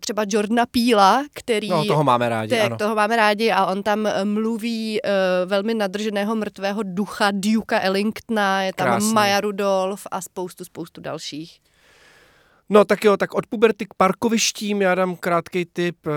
třeba 0.00 0.24
Jordana 0.28 0.66
Píla, 0.66 1.24
který... 1.32 1.68
No, 1.68 1.84
toho 1.84 2.04
máme 2.04 2.28
rádi, 2.28 2.50
tak, 2.50 2.66
ano. 2.66 2.76
toho 2.76 2.94
máme 2.94 3.16
rádi 3.16 3.50
a 3.50 3.66
on 3.66 3.82
tam 3.82 4.08
mluví 4.24 5.00
velmi 5.46 5.74
nadrženého 5.74 6.34
mrtvého 6.34 6.82
ducha 6.82 7.30
Duka 7.30 7.80
Ellingtona, 7.80 8.62
je 8.62 8.72
tam 8.72 8.86
Krásný. 8.86 9.12
Maja 9.12 9.40
Rudolf 9.40 10.06
a 10.10 10.20
spoustu, 10.20 10.64
spoustu 10.64 11.00
dalších. 11.00 11.71
No 12.72 12.84
tak 12.84 13.04
jo, 13.04 13.16
tak 13.16 13.34
od 13.34 13.46
puberty 13.46 13.86
k 13.86 13.94
parkovištím, 13.94 14.82
já 14.82 14.94
dám 14.94 15.16
krátký 15.16 15.64
tip, 15.64 15.96
eh, 16.06 16.10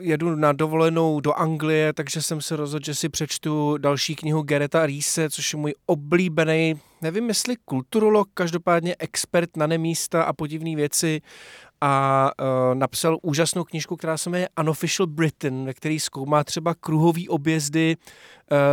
jedu 0.00 0.36
na 0.36 0.52
dovolenou 0.52 1.20
do 1.20 1.32
Anglie, 1.32 1.92
takže 1.92 2.22
jsem 2.22 2.40
se 2.40 2.56
rozhodl, 2.56 2.84
že 2.84 2.94
si 2.94 3.08
přečtu 3.08 3.78
další 3.78 4.16
knihu 4.16 4.42
Gereta 4.42 4.86
Riese, 4.86 5.30
což 5.30 5.52
je 5.52 5.58
můj 5.58 5.74
oblíbený, 5.86 6.80
nevím 7.02 7.28
jestli 7.28 7.56
kulturolog, 7.64 8.28
každopádně 8.34 8.96
expert 8.98 9.56
na 9.56 9.66
nemísta 9.66 10.22
a 10.22 10.32
podivné 10.32 10.76
věci 10.76 11.20
a 11.80 12.30
uh, 12.40 12.74
napsal 12.74 13.18
úžasnou 13.22 13.64
knižku, 13.64 13.96
která 13.96 14.18
se 14.18 14.30
jmenuje 14.30 14.48
Unofficial 14.60 15.06
Britain, 15.06 15.64
ve 15.64 15.74
který 15.74 16.00
zkoumá 16.00 16.44
třeba 16.44 16.74
kruhový 16.74 17.28
objezdy 17.28 17.96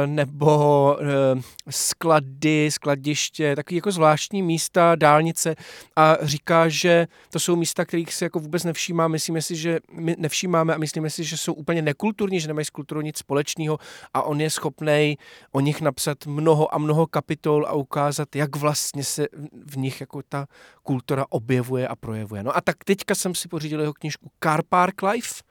nebo 0.05 0.97
uh, 1.36 1.41
sklady, 1.69 2.71
skladiště, 2.71 3.55
takový 3.55 3.76
jako 3.76 3.91
zvláštní 3.91 4.41
místa, 4.41 4.95
dálnice. 4.95 5.55
A 5.95 6.17
říká, 6.21 6.69
že 6.69 7.07
to 7.30 7.39
jsou 7.39 7.55
místa, 7.55 7.86
kterých 7.86 8.13
se 8.13 8.26
jako 8.26 8.39
vůbec 8.39 8.63
nevšímá, 8.63 9.07
myslíme 9.07 9.41
si, 9.41 9.55
že 9.55 9.80
my 9.91 10.15
nevšímáme 10.19 10.76
a 10.76 10.78
myslíme 10.78 11.09
si, 11.09 11.23
že 11.23 11.38
jsou 11.38 11.53
úplně 11.53 11.82
nekulturní, 11.82 12.39
že 12.39 12.47
nemají 12.47 12.65
s 12.65 12.69
kulturou 12.69 13.01
nic 13.01 13.17
společného. 13.17 13.78
A 14.13 14.21
on 14.21 14.41
je 14.41 14.49
schopný 14.49 15.17
o 15.51 15.59
nich 15.59 15.82
napsat 15.82 16.26
mnoho 16.26 16.76
a 16.76 16.78
mnoho 16.78 17.07
kapitol 17.07 17.65
a 17.65 17.73
ukázat, 17.73 18.36
jak 18.36 18.55
vlastně 18.55 19.03
se 19.03 19.28
v 19.65 19.78
nich 19.78 20.01
jako 20.01 20.21
ta 20.30 20.47
kultura 20.84 21.26
objevuje 21.30 21.88
a 21.88 21.95
projevuje. 21.95 22.43
No 22.43 22.57
a 22.57 22.61
tak 22.61 22.84
teďka 22.84 23.15
jsem 23.15 23.36
si 23.36 23.47
pořídil 23.47 23.82
jeho 23.82 23.93
knižku 23.93 24.32
Car 24.43 24.61
Park 24.69 25.01
Life, 25.01 25.43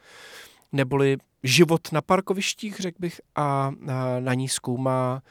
neboli 0.72 1.16
Život 1.44 1.92
na 1.92 2.02
parkovištích, 2.02 2.80
řekl 2.80 2.96
bych, 3.00 3.20
a 3.34 3.72
na 4.20 4.34
ní 4.34 4.48
zkoumá 4.48 5.22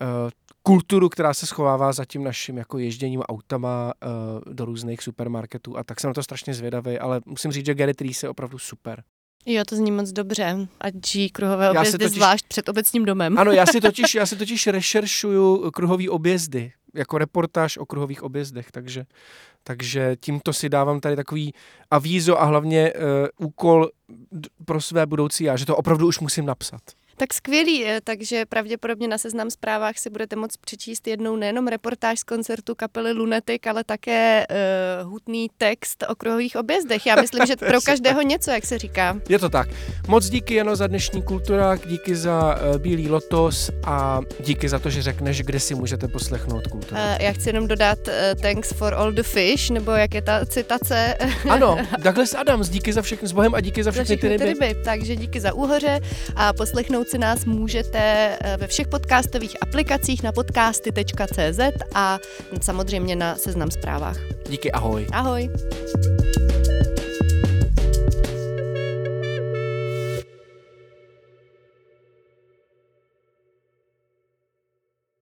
uh, 0.00 0.30
kulturu, 0.62 1.08
která 1.08 1.34
se 1.34 1.46
schovává 1.46 1.92
za 1.92 2.04
tím 2.04 2.24
naším 2.24 2.56
jako 2.56 2.78
ježděním 2.78 3.20
autama 3.20 3.92
uh, 4.46 4.54
do 4.54 4.64
různých 4.64 5.02
supermarketů 5.02 5.78
a 5.78 5.84
tak 5.84 6.00
jsem 6.00 6.08
na 6.08 6.14
to 6.14 6.22
strašně 6.22 6.54
zvědavý, 6.54 6.98
ale 6.98 7.20
musím 7.26 7.52
říct, 7.52 7.66
že 7.66 7.74
Gary 7.74 7.92
Reese 8.00 8.26
je 8.26 8.30
opravdu 8.30 8.58
super. 8.58 9.02
Jo, 9.46 9.62
to 9.68 9.76
zní 9.76 9.90
moc 9.90 10.12
dobře. 10.12 10.68
A 10.80 10.86
žijí 11.06 11.30
kruhové 11.30 11.70
objezdy 11.70 11.98
totiž, 11.98 12.14
zvlášť 12.14 12.46
před 12.48 12.68
obecním 12.68 13.04
domem. 13.04 13.38
Ano, 13.38 13.52
já 13.52 13.66
si 13.66 13.80
totiž, 13.80 14.14
já 14.14 14.26
si 14.26 14.36
totiž 14.36 14.66
rešeršuju 14.66 15.70
kruhový 15.70 16.08
objezdy, 16.08 16.72
jako 16.94 17.18
reportáž 17.18 17.76
o 17.76 17.86
kruhových 17.86 18.22
objezdech, 18.22 18.70
takže, 18.70 19.06
takže 19.64 20.16
tímto 20.20 20.52
si 20.52 20.68
dávám 20.68 21.00
tady 21.00 21.16
takový 21.16 21.54
avízo 21.90 22.40
a 22.40 22.44
hlavně 22.44 22.92
uh, 22.92 23.46
úkol 23.46 23.90
pro 24.64 24.80
své 24.80 25.06
budoucí 25.06 25.44
já, 25.44 25.56
že 25.56 25.66
to 25.66 25.76
opravdu 25.76 26.06
už 26.06 26.20
musím 26.20 26.46
napsat. 26.46 26.80
Tak 27.20 27.34
skvělý, 27.34 27.86
eh, 27.86 28.00
takže 28.04 28.46
pravděpodobně 28.46 29.08
na 29.08 29.18
seznam 29.18 29.50
zprávách 29.50 29.98
si 29.98 30.10
budete 30.10 30.36
moct 30.36 30.56
přečíst 30.56 31.06
jednou 31.06 31.36
nejenom 31.36 31.68
reportáž 31.68 32.18
z 32.18 32.22
koncertu 32.22 32.74
kapely 32.74 33.12
Lunatic, 33.12 33.62
ale 33.66 33.84
také 33.84 34.46
uh, 34.50 35.10
hutný 35.10 35.50
text 35.58 36.04
o 36.08 36.14
kruhových 36.14 36.56
objezdech. 36.56 37.06
Já 37.06 37.20
myslím, 37.20 37.46
že 37.46 37.56
pro 37.68 37.80
každého 37.80 38.22
něco, 38.22 38.50
jak 38.50 38.66
se 38.66 38.78
říká. 38.78 39.20
Je 39.28 39.38
to 39.38 39.48
tak. 39.48 39.68
Moc 40.08 40.28
díky 40.28 40.54
Jano 40.54 40.76
za 40.76 40.86
dnešní 40.86 41.22
kulturák, 41.22 41.88
díky 41.88 42.16
za 42.16 42.56
uh, 42.56 42.78
Bílý 42.78 43.08
lotos 43.08 43.70
a 43.84 44.20
díky 44.40 44.68
za 44.68 44.78
to, 44.78 44.90
že 44.90 45.02
řekneš, 45.02 45.42
kde 45.42 45.60
si 45.60 45.74
můžete 45.74 46.08
poslechnout 46.08 46.66
kulturu. 46.66 47.00
Uh, 47.00 47.16
já 47.20 47.32
chci 47.32 47.48
jenom 47.48 47.68
dodat 47.68 47.98
uh, 47.98 48.14
thanks 48.42 48.72
for 48.72 48.94
all 48.94 49.12
the 49.12 49.22
fish, 49.22 49.70
nebo 49.70 49.90
jak 49.90 50.14
je 50.14 50.22
ta 50.22 50.46
citace. 50.46 51.14
ano, 51.48 51.78
Douglas 52.02 52.34
Adams, 52.34 52.68
díky 52.68 52.92
za 52.92 53.02
všechny 53.02 53.28
s 53.28 53.32
Bohem 53.32 53.54
a 53.54 53.60
díky 53.60 53.84
za 53.84 53.90
všechny, 53.90 54.14
za 54.14 54.16
všechny 54.16 54.38
ty 54.38 54.44
ryby. 54.44 54.66
ryby. 54.66 54.80
Takže 54.84 55.16
díky 55.16 55.40
za 55.40 55.52
úhoře 55.52 56.00
a 56.36 56.52
poslechnout 56.52 57.09
si 57.10 57.18
nás 57.18 57.44
můžete 57.44 58.36
ve 58.56 58.66
všech 58.66 58.88
podcastových 58.88 59.56
aplikacích 59.62 60.22
na 60.22 60.32
podcasty.cz 60.32 61.60
a 61.94 62.18
samozřejmě 62.60 63.16
na 63.16 63.36
seznam 63.36 63.70
zprávách. 63.70 64.16
Díky, 64.48 64.72
ahoj. 64.72 65.06
Ahoj. 65.12 65.50